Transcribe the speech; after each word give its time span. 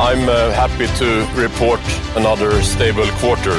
I'm 0.00 0.28
uh, 0.28 0.52
happy 0.52 0.86
to 0.86 1.04
report 1.42 1.80
another 2.16 2.62
stable 2.62 3.06
quarter. 3.20 3.52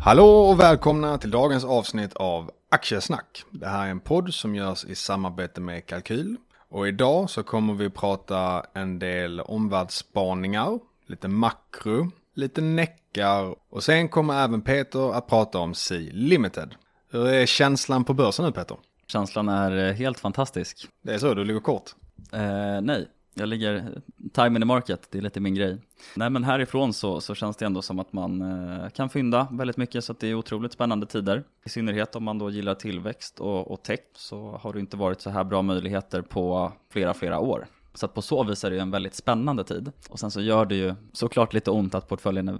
Hallå 0.00 0.26
och 0.26 0.60
välkomna 0.60 1.18
till 1.18 1.30
dagens 1.30 1.64
avsnitt 1.64 2.14
av 2.14 2.50
Aktiesnack. 2.70 3.44
Det 3.50 3.66
här 3.66 3.86
är 3.86 3.90
en 3.90 4.00
podd 4.00 4.34
som 4.34 4.54
görs 4.54 4.84
i 4.84 4.94
samarbete 4.94 5.60
med 5.60 5.86
Kalkyl. 5.86 6.36
Och 6.70 6.88
idag 6.88 7.30
så 7.30 7.42
kommer 7.42 7.74
vi 7.74 7.90
prata 7.90 8.64
en 8.74 8.98
del 8.98 9.40
omvärldsspaningar, 9.40 10.78
lite 11.06 11.28
makro, 11.28 12.10
lite 12.34 12.60
näckar 12.60 13.54
och 13.70 13.82
sen 13.82 14.08
kommer 14.08 14.44
även 14.44 14.62
Peter 14.62 15.12
att 15.14 15.26
prata 15.26 15.58
om 15.58 15.74
Sea 15.74 16.10
Limited. 16.12 16.74
Hur 17.10 17.28
är 17.28 17.46
känslan 17.46 18.04
på 18.04 18.14
börsen 18.14 18.44
nu 18.44 18.52
Peter? 18.52 18.76
Känslan 19.06 19.48
är 19.48 19.88
eh, 19.88 19.94
helt 19.94 20.20
fantastisk. 20.20 20.88
Det 21.02 21.14
är 21.14 21.18
så, 21.18 21.34
du 21.34 21.44
ligger 21.44 21.60
kort? 21.60 21.94
Eh, 22.32 22.80
nej, 22.80 23.08
jag 23.34 23.48
ligger 23.48 24.00
time 24.32 24.56
in 24.56 24.60
the 24.60 24.64
market, 24.64 25.08
det 25.10 25.18
är 25.18 25.22
lite 25.22 25.40
min 25.40 25.54
grej. 25.54 25.78
Nej 26.16 26.30
men 26.30 26.44
härifrån 26.44 26.92
så, 26.92 27.20
så 27.20 27.34
känns 27.34 27.56
det 27.56 27.66
ändå 27.66 27.82
som 27.82 27.98
att 27.98 28.12
man 28.12 28.42
eh, 28.42 28.88
kan 28.88 29.08
fynda 29.08 29.48
väldigt 29.50 29.76
mycket 29.76 30.04
så 30.04 30.12
att 30.12 30.20
det 30.20 30.28
är 30.28 30.34
otroligt 30.34 30.72
spännande 30.72 31.06
tider. 31.06 31.44
I 31.64 31.68
synnerhet 31.68 32.16
om 32.16 32.24
man 32.24 32.38
då 32.38 32.50
gillar 32.50 32.74
tillväxt 32.74 33.40
och, 33.40 33.70
och 33.70 33.82
tech 33.82 34.00
så 34.14 34.60
har 34.62 34.72
det 34.72 34.80
inte 34.80 34.96
varit 34.96 35.20
så 35.20 35.30
här 35.30 35.44
bra 35.44 35.62
möjligheter 35.62 36.22
på 36.22 36.72
flera, 36.90 37.14
flera 37.14 37.38
år. 37.38 37.66
Så 37.94 38.06
att 38.06 38.14
på 38.14 38.22
så 38.22 38.44
vis 38.44 38.64
är 38.64 38.70
det 38.70 38.76
ju 38.76 38.82
en 38.82 38.90
väldigt 38.90 39.14
spännande 39.14 39.64
tid. 39.64 39.92
Och 40.08 40.20
sen 40.20 40.30
så 40.30 40.40
gör 40.40 40.66
det 40.66 40.74
ju 40.74 40.94
såklart 41.12 41.54
lite 41.54 41.70
ont 41.70 41.94
att 41.94 42.08
portföljen 42.08 42.48
är 42.48 42.58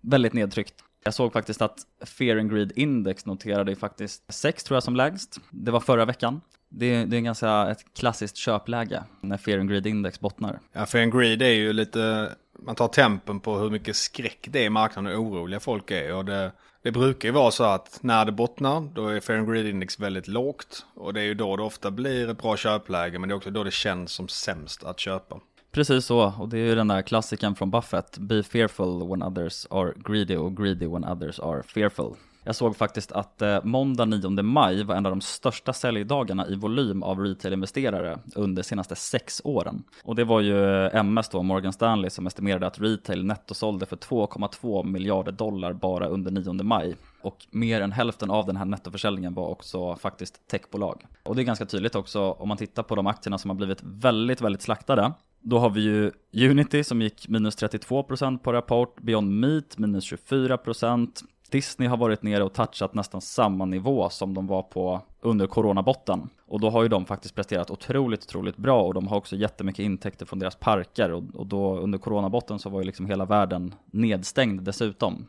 väldigt 0.00 0.32
nedtryckt. 0.32 0.74
Jag 1.04 1.14
såg 1.14 1.32
faktiskt 1.32 1.62
att 1.62 1.86
Fear 2.04 2.36
and 2.36 2.50
Greed 2.50 2.72
Index 2.76 3.26
noterade 3.26 3.76
faktiskt 3.76 4.22
6 4.28 4.64
tror 4.64 4.76
jag 4.76 4.82
som 4.82 4.96
lägst. 4.96 5.40
Det 5.50 5.70
var 5.70 5.80
förra 5.80 6.04
veckan. 6.04 6.40
Det 6.68 6.94
är, 6.94 7.06
det 7.06 7.16
är 7.16 7.20
ganska 7.20 7.68
ett 7.70 7.94
klassiskt 7.94 8.36
köpläge 8.36 9.02
när 9.20 9.36
Fear 9.36 9.58
and 9.58 9.70
Greed 9.70 9.86
Index 9.86 10.20
bottnar. 10.20 10.60
Ja, 10.72 10.86
Fear 10.86 11.02
and 11.02 11.12
Greed 11.12 11.42
är 11.42 11.52
ju 11.52 11.72
lite, 11.72 12.32
man 12.58 12.74
tar 12.74 12.88
tempen 12.88 13.40
på 13.40 13.56
hur 13.56 13.70
mycket 13.70 13.96
skräck 13.96 14.48
det 14.50 14.58
är 14.58 14.64
i 14.64 14.70
marknaden 14.70 15.12
och 15.12 15.22
oroliga 15.22 15.60
folk 15.60 15.90
är. 15.90 16.14
Och 16.14 16.24
det, 16.24 16.52
det 16.82 16.92
brukar 16.92 17.28
ju 17.28 17.32
vara 17.32 17.50
så 17.50 17.64
att 17.64 17.98
när 18.02 18.24
det 18.24 18.32
bottnar, 18.32 18.80
då 18.94 19.08
är 19.08 19.20
Fear 19.20 19.38
and 19.38 19.52
Greed 19.52 19.66
Index 19.66 20.00
väldigt 20.00 20.28
lågt. 20.28 20.86
Och 20.94 21.14
det 21.14 21.20
är 21.20 21.24
ju 21.24 21.34
då 21.34 21.56
det 21.56 21.62
ofta 21.62 21.90
blir 21.90 22.28
ett 22.28 22.42
bra 22.42 22.56
köpläge, 22.56 23.18
men 23.18 23.28
det 23.28 23.32
är 23.32 23.36
också 23.36 23.50
då 23.50 23.64
det 23.64 23.70
känns 23.70 24.12
som 24.12 24.28
sämst 24.28 24.84
att 24.84 25.00
köpa. 25.00 25.40
Precis 25.70 26.04
så, 26.04 26.32
och 26.38 26.48
det 26.48 26.58
är 26.58 26.66
ju 26.66 26.74
den 26.74 26.88
där 26.88 27.02
klassiken 27.02 27.54
från 27.54 27.70
Buffett. 27.70 28.18
Be 28.18 28.42
fearful 28.42 29.08
when 29.08 29.22
others 29.22 29.66
are 29.70 29.92
greedy 29.96 30.36
och 30.36 30.56
greedy 30.56 30.86
when 30.86 31.04
others 31.04 31.40
are 31.40 31.62
fearful. 31.62 32.14
Jag 32.44 32.56
såg 32.56 32.76
faktiskt 32.76 33.12
att 33.12 33.42
eh, 33.42 33.64
måndag 33.64 34.04
9 34.04 34.42
maj 34.42 34.84
var 34.84 34.94
en 34.94 35.06
av 35.06 35.12
de 35.12 35.20
största 35.20 35.72
säljdagarna 35.72 36.46
i 36.46 36.54
volym 36.54 37.02
av 37.02 37.20
retail-investerare 37.20 38.18
under 38.34 38.62
de 38.62 38.66
senaste 38.66 38.96
sex 38.96 39.40
åren. 39.44 39.84
Och 40.04 40.14
det 40.14 40.24
var 40.24 40.40
ju 40.40 40.86
eh, 40.86 40.94
MS 40.94 41.28
då, 41.28 41.42
Morgan 41.42 41.72
Stanley, 41.72 42.10
som 42.10 42.26
estimerade 42.26 42.66
att 42.66 42.80
retail 42.80 43.24
nettosålde 43.24 43.86
för 43.86 43.96
2,2 43.96 44.84
miljarder 44.84 45.32
dollar 45.32 45.72
bara 45.72 46.06
under 46.06 46.30
9 46.30 46.52
maj. 46.52 46.96
Och 47.22 47.46
mer 47.50 47.80
än 47.80 47.92
hälften 47.92 48.30
av 48.30 48.46
den 48.46 48.56
här 48.56 48.64
nettoförsäljningen 48.64 49.34
var 49.34 49.48
också 49.48 49.96
faktiskt 49.96 50.48
techbolag. 50.48 51.06
Och 51.22 51.36
det 51.36 51.42
är 51.42 51.44
ganska 51.44 51.66
tydligt 51.66 51.94
också 51.94 52.30
om 52.30 52.48
man 52.48 52.56
tittar 52.56 52.82
på 52.82 52.94
de 52.94 53.06
aktierna 53.06 53.38
som 53.38 53.50
har 53.50 53.56
blivit 53.56 53.82
väldigt, 53.82 54.40
väldigt 54.40 54.62
slaktade. 54.62 55.12
Då 55.40 55.58
har 55.58 55.70
vi 55.70 55.80
ju 55.80 56.12
Unity 56.50 56.84
som 56.84 57.02
gick 57.02 57.28
minus 57.28 57.56
32% 57.62 58.38
på 58.38 58.52
rapport, 58.52 59.00
Beyond 59.00 59.40
Meat 59.40 59.78
minus 59.78 60.12
24%, 60.12 61.24
Disney 61.50 61.88
har 61.88 61.96
varit 61.96 62.22
nere 62.22 62.44
och 62.44 62.52
touchat 62.52 62.94
nästan 62.94 63.20
samma 63.20 63.64
nivå 63.64 64.10
som 64.10 64.34
de 64.34 64.46
var 64.46 64.62
på 64.62 65.00
under 65.20 65.46
coronabotten. 65.46 66.28
Och 66.46 66.60
då 66.60 66.70
har 66.70 66.82
ju 66.82 66.88
de 66.88 67.04
faktiskt 67.04 67.34
presterat 67.34 67.70
otroligt, 67.70 68.24
otroligt 68.24 68.56
bra 68.56 68.82
och 68.82 68.94
de 68.94 69.08
har 69.08 69.16
också 69.16 69.36
jättemycket 69.36 69.82
intäkter 69.82 70.26
från 70.26 70.38
deras 70.38 70.56
parker 70.56 71.12
och, 71.12 71.22
och 71.34 71.46
då 71.46 71.78
under 71.78 71.98
coronabotten 71.98 72.58
så 72.58 72.70
var 72.70 72.80
ju 72.80 72.86
liksom 72.86 73.06
hela 73.06 73.24
världen 73.24 73.74
nedstängd 73.90 74.62
dessutom. 74.62 75.26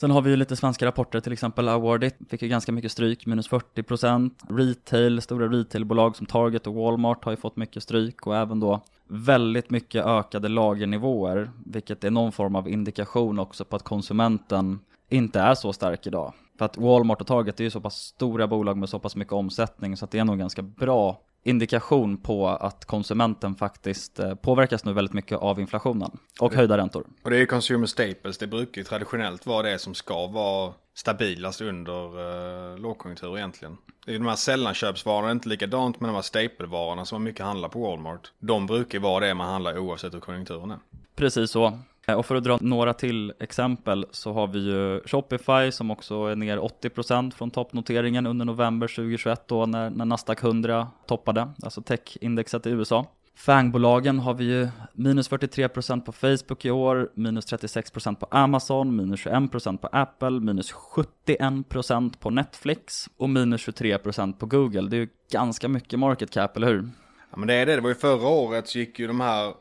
Sen 0.00 0.10
har 0.10 0.22
vi 0.22 0.30
ju 0.30 0.36
lite 0.36 0.56
svenska 0.56 0.86
rapporter, 0.86 1.20
till 1.20 1.32
exempel 1.32 1.68
Awardit 1.68 2.16
fick 2.28 2.42
ju 2.42 2.48
ganska 2.48 2.72
mycket 2.72 2.92
stryk, 2.92 3.26
minus 3.26 3.50
40%. 3.50 4.30
Retail, 4.48 5.22
stora 5.22 5.46
retailbolag 5.48 6.16
som 6.16 6.26
Target 6.26 6.66
och 6.66 6.74
Walmart 6.74 7.24
har 7.24 7.32
ju 7.32 7.36
fått 7.36 7.56
mycket 7.56 7.82
stryk 7.82 8.26
och 8.26 8.36
även 8.36 8.60
då 8.60 8.80
väldigt 9.06 9.70
mycket 9.70 10.06
ökade 10.06 10.48
lagernivåer, 10.48 11.50
vilket 11.66 12.04
är 12.04 12.10
någon 12.10 12.32
form 12.32 12.56
av 12.56 12.68
indikation 12.68 13.38
också 13.38 13.64
på 13.64 13.76
att 13.76 13.82
konsumenten 13.82 14.78
inte 15.08 15.40
är 15.40 15.54
så 15.54 15.72
stark 15.72 16.06
idag. 16.06 16.32
För 16.58 16.64
att 16.64 16.76
Walmart 16.76 17.20
och 17.20 17.26
Target 17.26 17.60
är 17.60 17.64
ju 17.64 17.70
så 17.70 17.80
pass 17.80 17.96
stora 17.96 18.46
bolag 18.46 18.76
med 18.76 18.88
så 18.88 18.98
pass 18.98 19.16
mycket 19.16 19.32
omsättning 19.32 19.96
så 19.96 20.04
att 20.04 20.10
det 20.10 20.18
är 20.18 20.24
nog 20.24 20.38
ganska 20.38 20.62
bra 20.62 21.20
indikation 21.42 22.16
på 22.16 22.48
att 22.48 22.84
konsumenten 22.84 23.54
faktiskt 23.54 24.18
eh, 24.18 24.34
påverkas 24.34 24.84
nu 24.84 24.92
väldigt 24.92 25.12
mycket 25.14 25.38
av 25.38 25.60
inflationen 25.60 26.18
och 26.40 26.54
höjda 26.54 26.76
räntor. 26.76 27.06
Och 27.22 27.30
det 27.30 27.36
är 27.36 27.40
ju 27.40 27.46
consumer 27.46 27.86
staples, 27.86 28.38
det 28.38 28.46
brukar 28.46 28.80
ju 28.80 28.84
traditionellt 28.84 29.46
vara 29.46 29.62
det 29.62 29.78
som 29.78 29.94
ska 29.94 30.26
vara 30.26 30.72
stabilast 30.94 31.60
under 31.60 32.20
uh, 32.20 32.78
lågkonjunktur 32.78 33.38
egentligen. 33.38 33.76
Det 34.04 34.10
är 34.10 34.12
ju 34.12 34.18
de 34.18 34.28
här 34.28 34.36
sällanköpsvarorna, 34.36 35.30
inte 35.30 35.48
likadant 35.48 36.00
med 36.00 36.10
de 36.10 36.14
här 36.14 36.22
staplevarorna 36.22 37.04
som 37.04 37.16
man 37.16 37.22
mycket 37.22 37.46
handlar 37.46 37.68
på 37.68 37.80
Walmart. 37.80 38.32
De 38.38 38.66
brukar 38.66 38.98
ju 38.98 39.02
vara 39.02 39.26
det 39.26 39.34
man 39.34 39.48
handlar 39.48 39.78
oavsett 39.78 40.14
hur 40.14 40.20
konjunkturen 40.20 40.70
är. 40.70 40.78
Precis 41.16 41.50
så. 41.50 41.78
Eh, 42.08 42.14
och 42.14 42.26
för 42.26 42.34
att 42.34 42.44
dra 42.44 42.58
några 42.60 42.94
till 42.94 43.32
exempel 43.40 44.06
så 44.10 44.32
har 44.32 44.46
vi 44.46 44.58
ju 44.58 45.00
Shopify 45.06 45.70
som 45.72 45.90
också 45.90 46.24
är 46.24 46.36
ner 46.36 46.58
80% 46.58 47.30
från 47.30 47.50
toppnoteringen 47.50 48.26
under 48.26 48.44
november 48.44 48.88
2021 48.88 49.48
då 49.48 49.66
när, 49.66 49.90
när 49.90 50.04
Nasdaq 50.04 50.42
100 50.42 50.88
toppade, 51.06 51.48
alltså 51.62 51.82
techindexet 51.82 52.66
i 52.66 52.70
USA. 52.70 53.06
Fangbolagen 53.36 54.18
har 54.18 54.34
vi 54.34 54.44
ju 54.44 54.68
minus 54.92 55.30
43% 55.30 56.00
på 56.00 56.12
Facebook 56.12 56.64
i 56.64 56.70
år, 56.70 57.10
minus 57.14 57.52
36% 57.52 58.14
på 58.14 58.26
Amazon, 58.30 58.96
minus 58.96 59.26
21% 59.26 59.78
på 59.78 59.88
Apple, 59.92 60.30
minus 60.30 60.72
71% 60.72 62.18
på 62.18 62.30
Netflix 62.30 63.08
och 63.16 63.30
minus 63.30 63.68
23% 63.68 64.32
på 64.38 64.46
Google. 64.46 64.88
Det 64.88 64.96
är 64.96 65.00
ju 65.00 65.08
ganska 65.32 65.68
mycket 65.68 65.98
market 65.98 66.30
cap, 66.30 66.56
eller 66.56 66.66
hur? 66.66 66.90
Ja 67.30 67.36
men 67.36 67.48
det 67.48 67.54
är 67.54 67.66
det, 67.66 67.74
det 67.74 67.80
var 67.80 67.88
ju 67.88 67.94
förra 67.94 68.28
året 68.28 68.68
så 68.68 68.78
gick 68.78 68.98
ju 68.98 69.06
de 69.06 69.20
här 69.20 69.54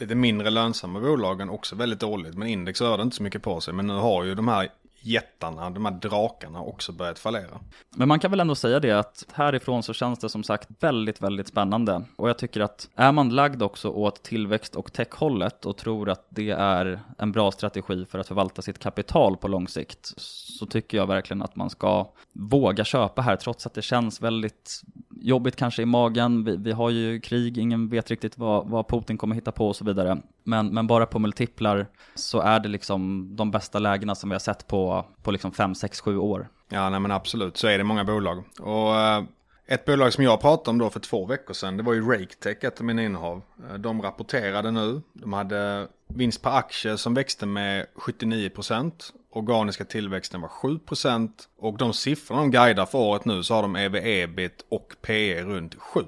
lite 0.00 0.14
mindre 0.14 0.50
lönsamma 0.50 1.00
bolagen 1.00 1.50
också 1.50 1.76
väldigt 1.76 2.00
dåligt. 2.00 2.34
Men 2.34 2.48
index 2.48 2.80
rörde 2.80 3.02
inte 3.02 3.16
så 3.16 3.22
mycket 3.22 3.42
på 3.42 3.60
sig. 3.60 3.74
Men 3.74 3.86
nu 3.86 3.94
har 3.94 4.24
ju 4.24 4.34
de 4.34 4.48
här 4.48 4.68
jättarna, 5.06 5.70
de 5.70 5.84
här 5.84 5.92
drakarna 5.92 6.60
också 6.60 6.92
börjat 6.92 7.18
fallera. 7.18 7.60
Men 7.96 8.08
man 8.08 8.20
kan 8.20 8.30
väl 8.30 8.40
ändå 8.40 8.54
säga 8.54 8.80
det 8.80 8.92
att 8.92 9.24
härifrån 9.32 9.82
så 9.82 9.92
känns 9.92 10.18
det 10.18 10.28
som 10.28 10.42
sagt 10.42 10.68
väldigt, 10.80 11.22
väldigt 11.22 11.48
spännande. 11.48 12.02
Och 12.16 12.28
jag 12.28 12.38
tycker 12.38 12.60
att 12.60 12.88
är 12.94 13.12
man 13.12 13.28
lagd 13.28 13.62
också 13.62 13.88
åt 13.88 14.22
tillväxt 14.22 14.76
och 14.76 14.92
techhållet 14.92 15.66
och 15.66 15.76
tror 15.76 16.08
att 16.08 16.26
det 16.28 16.50
är 16.50 17.00
en 17.18 17.32
bra 17.32 17.52
strategi 17.52 18.04
för 18.04 18.18
att 18.18 18.28
förvalta 18.28 18.62
sitt 18.62 18.78
kapital 18.78 19.36
på 19.36 19.48
lång 19.48 19.68
sikt 19.68 20.12
så 20.16 20.66
tycker 20.66 20.98
jag 20.98 21.06
verkligen 21.06 21.42
att 21.42 21.56
man 21.56 21.70
ska 21.70 22.12
våga 22.32 22.84
köpa 22.84 23.22
här 23.22 23.36
trots 23.36 23.66
att 23.66 23.74
det 23.74 23.82
känns 23.82 24.22
väldigt 24.22 24.82
jobbigt 25.20 25.56
kanske 25.56 25.82
i 25.82 25.86
magen. 25.86 26.44
Vi, 26.44 26.56
vi 26.56 26.72
har 26.72 26.90
ju 26.90 27.20
krig, 27.20 27.58
ingen 27.58 27.88
vet 27.88 28.10
riktigt 28.10 28.38
vad, 28.38 28.68
vad, 28.68 28.88
Putin 28.88 29.18
kommer 29.18 29.34
hitta 29.34 29.52
på 29.52 29.68
och 29.68 29.76
så 29.76 29.84
vidare. 29.84 30.18
Men, 30.44 30.74
men 30.74 30.86
bara 30.86 31.06
på 31.06 31.18
multiplar 31.18 31.86
så 32.14 32.40
är 32.40 32.60
det 32.60 32.68
liksom 32.68 33.28
de 33.36 33.50
bästa 33.50 33.78
lägena 33.78 34.14
som 34.14 34.30
vi 34.30 34.34
har 34.34 34.40
sett 34.40 34.66
på, 34.66 35.06
på 35.22 35.30
liksom 35.30 35.52
5, 35.52 35.74
6, 35.74 36.00
7 36.00 36.18
år. 36.18 36.48
Ja, 36.68 36.90
nej 36.90 37.00
men 37.00 37.10
absolut, 37.10 37.56
så 37.56 37.66
är 37.66 37.78
det 37.78 37.84
många 37.84 38.04
bolag. 38.04 38.44
Och 38.60 38.90
uh, 38.90 39.24
Ett 39.66 39.84
bolag 39.84 40.12
som 40.12 40.24
jag 40.24 40.40
pratade 40.40 40.70
om 40.70 40.78
då 40.78 40.90
för 40.90 41.00
två 41.00 41.26
veckor 41.26 41.54
sedan, 41.54 41.76
det 41.76 41.82
var 41.82 41.94
ju 41.94 42.10
RakeTech, 42.12 42.64
ett 42.64 42.80
av 42.80 42.86
mina 42.86 43.02
innehav. 43.02 43.42
Eh, 43.70 43.74
de 43.74 44.02
rapporterade 44.02 44.70
nu, 44.70 45.02
de 45.12 45.32
hade 45.32 45.88
vinst 46.08 46.42
per 46.42 46.50
aktie 46.50 46.96
som 46.96 47.14
växte 47.14 47.46
med 47.46 47.86
79%. 47.94 48.92
Organiska 49.36 49.84
tillväxten 49.84 50.40
var 50.40 50.48
7% 50.48 51.30
och 51.58 51.78
de 51.78 51.92
siffrorna 51.92 52.40
de 52.40 52.50
guidar 52.50 52.86
för 52.86 52.98
året 52.98 53.24
nu 53.24 53.42
så 53.42 53.54
har 53.54 53.62
de 53.62 53.76
EV, 53.76 53.96
ebit 53.96 54.64
och 54.68 54.96
PE 55.02 55.42
runt 55.42 55.74
7. 55.74 56.00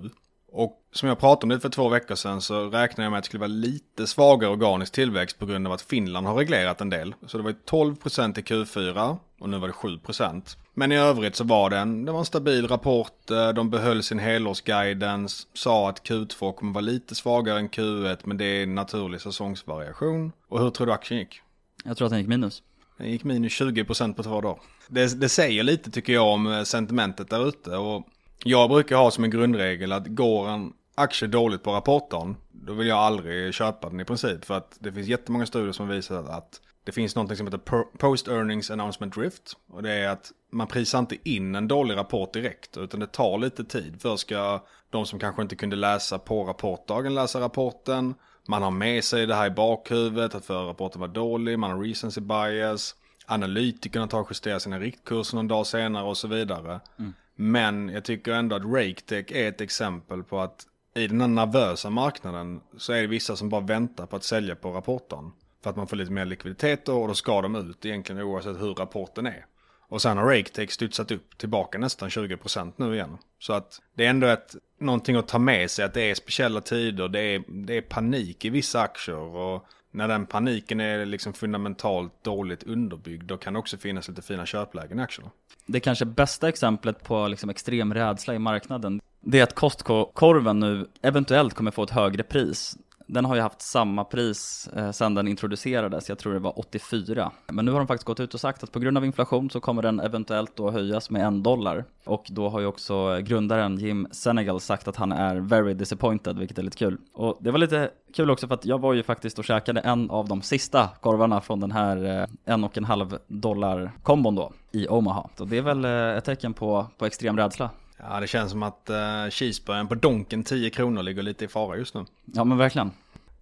Och 0.52 0.78
som 0.92 1.08
jag 1.08 1.19
pratade 1.19 1.44
om 1.44 1.48
det 1.48 1.60
för 1.60 1.69
två 1.69 1.88
veckor 1.88 2.14
sedan 2.14 2.40
så 2.40 2.70
räknade 2.70 3.02
jag 3.02 3.10
med 3.10 3.19
att 3.19 3.25
det 3.25 3.26
skulle 3.26 3.40
vara 3.40 3.48
lite 3.48 4.06
svagare 4.06 4.50
organisk 4.50 4.92
tillväxt 4.92 5.38
på 5.38 5.46
grund 5.46 5.66
av 5.66 5.72
att 5.72 5.82
Finland 5.82 6.26
har 6.26 6.34
reglerat 6.34 6.80
en 6.80 6.90
del. 6.90 7.14
Så 7.26 7.38
det 7.38 7.44
var 7.44 7.54
12% 7.70 8.38
i 8.38 8.42
Q4 8.42 9.16
och 9.40 9.48
nu 9.48 9.58
var 9.58 9.69
det 9.69 9.75
7%. 9.75 10.56
Men 10.75 10.92
i 10.92 10.96
övrigt 10.96 11.36
så 11.36 11.44
var 11.44 11.70
det 11.70 11.78
en, 11.78 12.04
det 12.04 12.12
var 12.12 12.19
en 12.19 12.25
stabil 12.25 12.69
rapport, 12.69 13.30
eh, 13.30 13.48
de 13.48 13.70
behöll 13.70 14.02
sin 14.02 14.19
helårsguidance, 14.19 15.46
sa 15.54 15.88
att 15.88 16.08
Q2 16.08 16.52
kommer 16.52 16.72
vara 16.72 16.82
lite 16.82 17.14
svagare 17.14 17.58
än 17.58 17.69
Q1 17.69 18.19
men 18.25 18.36
det 18.36 18.44
är 18.44 18.62
en 18.62 18.75
naturlig 18.75 19.20
säsongsvariation. 19.20 20.32
Och 20.48 20.60
hur 20.60 20.70
tror 20.70 20.86
du 20.86 20.92
aktien 20.92 21.20
gick? 21.20 21.40
Jag 21.84 21.96
tror 21.96 22.06
att 22.06 22.10
den 22.10 22.19
gick 22.19 22.28
minus. 22.28 22.62
Den 22.99 23.11
gick 23.11 23.25
minus 23.25 23.61
20% 23.61 24.15
på 24.15 24.23
två 24.23 24.41
dagar. 24.41 24.61
Det, 24.89 25.21
det 25.21 25.29
säger 25.29 25.62
lite 25.62 25.91
tycker 25.91 26.12
jag 26.12 26.27
om 26.27 26.47
eh, 26.47 26.62
sentimentet 26.62 27.31
där 27.31 27.49
ute 27.49 27.77
och 27.77 28.06
jag 28.45 28.71
brukar 28.71 28.97
ha 28.97 29.11
som 29.11 29.25
en 29.25 29.31
grundregel 29.31 29.93
att 29.93 30.06
går 30.06 30.49
en 30.49 30.73
aktie 30.95 31.29
dåligt 31.29 31.62
på 31.62 31.73
rapporten, 31.73 32.37
då 32.50 32.73
vill 32.73 32.87
jag 32.87 32.99
aldrig 32.99 33.55
köpa 33.55 33.91
den 33.91 34.00
i 34.00 34.05
princip. 34.05 34.45
För 34.45 34.55
att 34.55 34.77
det 34.81 34.93
finns 34.93 35.09
jättemånga 35.09 35.47
studier 35.47 35.73
som 35.73 35.89
visar 35.89 36.25
att 36.25 36.61
det 36.85 36.93
finns 36.93 37.17
något 37.17 37.37
som 37.37 37.47
heter 37.47 37.99
Post 37.99 38.29
Earnings 38.29 38.71
Announcement 38.71 39.15
Drift. 39.15 39.53
Och 39.71 39.83
det 39.83 39.93
är 39.93 40.09
att 40.09 40.33
man 40.53 40.67
prisar 40.67 40.99
inte 40.99 41.17
in 41.31 41.55
en 41.55 41.69
dålig 41.69 41.97
rapport 41.97 42.33
direkt, 42.33 42.77
utan 42.77 43.00
det 43.00 43.06
tar 43.06 43.39
lite 43.39 43.65
tid. 43.65 43.97
Först 44.03 44.21
ska 44.21 44.65
de 44.91 45.06
som 45.06 45.19
kanske 45.19 45.43
inte 45.43 45.56
kunde 45.56 45.77
läsa 45.77 46.19
på 46.19 46.45
rapportdagen 46.45 47.15
läsa 47.15 47.41
rapporten. 47.41 48.15
Man 48.50 48.62
har 48.62 48.71
med 48.71 49.05
sig 49.05 49.27
det 49.27 49.35
här 49.35 49.47
i 49.47 49.50
bakhuvudet, 49.50 50.35
att 50.35 50.45
förra 50.45 50.69
rapporten 50.69 51.00
var 51.00 51.09
dålig, 51.09 51.59
man 51.59 51.71
har 51.71 51.83
recency 51.83 52.21
bias. 52.21 52.95
Analytikerna 53.27 54.06
tar 54.06 54.21
och 54.21 54.27
justerar 54.31 54.59
sina 54.59 54.79
riktkurser 54.79 55.37
någon 55.37 55.49
dag 55.49 55.67
senare 55.67 56.05
och 56.05 56.17
så 56.17 56.29
vidare. 56.29 56.81
Mm. 56.99 57.12
Men 57.35 57.89
jag 57.89 58.05
tycker 58.05 58.33
ändå 58.33 58.56
att 58.56 58.65
RakeTech 58.65 59.33
är 59.33 59.49
ett 59.49 59.61
exempel 59.61 60.23
på 60.23 60.41
att 60.41 60.67
i 60.95 61.06
den 61.06 61.21
här 61.21 61.29
nervösa 61.29 61.91
marknaden 61.91 62.61
så 62.77 62.93
är 62.93 63.00
det 63.00 63.06
vissa 63.06 63.37
som 63.37 63.49
bara 63.49 63.61
väntar 63.61 64.06
på 64.06 64.17
att 64.17 64.25
sälja 64.25 64.56
på 64.56 64.71
rapporten. 64.71 65.33
För 65.62 65.71
att 65.71 65.77
man 65.77 65.87
får 65.87 65.97
lite 65.97 66.12
mer 66.12 66.25
likviditet 66.25 66.85
då 66.85 67.03
och 67.03 67.09
då 67.09 67.15
ska 67.15 67.43
de 67.43 67.56
ut 67.56 67.85
egentligen 67.85 68.23
oavsett 68.23 68.61
hur 68.61 68.75
rapporten 68.75 69.27
är. 69.27 69.47
Och 69.88 70.02
sen 70.02 70.19
har 70.19 70.25
RakeTech 70.25 70.70
studsat 70.70 71.11
upp 71.11 71.38
tillbaka 71.38 71.79
nästan 71.79 72.08
20% 72.08 72.73
nu 72.76 72.94
igen. 72.94 73.19
Så 73.38 73.52
att 73.52 73.81
det 73.94 74.06
är 74.06 74.11
ändå 74.11 74.26
ett, 74.26 74.56
någonting 74.79 75.17
att 75.17 75.29
ta 75.29 75.38
med 75.38 75.70
sig 75.70 75.85
att 75.85 75.94
det 75.94 76.11
är 76.11 76.14
speciella 76.14 76.61
tider, 76.61 77.08
det 77.08 77.20
är, 77.20 77.43
det 77.49 77.76
är 77.76 77.82
panik 77.82 78.44
i 78.44 78.50
vissa 78.50 78.81
aktier. 78.81 79.17
Och 79.17 79.67
när 79.90 80.08
den 80.08 80.26
paniken 80.26 80.81
är 80.81 81.06
liksom 81.06 81.32
fundamentalt 81.32 82.25
dåligt 82.25 82.62
underbyggd 82.62 83.25
då 83.25 83.37
kan 83.37 83.52
det 83.52 83.58
också 83.58 83.76
finnas 83.76 84.08
lite 84.08 84.23
fina 84.23 84.46
köplägen 84.46 84.99
i 84.99 85.02
aktierna. 85.02 85.31
Det 85.67 85.81
kanske 85.81 86.05
bästa 86.05 86.49
exemplet 86.49 87.05
på 87.05 87.29
liksom 87.29 87.50
extrem 87.50 87.94
rädsla 87.94 88.35
i 88.35 88.38
marknaden 88.38 89.00
det 89.20 89.38
är 89.38 89.43
att 89.43 89.55
Costco-korven 89.55 90.61
nu 90.61 90.87
eventuellt 91.02 91.55
kommer 91.55 91.70
få 91.70 91.82
ett 91.82 91.90
högre 91.90 92.23
pris 92.23 92.76
den 93.08 93.25
har 93.25 93.34
ju 93.34 93.40
haft 93.40 93.62
samma 93.62 94.05
pris 94.05 94.69
eh, 94.76 94.90
sedan 94.90 95.14
den 95.14 95.28
introducerades, 95.28 96.08
jag 96.08 96.19
tror 96.19 96.32
det 96.32 96.38
var 96.38 96.58
84. 96.58 97.32
Men 97.46 97.64
nu 97.64 97.70
har 97.70 97.78
de 97.78 97.87
faktiskt 97.87 98.06
gått 98.06 98.20
ut 98.20 98.34
och 98.34 98.40
sagt 98.40 98.62
att 98.62 98.72
på 98.72 98.78
grund 98.78 98.96
av 98.96 99.05
inflation 99.05 99.50
så 99.50 99.60
kommer 99.60 99.82
den 99.82 100.00
eventuellt 100.00 100.56
då 100.56 100.70
höjas 100.70 101.10
med 101.10 101.26
en 101.26 101.43
dollar. 101.43 101.84
Och 102.05 102.26
då 102.31 102.49
har 102.49 102.60
ju 102.60 102.66
också 102.66 103.19
grundaren 103.20 103.78
Jim 103.78 104.08
Senegal 104.10 104.60
sagt 104.60 104.88
att 104.88 104.96
han 104.96 105.12
är 105.12 105.37
very 105.37 105.75
disappointed, 105.75 106.38
vilket 106.38 106.58
är 106.58 106.62
lite 106.62 106.76
kul. 106.76 106.99
Och 107.14 107.38
det 107.40 107.50
var 107.50 107.58
lite 107.58 107.90
kul 108.14 108.31
också 108.31 108.46
för 108.46 108.55
att 108.55 108.64
jag 108.64 108.81
var 108.81 108.93
ju 108.93 109.02
faktiskt 109.02 109.38
och 109.38 109.44
käkade 109.44 109.81
en 109.81 110.11
av 110.11 110.28
de 110.28 110.43
sista 110.43 110.88
korvarna 111.00 111.40
från 111.40 111.61
den 111.61 111.72
här 111.72 112.20
eh, 112.20 112.54
en 112.54 112.64
och 112.64 112.78
en 112.78 112.84
halv 112.84 113.19
dollar 113.26 113.93
kombon 114.02 114.34
då 114.34 114.52
i 114.72 114.88
Omaha. 114.88 115.28
Så 115.37 115.44
det 115.44 115.58
är 115.58 115.62
väl 115.62 115.84
eh, 115.84 115.90
ett 115.93 116.25
tecken 116.25 116.54
på, 116.54 116.87
på 116.99 117.06
extrem 117.06 117.37
rädsla. 117.37 117.70
Ja, 117.99 118.21
det 118.21 118.27
känns 118.27 118.50
som 118.50 118.62
att 118.62 118.91
uh, 118.91 119.31
cheeseburgaren 119.31 119.89
på 119.89 119.95
Donken 119.95 120.45
10 120.45 120.71
kronor 120.71 121.03
ligger 121.03 121.23
lite 121.23 121.45
i 121.45 121.49
fara 121.49 121.77
just 121.77 121.95
nu. 121.95 122.05
Ja, 122.25 122.45
men 122.45 122.59
verkligen. 122.59 122.91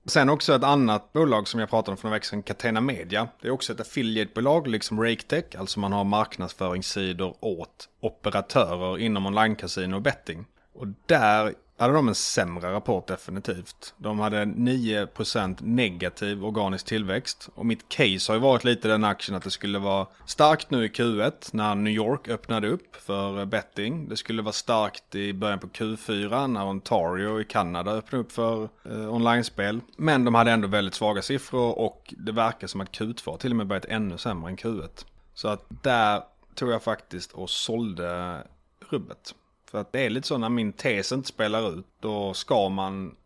Sen 0.06 0.29
också 0.29 0.55
ett 0.55 0.64
annat 0.64 1.12
bolag 1.12 1.49
som 1.49 1.61
jag 1.61 1.70
pratade 1.70 1.91
om 1.91 1.97
för 1.97 2.05
några 2.05 2.17
veckor 2.17 2.26
sedan, 2.26 2.43
Catena 2.43 2.81
Media. 2.81 3.29
Det 3.41 3.49
är 3.49 3.53
också 3.53 3.73
ett 3.73 3.81
affiliatebolag 3.81 4.69
liksom 4.69 5.03
RakeTech, 5.03 5.44
alltså 5.58 5.81
man 5.81 5.93
har 5.93 6.05
marknadsföringssidor 6.05 7.35
åt 7.41 7.88
operatörer 8.00 8.99
inom 8.99 9.26
online-casino 9.26 9.94
och 9.94 10.03
betting. 10.03 10.44
Och 10.73 10.87
där 11.06 11.55
hade 11.76 11.94
de 11.94 12.08
en 12.08 12.14
sämre 12.14 12.73
rapport 12.73 13.06
definitivt. 13.06 13.94
De 13.96 14.19
hade 14.19 14.44
9% 14.44 15.56
negativ 15.61 16.44
organisk 16.44 16.87
tillväxt. 16.87 17.49
Och 17.55 17.67
mitt 17.67 17.88
case 17.88 18.32
har 18.32 18.34
ju 18.34 18.40
varit 18.40 18.64
lite 18.64 18.88
den 18.88 19.05
aktien 19.05 19.37
att 19.37 19.43
det 19.43 19.50
skulle 19.50 19.78
vara 19.78 20.06
starkt 20.26 20.70
nu 20.70 20.84
i 20.84 20.88
Q1 20.88 21.50
när 21.52 21.75
New 21.75 21.93
York 21.93 22.28
öppnade 22.28 22.69
upp 22.69 22.96
för 22.96 23.44
betting. 23.44 24.08
Det 24.08 24.17
skulle 24.17 24.43
vara 24.43 24.52
starkt 24.52 25.14
i 25.14 25.32
början 25.32 25.58
på 25.58 25.67
Q4 25.67 26.46
när 26.46 26.67
Ontario 26.67 27.40
i 27.40 27.44
Kanada 27.44 27.90
öppnade 27.90 28.25
upp 28.25 28.32
för 28.32 28.69
eh, 28.84 29.14
online-spel. 29.14 29.81
Men 29.96 30.25
de 30.25 30.34
hade 30.34 30.50
ändå 30.50 30.69
väldigt 30.69 30.94
svaga 30.94 31.22
siffror 31.22 31.79
och 31.79 32.14
det 32.19 32.32
verkar 32.32 32.67
som 32.67 32.81
att 32.81 32.90
Q2 32.90 33.38
till 33.38 33.50
och 33.50 33.56
med 33.56 33.67
börjat 33.67 33.84
ännu 33.84 34.19
sämre 34.19 34.50
än 34.50 34.56
Q1. 34.56 35.06
Så 35.34 35.49
att 35.49 35.67
där 35.82 36.22
tog 36.55 36.70
jag 36.70 36.82
faktiskt 36.82 37.32
och 37.32 37.50
sålde 37.50 38.43
rubbet. 38.88 39.34
För 39.70 39.80
att 39.80 39.92
det 39.92 40.00
är 40.00 40.10
lite 40.10 40.26
så 40.28 40.38
när 40.38 40.48
min 40.48 40.72
tes 40.72 41.12
inte 41.12 41.28
spelar 41.28 41.78
ut, 41.78 41.86
då 42.00 42.34
ska 42.34 42.68
man 42.68 43.16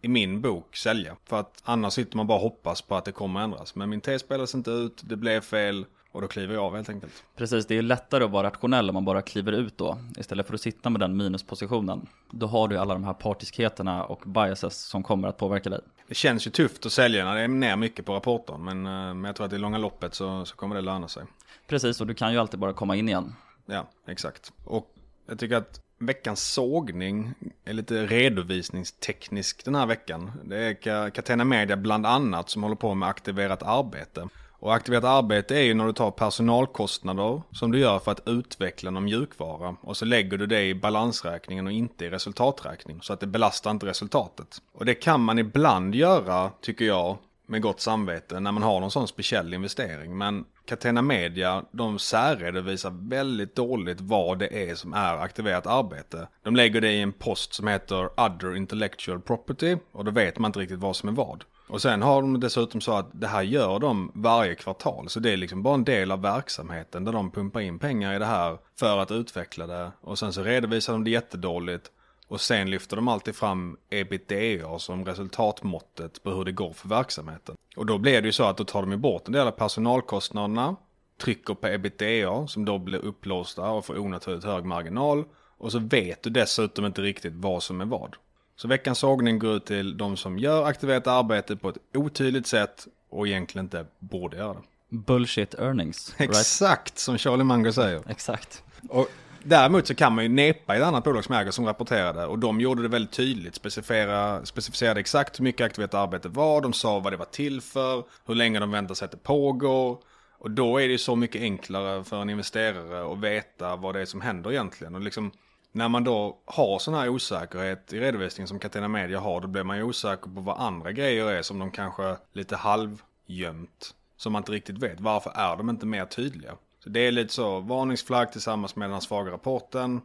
i 0.00 0.08
min 0.08 0.40
bok 0.40 0.76
sälja. 0.76 1.16
För 1.24 1.40
att 1.40 1.62
annars 1.64 1.92
sitter 1.92 2.16
man 2.16 2.26
bara 2.26 2.38
och 2.38 2.42
hoppas 2.42 2.82
på 2.82 2.96
att 2.96 3.04
det 3.04 3.12
kommer 3.12 3.40
ändras. 3.40 3.74
Men 3.74 3.90
min 3.90 4.00
tes 4.00 4.22
spelas 4.22 4.54
inte 4.54 4.70
ut, 4.70 5.00
det 5.04 5.16
blev 5.16 5.40
fel 5.40 5.86
och 6.12 6.20
då 6.20 6.28
kliver 6.28 6.54
jag 6.54 6.64
av 6.64 6.76
helt 6.76 6.88
enkelt. 6.88 7.24
Precis, 7.36 7.66
det 7.66 7.78
är 7.78 7.82
lättare 7.82 8.24
att 8.24 8.30
vara 8.30 8.46
rationell 8.46 8.88
om 8.88 8.94
man 8.94 9.04
bara 9.04 9.22
kliver 9.22 9.52
ut 9.52 9.78
då. 9.78 9.98
Istället 10.18 10.46
för 10.46 10.54
att 10.54 10.60
sitta 10.60 10.90
med 10.90 11.00
den 11.00 11.16
minuspositionen. 11.16 12.06
Då 12.30 12.46
har 12.46 12.68
du 12.68 12.76
alla 12.76 12.94
de 12.94 13.04
här 13.04 13.14
partiskheterna 13.14 14.04
och 14.04 14.22
biases 14.26 14.80
som 14.84 15.02
kommer 15.02 15.28
att 15.28 15.36
påverka 15.36 15.70
dig. 15.70 15.80
Det 16.08 16.14
känns 16.14 16.46
ju 16.46 16.50
tufft 16.50 16.86
att 16.86 16.92
sälja 16.92 17.24
när 17.24 17.34
det 17.34 17.40
är 17.40 17.48
ner 17.48 17.76
mycket 17.76 18.06
på 18.06 18.14
rapporten. 18.14 18.64
Men, 18.64 18.86
eh, 18.86 18.92
men 19.14 19.24
jag 19.24 19.36
tror 19.36 19.46
att 19.46 19.52
i 19.52 19.58
långa 19.58 19.78
loppet 19.78 20.14
så, 20.14 20.44
så 20.44 20.56
kommer 20.56 20.74
det 20.74 20.80
löna 20.80 21.08
sig. 21.08 21.24
Precis, 21.66 22.00
och 22.00 22.06
du 22.06 22.14
kan 22.14 22.32
ju 22.32 22.38
alltid 22.38 22.60
bara 22.60 22.72
komma 22.72 22.96
in 22.96 23.08
igen. 23.08 23.34
Ja, 23.66 23.86
exakt. 24.06 24.52
Och 24.64 24.94
jag 25.26 25.38
tycker 25.38 25.56
att 25.56 25.80
veckans 26.00 26.52
sågning 26.52 27.34
är 27.64 27.72
lite 27.72 28.06
redovisningsteknisk 28.06 29.64
den 29.64 29.74
här 29.74 29.86
veckan. 29.86 30.32
Det 30.44 30.56
är 30.56 31.10
Catena 31.10 31.44
Media 31.44 31.76
bland 31.76 32.06
annat 32.06 32.50
som 32.50 32.62
håller 32.62 32.76
på 32.76 32.94
med 32.94 33.08
aktiverat 33.08 33.62
arbete. 33.62 34.28
Och 34.60 34.74
aktiverat 34.74 35.04
arbete 35.04 35.56
är 35.56 35.62
ju 35.62 35.74
när 35.74 35.86
du 35.86 35.92
tar 35.92 36.10
personalkostnader 36.10 37.42
som 37.52 37.72
du 37.72 37.78
gör 37.78 37.98
för 37.98 38.12
att 38.12 38.28
utveckla 38.28 38.90
någon 38.90 39.04
mjukvara 39.04 39.76
och 39.80 39.96
så 39.96 40.04
lägger 40.04 40.38
du 40.38 40.46
det 40.46 40.62
i 40.62 40.74
balansräkningen 40.74 41.66
och 41.66 41.72
inte 41.72 42.04
i 42.04 42.10
resultaträkning 42.10 42.98
så 43.02 43.12
att 43.12 43.20
det 43.20 43.26
belastar 43.26 43.70
inte 43.70 43.86
resultatet. 43.86 44.62
Och 44.72 44.84
det 44.84 44.94
kan 44.94 45.20
man 45.20 45.38
ibland 45.38 45.94
göra, 45.94 46.50
tycker 46.60 46.84
jag, 46.84 47.18
med 47.50 47.62
gott 47.62 47.80
samvete 47.80 48.40
när 48.40 48.52
man 48.52 48.62
har 48.62 48.80
någon 48.80 48.90
sån 48.90 49.08
speciell 49.08 49.54
investering. 49.54 50.18
Men 50.18 50.44
Catena 50.64 51.02
Media, 51.02 51.64
de 51.70 51.98
särredovisar 51.98 53.08
väldigt 53.08 53.56
dåligt 53.56 54.00
vad 54.00 54.38
det 54.38 54.70
är 54.70 54.74
som 54.74 54.94
är 54.94 55.16
aktiverat 55.16 55.66
arbete. 55.66 56.28
De 56.42 56.56
lägger 56.56 56.80
det 56.80 56.92
i 56.92 57.00
en 57.00 57.12
post 57.12 57.54
som 57.54 57.66
heter 57.66 58.20
Other 58.20 58.56
Intellectual 58.56 59.20
Property 59.20 59.76
och 59.92 60.04
då 60.04 60.10
vet 60.10 60.38
man 60.38 60.48
inte 60.48 60.58
riktigt 60.58 60.78
vad 60.78 60.96
som 60.96 61.08
är 61.08 61.12
vad. 61.12 61.44
Och 61.68 61.82
sen 61.82 62.02
har 62.02 62.22
de 62.22 62.40
dessutom 62.40 62.80
så 62.80 62.92
att 62.92 63.10
det 63.12 63.26
här 63.26 63.42
gör 63.42 63.78
de 63.78 64.12
varje 64.14 64.54
kvartal. 64.54 65.08
Så 65.08 65.20
det 65.20 65.30
är 65.30 65.36
liksom 65.36 65.62
bara 65.62 65.74
en 65.74 65.84
del 65.84 66.10
av 66.10 66.22
verksamheten 66.22 67.04
där 67.04 67.12
de 67.12 67.30
pumpar 67.30 67.60
in 67.60 67.78
pengar 67.78 68.14
i 68.14 68.18
det 68.18 68.24
här 68.24 68.58
för 68.78 68.98
att 68.98 69.10
utveckla 69.10 69.66
det. 69.66 69.92
Och 70.00 70.18
sen 70.18 70.32
så 70.32 70.42
redovisar 70.42 70.92
de 70.92 71.04
det 71.04 71.10
jättedåligt. 71.10 71.90
Och 72.30 72.40
sen 72.40 72.70
lyfter 72.70 72.96
de 72.96 73.08
alltid 73.08 73.34
fram 73.34 73.76
ebitda 73.90 74.78
som 74.78 75.04
resultatmåttet 75.04 76.22
på 76.22 76.30
hur 76.30 76.44
det 76.44 76.52
går 76.52 76.72
för 76.72 76.88
verksamheten. 76.88 77.54
Och 77.76 77.86
då 77.86 77.98
blir 77.98 78.22
det 78.22 78.28
ju 78.28 78.32
så 78.32 78.44
att 78.44 78.56
då 78.56 78.64
tar 78.64 78.80
de 78.80 78.90
ju 78.90 78.96
bort 78.96 79.26
en 79.26 79.32
del 79.32 79.46
av 79.46 79.50
personalkostnaderna, 79.50 80.76
trycker 81.20 81.54
på 81.54 81.66
ebitda 81.66 82.46
som 82.46 82.64
då 82.64 82.78
blir 82.78 82.98
upplåsta 82.98 83.70
och 83.70 83.84
får 83.84 83.98
onaturligt 83.98 84.44
hög 84.44 84.64
marginal. 84.64 85.24
Och 85.58 85.72
så 85.72 85.78
vet 85.78 86.22
du 86.22 86.30
dessutom 86.30 86.86
inte 86.86 87.02
riktigt 87.02 87.32
vad 87.34 87.62
som 87.62 87.80
är 87.80 87.84
vad. 87.84 88.16
Så 88.56 88.68
veckans 88.68 88.98
sågning 88.98 89.38
går 89.38 89.56
ut 89.56 89.66
till 89.66 89.96
de 89.96 90.16
som 90.16 90.38
gör 90.38 90.64
aktiverat 90.64 91.06
arbete 91.06 91.56
på 91.56 91.68
ett 91.68 91.78
otydligt 91.94 92.46
sätt 92.46 92.86
och 93.08 93.28
egentligen 93.28 93.64
inte 93.66 93.86
borde 93.98 94.36
göra 94.36 94.54
det. 94.54 94.62
Bullshit 94.88 95.54
earnings. 95.54 96.14
Right? 96.18 96.30
Exakt 96.30 96.98
som 96.98 97.18
Charlie 97.18 97.44
Munger 97.44 97.70
säger. 97.70 98.02
Exakt. 98.08 98.62
Och 98.88 99.08
Däremot 99.44 99.86
så 99.86 99.94
kan 99.94 100.14
man 100.14 100.24
ju 100.24 100.28
nepa 100.28 100.74
i 100.74 100.78
ett 100.78 100.84
annat 100.84 101.04
bolag 101.04 101.24
som 101.24 101.34
äger 101.34 101.50
som 101.50 101.66
rapporterade 101.66 102.26
och 102.26 102.38
de 102.38 102.60
gjorde 102.60 102.82
det 102.82 102.88
väldigt 102.88 103.12
tydligt. 103.12 103.54
Specificera, 103.54 104.44
specificerade 104.46 105.00
exakt 105.00 105.40
hur 105.40 105.44
mycket 105.44 105.64
aktivt 105.66 105.94
arbete 105.94 106.28
var, 106.28 106.60
de 106.60 106.72
sa 106.72 106.98
vad 106.98 107.12
det 107.12 107.16
var 107.16 107.24
till 107.24 107.60
för, 107.60 108.04
hur 108.26 108.34
länge 108.34 108.58
de 108.60 108.70
väntar 108.70 108.94
sig 108.94 109.04
att 109.04 109.10
det 109.10 109.22
pågår. 109.22 109.98
Och 110.38 110.50
då 110.50 110.78
är 110.78 110.86
det 110.86 110.92
ju 110.92 110.98
så 110.98 111.16
mycket 111.16 111.42
enklare 111.42 112.04
för 112.04 112.22
en 112.22 112.30
investerare 112.30 113.12
att 113.12 113.18
veta 113.18 113.76
vad 113.76 113.94
det 113.94 114.00
är 114.00 114.04
som 114.06 114.20
händer 114.20 114.52
egentligen. 114.52 114.94
Och 114.94 115.00
liksom, 115.00 115.32
När 115.72 115.88
man 115.88 116.04
då 116.04 116.38
har 116.44 116.78
sån 116.78 116.94
här 116.94 117.08
osäkerhet 117.08 117.92
i 117.92 118.00
redovisningen 118.00 118.48
som 118.48 118.58
Catena 118.58 118.88
Media 118.88 119.20
har, 119.20 119.40
då 119.40 119.48
blir 119.48 119.62
man 119.64 119.76
ju 119.76 119.82
osäker 119.82 120.30
på 120.30 120.40
vad 120.40 120.58
andra 120.58 120.92
grejer 120.92 121.30
är 121.30 121.42
som 121.42 121.58
de 121.58 121.70
kanske 121.70 122.16
lite 122.32 122.56
halvgömt. 122.56 123.94
Som 124.16 124.32
man 124.32 124.40
inte 124.40 124.52
riktigt 124.52 124.78
vet. 124.78 125.00
Varför 125.00 125.30
är 125.34 125.56
de 125.56 125.70
inte 125.70 125.86
mer 125.86 126.04
tydliga? 126.04 126.52
Så 126.84 126.88
det 126.88 127.00
är 127.00 127.12
lite 127.12 127.34
så, 127.34 127.60
varningsflagg 127.60 128.32
tillsammans 128.32 128.76
med 128.76 128.90
den 128.90 129.00
svaga 129.00 129.32
rapporten. 129.32 130.00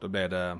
Då 0.00 0.08
blir 0.08 0.28
det 0.28 0.58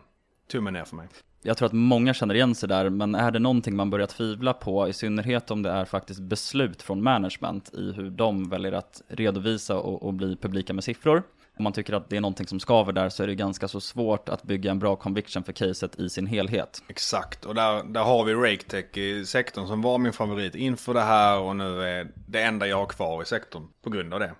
tummen 0.51 0.73
ner 0.73 0.85
för 0.85 0.97
mig. 0.97 1.09
Jag 1.43 1.57
tror 1.57 1.67
att 1.67 1.73
många 1.73 2.15
känner 2.15 2.35
igen 2.35 2.55
sig 2.55 2.69
där, 2.69 2.91
men 2.91 3.15
är 3.15 3.31
det 3.31 3.39
någonting 3.39 3.77
man 3.77 3.91
börjar 3.91 4.07
tvivla 4.07 4.53
på, 4.53 4.89
i 4.89 4.93
synnerhet 4.93 5.51
om 5.51 5.63
det 5.63 5.71
är 5.71 5.85
faktiskt 5.85 6.21
beslut 6.21 6.83
från 6.83 7.03
management 7.03 7.75
i 7.75 7.93
hur 7.93 8.11
de 8.11 8.49
väljer 8.49 8.73
att 8.73 9.03
redovisa 9.09 9.77
och, 9.77 10.03
och 10.03 10.15
bli 10.15 10.37
publika 10.37 10.73
med 10.73 10.85
siffror. 10.85 11.23
Om 11.59 11.65
man 11.65 11.73
tycker 11.73 11.93
att 11.93 12.11
det 12.11 12.17
är 12.17 12.21
någonting 12.21 12.47
som 12.47 12.61
skaver 12.61 12.93
där 12.93 13.09
så 13.09 13.23
är 13.23 13.27
det 13.27 13.35
ganska 13.35 13.69
så 13.69 13.81
svårt 13.81 14.29
att 14.29 14.43
bygga 14.43 14.71
en 14.71 14.79
bra 14.79 14.97
conviction 14.97 15.45
för 15.45 15.53
caset 15.53 16.01
i 16.01 16.09
sin 16.09 16.27
helhet. 16.27 16.83
Exakt, 16.89 17.45
och 17.45 17.55
där, 17.55 17.85
där 17.85 18.03
har 18.03 18.25
vi 18.25 18.35
RakeTech 18.35 18.97
i 18.97 19.27
sektorn 19.27 19.67
som 19.67 19.83
var 19.83 19.99
min 19.99 20.13
favorit 20.13 20.55
inför 20.55 20.95
det 20.95 21.01
här 21.01 21.39
och 21.39 21.57
nu 21.57 21.83
är 21.83 22.09
det 22.15 22.43
enda 22.43 22.67
jag 22.67 22.77
har 22.77 22.87
kvar 22.87 23.23
i 23.23 23.25
sektorn 23.25 23.63
på 23.83 23.91
grund 23.91 24.15
av 24.15 24.21
det. 24.21 24.35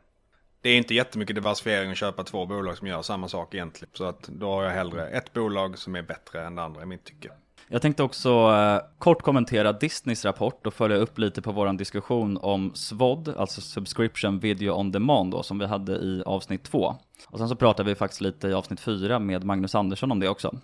Det 0.67 0.71
är 0.71 0.77
inte 0.77 0.95
jättemycket 0.95 1.37
diversifiering 1.37 1.91
att 1.91 1.97
köpa 1.97 2.25
två 2.25 2.47
bolag 2.47 2.79
som 2.79 2.87
gör 2.87 3.03
samma 3.03 3.29
sak 3.29 3.55
egentligen. 3.55 3.91
Så 3.95 4.05
att 4.05 4.23
då 4.29 4.51
har 4.51 4.63
jag 4.63 4.71
hellre 4.71 5.09
ett 5.09 5.33
bolag 5.33 5.79
som 5.79 5.97
är 5.97 6.03
bättre 6.03 6.47
än 6.47 6.55
det 6.55 6.63
andra 6.63 6.83
i 6.83 6.87
mitt 6.87 7.05
tycke. 7.05 7.31
Jag 7.69 7.83
tänkte 7.83 8.03
också 8.03 8.31
eh, 8.31 8.81
kort 8.99 9.23
kommentera 9.23 9.73
Disneys 9.73 10.25
rapport 10.25 10.67
och 10.67 10.75
följa 10.75 10.97
upp 10.97 11.19
lite 11.19 11.43
på 11.43 11.53
vår 11.53 11.73
diskussion 11.73 12.39
om 12.43 12.75
SVOD, 12.75 13.29
alltså 13.29 13.61
Subscription 13.61 14.39
Video 14.39 14.73
On 14.73 14.93
Demand 14.93 15.31
då, 15.31 15.43
som 15.43 15.59
vi 15.59 15.67
hade 15.67 15.93
i 15.93 16.23
avsnitt 16.27 16.65
två. 16.65 16.97
Och 17.27 17.39
sen 17.39 17.49
så 17.49 17.57
pratade 17.57 17.89
vi 17.89 17.95
faktiskt 17.95 18.21
lite 18.21 18.49
i 18.49 18.53
avsnitt 18.53 18.81
fyra 18.81 19.19
med 19.19 19.45
Magnus 19.45 19.75
Andersson 19.75 20.13
om 20.13 20.21
det 20.21 20.29
också. 20.29 20.55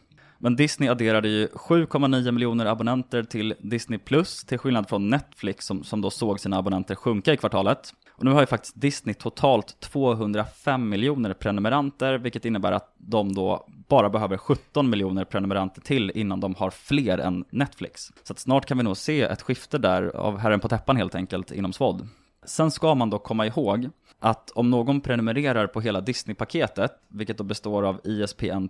Men 0.45 0.57
Disney 0.57 0.89
adderade 0.89 1.29
ju 1.29 1.47
7,9 1.47 2.31
miljoner 2.31 2.67
abonnenter 2.67 3.23
till 3.23 3.55
Disney 3.59 3.99
Plus, 3.99 4.45
till 4.45 4.59
skillnad 4.59 4.89
från 4.89 5.09
Netflix 5.09 5.67
som, 5.67 5.85
som 5.85 6.01
då 6.01 6.11
såg 6.11 6.41
sina 6.41 6.59
abonnenter 6.59 6.95
sjunka 6.95 7.33
i 7.33 7.37
kvartalet. 7.37 7.95
Och 8.11 8.25
nu 8.25 8.31
har 8.31 8.41
ju 8.41 8.47
faktiskt 8.47 8.81
Disney 8.81 9.15
totalt 9.15 9.81
205 9.81 10.89
miljoner 10.89 11.35
prenumeranter, 11.35 12.19
vilket 12.19 12.45
innebär 12.45 12.73
att 12.73 12.95
de 12.97 13.33
då 13.33 13.67
bara 13.89 14.11
behöver 14.11 14.37
17 14.37 14.91
miljoner 14.91 15.25
prenumeranter 15.25 15.81
till 15.81 16.13
innan 16.15 16.41
de 16.41 16.55
har 16.55 16.71
fler 16.71 17.19
än 17.19 17.45
Netflix. 17.51 18.13
Så 18.23 18.33
att 18.33 18.39
snart 18.39 18.67
kan 18.67 18.79
vi 18.79 18.85
nog 18.85 18.97
se 18.97 19.23
ett 19.23 19.43
skifte 19.43 19.79
där 19.79 20.17
av 20.17 20.39
herren 20.39 20.61
på 20.61 20.69
täppan 20.69 20.97
helt 20.97 21.15
enkelt 21.15 21.53
inom 21.53 21.73
SVOD. 21.73 22.09
Sen 22.45 22.71
ska 22.71 22.95
man 22.95 23.11
dock 23.11 23.25
komma 23.25 23.47
ihåg 23.47 23.91
att 24.21 24.51
om 24.51 24.71
någon 24.71 25.01
prenumererar 25.01 25.67
på 25.67 25.81
hela 25.81 26.01
Disney-paketet, 26.01 26.91
vilket 27.09 27.39
då 27.39 27.45
består 27.45 27.83
av 27.83 28.01
ISPN+, 28.05 28.69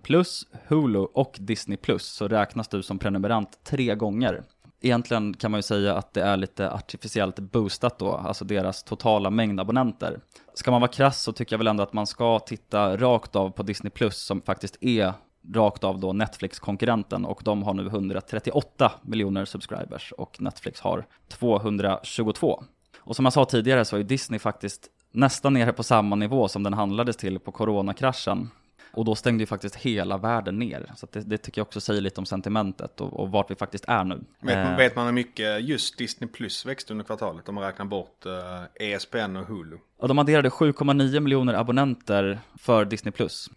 Hulu 0.69 0.99
och 0.99 1.37
Disney+, 1.41 1.79
så 1.99 2.29
räknas 2.29 2.69
du 2.69 2.83
som 2.83 2.99
prenumerant 2.99 3.65
tre 3.65 3.95
gånger. 3.95 4.43
Egentligen 4.81 5.35
kan 5.35 5.51
man 5.51 5.59
ju 5.59 5.63
säga 5.63 5.95
att 5.95 6.15
det 6.15 6.23
är 6.23 6.37
lite 6.37 6.73
artificiellt 6.73 7.39
boostat 7.39 7.99
då, 7.99 8.13
alltså 8.13 8.45
deras 8.45 8.83
totala 8.83 9.31
mängd 9.31 9.61
abonnenter. 9.61 10.21
Ska 10.55 10.71
man 10.71 10.81
vara 10.81 10.91
krass 10.91 11.23
så 11.23 11.33
tycker 11.33 11.53
jag 11.53 11.59
väl 11.59 11.67
ändå 11.67 11.83
att 11.83 11.93
man 11.93 12.07
ska 12.07 12.39
titta 12.39 12.97
rakt 12.97 13.37
av 13.37 13.51
på 13.51 13.63
Disney 13.63 14.11
som 14.11 14.43
faktiskt 14.43 14.77
är 14.81 15.13
rakt 15.55 15.85
av 15.85 16.01
då 16.01 16.13
Netflix-konkurrenten 16.13 17.25
och 17.25 17.43
de 17.45 17.63
har 17.63 17.75
nu 17.75 17.87
138 17.87 18.93
miljoner 19.03 19.45
subscribers 19.45 20.13
och 20.13 20.41
Netflix 20.41 20.81
har 20.81 21.07
222. 21.29 22.63
Och 23.05 23.17
som 23.17 23.25
jag 23.25 23.33
sa 23.33 23.45
tidigare 23.45 23.85
så 23.85 23.97
är 23.97 24.03
Disney 24.03 24.39
faktiskt 24.39 24.89
nästan 25.13 25.53
nere 25.53 25.73
på 25.73 25.83
samma 25.83 26.17
nivå 26.17 26.49
som 26.49 26.63
den 26.63 26.73
handlades 26.73 27.17
till 27.17 27.39
på 27.39 27.53
coronakraschen. 27.53 28.51
Och 28.93 29.05
då 29.05 29.15
stängde 29.15 29.43
ju 29.43 29.47
faktiskt 29.47 29.77
hela 29.77 30.19
världen 30.19 30.59
ner. 30.59 30.93
Så 30.97 31.07
det, 31.13 31.21
det, 31.21 31.39
tycker 31.39 31.61
jag 31.61 31.67
också 31.67 31.81
säger 31.81 32.01
lite 32.01 32.21
om 32.21 32.27
sentimentet 32.27 33.01
och, 33.01 33.21
och 33.21 33.31
vart 33.31 33.51
vi 33.51 33.55
faktiskt 33.55 33.85
är 33.89 34.05
nu. 34.05 34.25
Vet 34.41 34.57
man, 34.57 34.73
eh. 34.73 34.77
vet 34.77 34.97
man 34.97 35.07
hur 35.07 35.13
mycket 35.13 35.65
just 35.65 35.99
Disney 35.99 36.31
Plus 36.31 36.67
växte 36.67 36.93
under 36.93 37.05
kvartalet? 37.05 37.49
Om 37.49 37.55
man 37.55 37.65
räknar 37.65 37.87
bort 37.87 38.27
eh, 38.27 38.89
ESPN 38.89 39.37
och 39.37 39.47
Hulu. 39.47 39.79
Och 40.03 40.09
de 40.09 40.19
adderade 40.19 40.49
7,9 40.49 41.21
miljoner 41.21 41.55
abonnenter 41.55 42.41
för 42.59 42.85
Disney. 42.85 43.13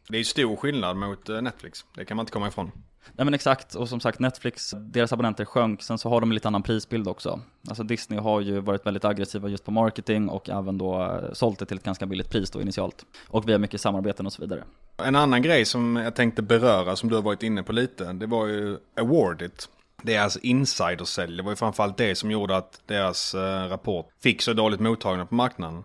Det 0.10 0.16
är 0.16 0.18
ju 0.18 0.24
stor 0.24 0.56
skillnad 0.56 0.98
mot 0.98 1.30
eh, 1.30 1.42
Netflix. 1.42 1.86
Det 1.96 2.06
kan 2.06 2.18
man 2.18 2.24
inte 2.24 2.32
komma 2.32 2.48
ifrån. 2.48 2.72
Nej 3.14 3.26
men 3.26 3.34
exakt, 3.34 3.76
och 3.76 3.90
som 3.90 4.00
sagt 4.00 4.20
Netflix, 4.20 4.74
deras 4.78 5.14
abonnenter 5.14 5.46
sjönk, 5.46 5.84
sen 5.84 5.98
så 5.98 6.10
har 6.10 6.22
de 6.22 6.30
en 6.30 6.34
lite 6.34 6.48
annan 6.48 6.64
prisbild 6.64 7.08
också. 7.08 7.40
Alltså 7.68 7.84
Disney 7.84 8.20
har 8.20 8.42
ju 8.42 8.60
varit 8.60 8.86
väldigt 8.86 9.06
aggressiva 9.06 9.50
just 9.50 9.66
på 9.66 9.72
marketing 9.72 10.30
och 10.30 10.50
även 10.50 10.78
då 10.78 11.04
eh, 11.04 11.34
sålt 11.34 11.60
det 11.60 11.66
till 11.66 11.78
ett 11.78 11.84
ganska 11.84 12.06
billigt 12.06 12.30
pris 12.30 12.52
då 12.52 12.62
initialt. 12.62 13.06
Och 13.28 13.48
vi 13.48 13.52
har 13.52 13.60
mycket 13.60 13.82
samarbeten 13.82 14.26
och 14.26 14.34
så 14.34 14.42
vidare. 14.42 14.64
En 14.98 15.16
annan 15.16 15.42
grej 15.42 15.66
som 15.66 15.96
jag 15.96 16.16
tänkte 16.16 16.42
beröra, 16.42 16.96
som 16.96 17.10
du 17.10 17.16
har 17.16 17.24
varit 17.24 17.44
inne 17.44 17.64
på 17.64 17.74
lite, 17.74 18.14
det 18.14 18.26
var 18.26 18.48
ju 18.48 18.78
Awardit. 19.00 19.70
Deras 20.02 20.38
insidersälj, 20.38 21.38
det 21.38 21.44
var 21.44 21.52
ju 21.52 21.56
framförallt 21.56 21.98
det 21.98 22.16
som 22.16 22.32
gjorde 22.32 22.58
att 22.58 22.82
deras 22.86 23.36
eh, 23.36 23.70
rapport 23.70 24.10
fick 24.24 24.42
så 24.42 24.54
dåligt 24.54 24.80
mottagande 24.80 25.26
på 25.26 25.36
marknaden. 25.36 25.84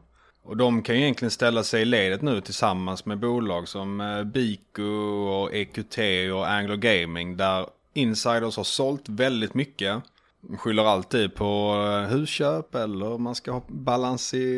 Och 0.51 0.57
de 0.57 0.83
kan 0.83 0.95
ju 0.97 1.03
egentligen 1.03 1.31
ställa 1.31 1.63
sig 1.63 1.83
i 1.83 1.85
ledet 1.85 2.23
nu 2.23 2.41
tillsammans 2.41 3.07
med 3.07 3.19
bolag 3.19 3.69
som 3.69 4.01
eh, 4.01 4.25
Bico 4.25 4.83
och 4.83 5.55
EQT 5.55 5.99
och 6.35 6.51
Anglo 6.51 6.77
Gaming 6.77 7.37
där 7.37 7.67
insiders 7.95 8.57
har 8.57 8.65
sålt 8.65 9.09
väldigt 9.09 9.55
mycket. 9.55 10.03
De 10.41 10.57
skyller 10.57 10.85
alltid 10.85 11.35
på 11.35 11.75
eh, 11.87 12.11
husköp 12.11 12.75
eller 12.75 13.19
man 13.19 13.35
ska 13.35 13.63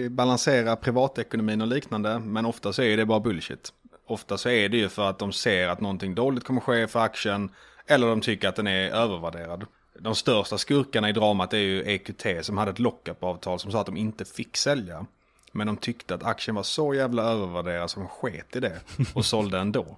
balansera 0.08 0.76
privatekonomin 0.76 1.60
och 1.60 1.66
liknande. 1.66 2.18
Men 2.18 2.46
ofta 2.46 2.72
så 2.72 2.82
är 2.82 2.96
det 2.96 3.06
bara 3.06 3.20
bullshit. 3.20 3.72
Ofta 4.06 4.38
så 4.38 4.48
är 4.48 4.68
det 4.68 4.76
ju 4.76 4.88
för 4.88 5.10
att 5.10 5.18
de 5.18 5.32
ser 5.32 5.68
att 5.68 5.80
någonting 5.80 6.14
dåligt 6.14 6.44
kommer 6.44 6.60
ske 6.60 6.86
för 6.86 7.00
aktien 7.00 7.50
eller 7.86 8.06
de 8.06 8.20
tycker 8.20 8.48
att 8.48 8.56
den 8.56 8.66
är 8.66 8.90
övervärderad. 8.90 9.66
De 9.98 10.14
största 10.14 10.58
skurkarna 10.58 11.08
i 11.08 11.12
dramat 11.12 11.52
är 11.52 11.58
ju 11.58 11.82
EQT 11.82 12.26
som 12.40 12.58
hade 12.58 12.70
ett 12.70 12.78
lockup-avtal 12.78 13.58
som 13.58 13.72
sa 13.72 13.80
att 13.80 13.86
de 13.86 13.96
inte 13.96 14.24
fick 14.24 14.56
sälja. 14.56 15.06
Men 15.52 15.66
de 15.66 15.76
tyckte 15.76 16.14
att 16.14 16.22
aktien 16.22 16.54
var 16.54 16.62
så 16.62 16.94
jävla 16.94 17.22
övervärderad 17.22 17.90
så 17.90 18.00
de 18.00 18.08
sket 18.08 18.56
i 18.56 18.60
det 18.60 18.80
och 19.14 19.24
sålde 19.24 19.58
ändå. 19.58 19.96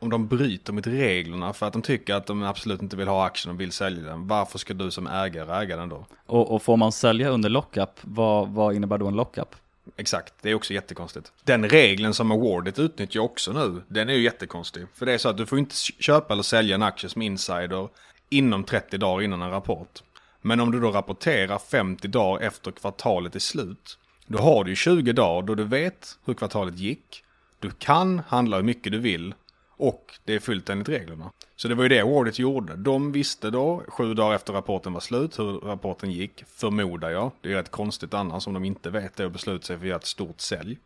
Om 0.00 0.10
de 0.10 0.28
bryter 0.28 0.72
mot 0.72 0.86
reglerna 0.86 1.52
för 1.52 1.66
att 1.66 1.72
de 1.72 1.82
tycker 1.82 2.14
att 2.14 2.26
de 2.26 2.42
absolut 2.42 2.82
inte 2.82 2.96
vill 2.96 3.08
ha 3.08 3.26
aktien 3.26 3.54
och 3.54 3.60
vill 3.60 3.72
sälja 3.72 4.02
den, 4.02 4.26
varför 4.26 4.58
ska 4.58 4.74
du 4.74 4.90
som 4.90 5.06
ägare 5.06 5.62
äga 5.62 5.76
den 5.76 5.88
då? 5.88 6.06
Och, 6.26 6.54
och 6.54 6.62
får 6.62 6.76
man 6.76 6.92
sälja 6.92 7.28
under 7.28 7.48
lockup, 7.48 7.90
vad, 8.02 8.48
vad 8.48 8.74
innebär 8.74 8.98
då 8.98 9.06
en 9.06 9.16
lockup? 9.16 9.56
Exakt, 9.96 10.34
det 10.42 10.50
är 10.50 10.54
också 10.54 10.74
jättekonstigt. 10.74 11.32
Den 11.44 11.68
regeln 11.68 12.14
som 12.14 12.32
Awardet 12.32 12.78
utnyttjar 12.78 13.20
också 13.20 13.52
nu, 13.52 13.82
den 13.88 14.08
är 14.08 14.12
ju 14.12 14.22
jättekonstig. 14.22 14.86
För 14.94 15.06
det 15.06 15.12
är 15.12 15.18
så 15.18 15.28
att 15.28 15.36
du 15.36 15.46
får 15.46 15.58
inte 15.58 15.74
köpa 15.76 16.32
eller 16.32 16.42
sälja 16.42 16.74
en 16.74 16.82
aktie 16.82 17.10
som 17.10 17.22
insider 17.22 17.88
inom 18.28 18.64
30 18.64 18.98
dagar 18.98 19.22
innan 19.24 19.42
en 19.42 19.50
rapport. 19.50 20.02
Men 20.40 20.60
om 20.60 20.72
du 20.72 20.80
då 20.80 20.90
rapporterar 20.90 21.58
50 21.58 22.08
dagar 22.08 22.46
efter 22.46 22.70
kvartalet 22.70 23.34
är 23.34 23.40
slut, 23.40 23.98
då 24.28 24.38
har 24.38 24.64
du 24.64 24.76
20 24.76 25.12
dagar 25.12 25.46
då 25.46 25.54
du 25.54 25.64
vet 25.64 26.18
hur 26.24 26.34
kvartalet 26.34 26.78
gick. 26.78 27.24
Du 27.58 27.70
kan 27.70 28.18
handla 28.18 28.56
hur 28.56 28.64
mycket 28.64 28.92
du 28.92 28.98
vill 28.98 29.34
och 29.78 30.18
det 30.24 30.34
är 30.34 30.40
fullt 30.40 30.70
enligt 30.70 30.88
reglerna. 30.88 31.30
Så 31.56 31.68
det 31.68 31.74
var 31.74 31.82
ju 31.82 31.88
det 31.88 32.00
Awardet 32.00 32.38
gjorde. 32.38 32.76
De 32.76 33.12
visste 33.12 33.50
då, 33.50 33.82
sju 33.88 34.14
dagar 34.14 34.34
efter 34.34 34.52
rapporten 34.52 34.92
var 34.92 35.00
slut, 35.00 35.38
hur 35.38 35.60
rapporten 35.60 36.10
gick, 36.10 36.44
förmodar 36.46 37.10
jag. 37.10 37.30
Det 37.40 37.52
är 37.52 37.56
rätt 37.56 37.70
konstigt 37.70 38.14
annars 38.14 38.46
om 38.46 38.54
de 38.54 38.64
inte 38.64 38.90
vet 38.90 39.16
det 39.16 39.24
och 39.24 39.30
beslutar 39.30 39.66
sig 39.66 39.76
för 39.76 39.84
att 39.84 39.88
göra 39.88 39.98
ett 39.98 40.06
stort 40.06 40.40
sälj. 40.40 40.78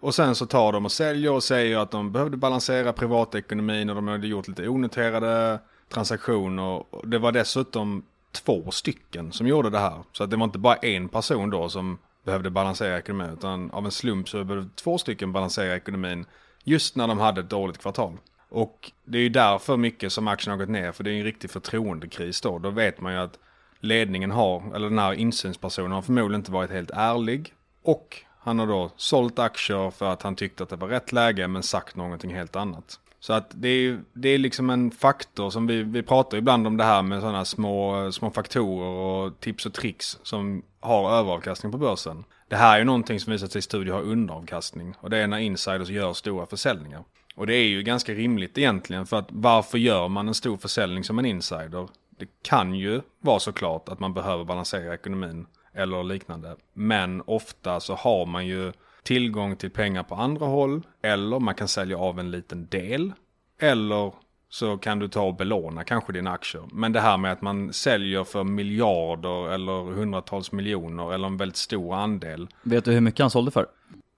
Och 0.00 0.14
sen 0.14 0.34
så 0.34 0.46
tar 0.46 0.72
de 0.72 0.84
och 0.84 0.92
säljer 0.92 1.32
och 1.32 1.42
säger 1.42 1.78
att 1.78 1.90
de 1.90 2.12
behövde 2.12 2.36
balansera 2.36 2.92
privatekonomin 2.92 3.90
och 3.90 3.96
de 3.96 4.08
hade 4.08 4.26
gjort 4.26 4.48
lite 4.48 4.68
onoterade 4.68 5.60
transaktioner. 5.88 6.84
Det 7.04 7.18
var 7.18 7.32
dessutom 7.32 8.04
två 8.32 8.70
stycken 8.70 9.32
som 9.32 9.46
gjorde 9.46 9.70
det 9.70 9.78
här. 9.78 10.02
Så 10.12 10.24
att 10.24 10.30
det 10.30 10.36
var 10.36 10.44
inte 10.44 10.58
bara 10.58 10.76
en 10.76 11.08
person 11.08 11.50
då 11.50 11.68
som 11.68 11.98
behövde 12.26 12.50
balansera 12.50 12.98
ekonomin. 12.98 13.30
Utan 13.32 13.70
av 13.70 13.84
en 13.84 13.90
slump 13.90 14.28
så 14.28 14.44
behövde 14.44 14.70
två 14.74 14.98
stycken 14.98 15.32
balansera 15.32 15.76
ekonomin 15.76 16.26
just 16.64 16.96
när 16.96 17.08
de 17.08 17.18
hade 17.18 17.40
ett 17.40 17.50
dåligt 17.50 17.78
kvartal. 17.78 18.18
Och 18.48 18.92
det 19.04 19.18
är 19.18 19.22
ju 19.22 19.28
därför 19.28 19.76
mycket 19.76 20.12
som 20.12 20.28
aktien 20.28 20.50
har 20.50 20.58
gått 20.58 20.68
ner. 20.72 20.92
För 20.92 21.04
det 21.04 21.10
är 21.10 21.14
en 21.14 21.24
riktig 21.24 21.50
förtroendekris 21.50 22.40
då. 22.40 22.58
Då 22.58 22.70
vet 22.70 23.00
man 23.00 23.12
ju 23.12 23.18
att 23.18 23.38
ledningen 23.80 24.30
har, 24.30 24.74
eller 24.74 24.88
den 24.88 24.98
här 24.98 25.12
insynspersonen 25.12 25.92
har 25.92 26.02
förmodligen 26.02 26.40
inte 26.40 26.52
varit 26.52 26.70
helt 26.70 26.90
ärlig. 26.90 27.54
Och 27.82 28.22
han 28.38 28.58
har 28.58 28.66
då 28.66 28.90
sålt 28.96 29.38
aktier 29.38 29.90
för 29.90 30.12
att 30.12 30.22
han 30.22 30.36
tyckte 30.36 30.62
att 30.62 30.68
det 30.68 30.76
var 30.76 30.88
rätt 30.88 31.12
läge 31.12 31.48
men 31.48 31.62
sagt 31.62 31.96
någonting 31.96 32.34
helt 32.34 32.56
annat. 32.56 33.00
Så 33.20 33.32
att 33.32 33.50
det 33.54 33.68
är, 33.68 34.00
det 34.12 34.28
är 34.28 34.38
liksom 34.38 34.70
en 34.70 34.90
faktor 34.90 35.50
som 35.50 35.66
vi, 35.66 35.82
vi 35.82 36.02
pratar 36.02 36.38
ibland 36.38 36.66
om 36.66 36.76
det 36.76 36.84
här 36.84 37.02
med 37.02 37.20
sådana 37.20 37.44
små, 37.44 38.12
små 38.12 38.30
faktorer 38.30 38.88
och 38.88 39.40
tips 39.40 39.66
och 39.66 39.74
tricks 39.74 40.18
som 40.22 40.62
har 40.80 41.10
överavkastning 41.10 41.72
på 41.72 41.78
börsen. 41.78 42.24
Det 42.48 42.56
här 42.56 42.74
är 42.74 42.78
ju 42.78 42.84
någonting 42.84 43.20
som 43.20 43.32
visat 43.32 43.52
sig 43.52 43.58
i 43.58 43.62
studier 43.62 43.94
har 43.94 44.02
underavkastning 44.02 44.94
och 45.00 45.10
det 45.10 45.18
är 45.18 45.26
när 45.26 45.38
insiders 45.38 45.88
gör 45.88 46.12
stora 46.12 46.46
försäljningar. 46.46 47.04
Och 47.36 47.46
det 47.46 47.54
är 47.54 47.68
ju 47.68 47.82
ganska 47.82 48.12
rimligt 48.12 48.58
egentligen 48.58 49.06
för 49.06 49.16
att 49.16 49.28
varför 49.28 49.78
gör 49.78 50.08
man 50.08 50.28
en 50.28 50.34
stor 50.34 50.56
försäljning 50.56 51.04
som 51.04 51.18
en 51.18 51.26
insider? 51.26 51.88
Det 52.18 52.28
kan 52.42 52.74
ju 52.74 53.00
vara 53.20 53.40
såklart 53.40 53.88
att 53.88 54.00
man 54.00 54.14
behöver 54.14 54.44
balansera 54.44 54.94
ekonomin 54.94 55.46
eller 55.74 56.04
liknande. 56.04 56.56
Men 56.72 57.22
ofta 57.26 57.80
så 57.80 57.94
har 57.94 58.26
man 58.26 58.46
ju 58.46 58.72
tillgång 59.06 59.56
till 59.56 59.70
pengar 59.70 60.02
på 60.02 60.14
andra 60.14 60.46
håll 60.46 60.82
eller 61.02 61.40
man 61.40 61.54
kan 61.54 61.68
sälja 61.68 61.98
av 61.98 62.20
en 62.20 62.30
liten 62.30 62.66
del. 62.66 63.12
Eller 63.60 64.12
så 64.48 64.78
kan 64.78 64.98
du 64.98 65.08
ta 65.08 65.22
och 65.22 65.36
belåna 65.36 65.84
kanske 65.84 66.12
dina 66.12 66.30
aktier. 66.32 66.64
Men 66.72 66.92
det 66.92 67.00
här 67.00 67.16
med 67.16 67.32
att 67.32 67.42
man 67.42 67.72
säljer 67.72 68.24
för 68.24 68.44
miljarder 68.44 69.54
eller 69.54 69.92
hundratals 69.92 70.52
miljoner 70.52 71.14
eller 71.14 71.26
en 71.26 71.36
väldigt 71.36 71.56
stor 71.56 71.94
andel. 71.94 72.48
Vet 72.62 72.84
du 72.84 72.92
hur 72.92 73.00
mycket 73.00 73.20
han 73.20 73.30
sålde 73.30 73.50
för? 73.50 73.66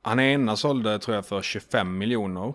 Han 0.03 0.21
ena 0.21 0.57
sålde 0.57 0.99
tror 0.99 1.15
jag 1.15 1.27
för 1.27 1.43
25 1.43 1.99
miljoner. 1.99 2.55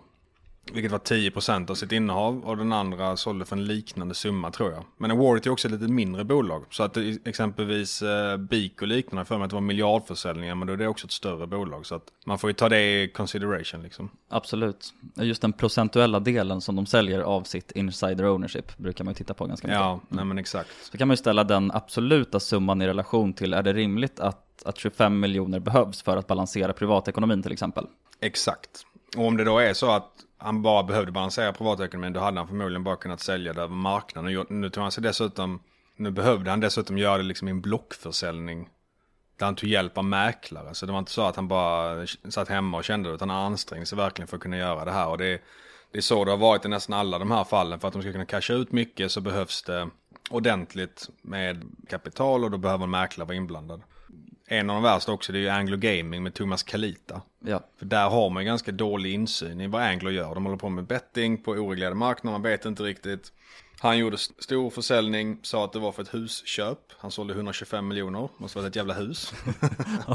Vilket 0.72 0.92
var 0.92 1.00
10% 1.00 1.72
av 1.72 1.76
sitt 1.76 1.92
innehav 1.92 2.46
och 2.46 2.58
den 2.58 2.74
andra 2.74 3.18
sålde 3.18 3.46
för 3.46 3.56
en 3.56 3.66
liknande 3.66 4.16
summa 4.16 4.52
tror 4.52 4.72
jag. 4.72 4.84
Men 4.98 5.12
Awardit 5.12 5.46
är 5.46 5.50
också 5.50 5.68
ett 5.68 5.72
lite 5.72 5.88
mindre 5.88 6.24
bolag. 6.24 6.66
Så 6.70 6.84
att 6.84 6.98
exempelvis 7.26 8.02
eh, 8.02 8.38
BIK 8.38 8.82
och 8.82 8.88
liknande 8.88 9.26
för 9.26 9.38
mig 9.38 9.46
att 9.46 9.50
det 9.50 9.56
var 9.56 9.62
miljardförsäljningar 9.62 10.56
men 10.56 10.68
då 10.68 10.74
är 10.74 10.78
det 10.78 10.88
också 10.88 11.06
ett 11.06 11.12
större 11.12 11.48
bolag. 11.48 11.86
Så 11.86 11.96
att 11.96 12.04
man 12.26 12.40
får 12.40 12.50
ju 12.50 12.54
ta 12.54 12.70
det 12.70 13.04
i 13.04 13.08
consideration 13.08 13.82
liksom. 13.82 14.10
Absolut. 14.30 14.94
Just 15.16 15.42
den 15.42 15.54
procentuella 15.54 16.20
delen 16.20 16.62
som 16.62 16.76
de 16.76 16.86
säljer 16.86 17.20
av 17.20 17.44
sitt 17.44 17.72
insider 17.72 18.26
ownership 18.30 18.78
brukar 18.78 19.04
man 19.04 19.12
ju 19.12 19.16
titta 19.16 19.34
på 19.34 19.46
ganska 19.46 19.68
mycket. 19.68 19.80
Ja, 19.80 20.00
nej 20.10 20.26
men 20.26 20.38
exakt. 20.38 20.70
Så 20.92 20.98
kan 20.98 21.08
man 21.08 21.14
ju 21.14 21.18
ställa 21.18 21.44
den 21.44 21.72
absoluta 21.72 22.40
summan 22.40 22.82
i 22.82 22.88
relation 22.88 23.34
till, 23.34 23.54
är 23.54 23.64
det 23.64 23.74
rimligt 23.74 24.20
att, 24.20 24.64
att 24.66 24.78
25 24.78 25.20
miljoner 25.20 25.60
behövs 25.60 26.02
för 26.02 26.18
att 26.18 26.28
balansera 26.28 26.74
privatekonomin 26.74 27.44
till 27.44 27.52
exempel? 27.52 27.86
Exakt. 28.20 28.86
Och 29.18 29.28
om 29.28 29.38
det 29.38 29.44
då 29.44 29.60
är 29.60 29.74
så 29.74 29.92
att 29.92 30.10
han 30.44 30.62
bara 30.62 30.84
behövde 30.84 31.12
balansera 31.12 31.54
privatekonomin 31.54 32.14
då 32.14 32.20
hade 32.20 32.40
han 32.40 32.48
förmodligen 32.48 32.84
bara 32.84 32.96
kunnat 32.96 33.20
sälja 33.20 33.54
det 33.54 33.62
över 33.62 33.76
marknaden. 33.76 34.46
Nu 34.50 34.70
tog 34.70 34.82
han 34.82 34.92
sig 34.92 35.04
dessutom, 35.04 35.60
nu 35.96 36.12
behövde 36.12 36.50
han 36.50 36.60
dessutom 36.60 36.98
göra 36.98 37.18
det 37.18 37.24
liksom 37.24 37.48
i 37.48 37.52
en 37.52 37.62
blockförsäljning. 37.62 38.70
Där 39.38 39.46
han 39.46 39.56
tog 39.56 39.70
hjälp 39.70 39.98
av 39.98 40.06
mäklare. 40.06 40.74
Så 40.74 40.86
det 40.86 40.92
var 40.92 41.00
inte 41.00 41.12
så 41.12 41.22
att 41.22 41.36
han 41.36 41.48
bara 41.48 42.08
satt 42.30 42.50
hemma 42.50 42.78
och 42.78 42.84
kände 42.84 43.10
det 43.10 43.16
utan 43.16 43.30
han 43.30 43.46
ansträngde 43.46 43.86
sig 43.86 43.98
verkligen 43.98 44.28
för 44.28 44.38
att 44.38 44.44
kunna 44.44 44.58
göra 44.58 44.86
det 44.86 44.92
här. 44.92 45.08
Och 45.08 45.18
det, 45.18 45.42
det 45.92 45.98
är 45.98 46.02
så 46.02 46.26
det 46.26 46.32
har 46.32 46.38
varit 46.38 46.66
i 46.66 46.68
nästan 46.68 47.00
alla 47.00 47.20
de 47.20 47.32
här 47.32 47.44
fallen. 47.44 47.80
För 47.80 47.88
att 47.88 47.94
de 47.94 48.02
ska 48.02 48.12
kunna 48.12 48.26
casha 48.26 48.54
ut 48.54 48.72
mycket 48.72 49.12
så 49.12 49.22
behövs 49.22 49.64
det 49.64 49.90
ordentligt 50.30 51.10
med 51.22 51.64
kapital 51.90 52.44
och 52.44 52.52
då 52.52 52.58
behöver 52.58 52.84
en 52.84 52.92
mäklare 52.92 53.28
vara 53.28 53.38
inblandad. 53.38 53.82
En 54.54 54.70
av 54.70 54.76
de 54.76 54.84
värsta 54.84 55.12
också 55.12 55.32
det 55.32 55.38
är 55.38 55.42
ju 55.42 55.50
Anglo 55.50 55.78
Gaming 55.78 56.24
med 56.24 56.34
Thomas 56.34 56.64
Kalita. 56.64 57.22
Ja. 57.40 57.64
För 57.80 57.86
där 57.86 58.10
har 58.10 58.30
man 58.30 58.46
ganska 58.46 58.72
dålig 58.72 59.14
insyn 59.14 59.62
i 59.62 59.68
vad 59.68 59.82
Anglo 59.82 60.12
gör. 60.12 60.36
De 60.36 60.46
håller 60.46 60.58
på 60.58 60.70
med 60.70 60.84
betting 60.84 61.44
på 61.44 61.52
oreglerade 61.52 61.96
marknader, 61.96 62.32
man 62.32 62.42
vet 62.42 62.66
inte 62.66 62.84
riktigt. 62.84 63.32
Han 63.80 63.98
gjorde 63.98 64.18
stor 64.18 64.70
försäljning, 64.70 65.40
sa 65.42 65.66
att 65.66 65.74
det 65.74 65.80
var 65.80 65.92
för 65.92 66.02
ett 66.02 66.14
husköp. 66.14 66.80
Han 66.98 67.12
sålde 67.12 67.34
125 67.34 67.88
miljoner, 67.88 68.30
måste 68.38 68.58
vara 68.58 68.68
ett 68.68 68.76
jävla 68.76 68.94
hus. 68.94 69.34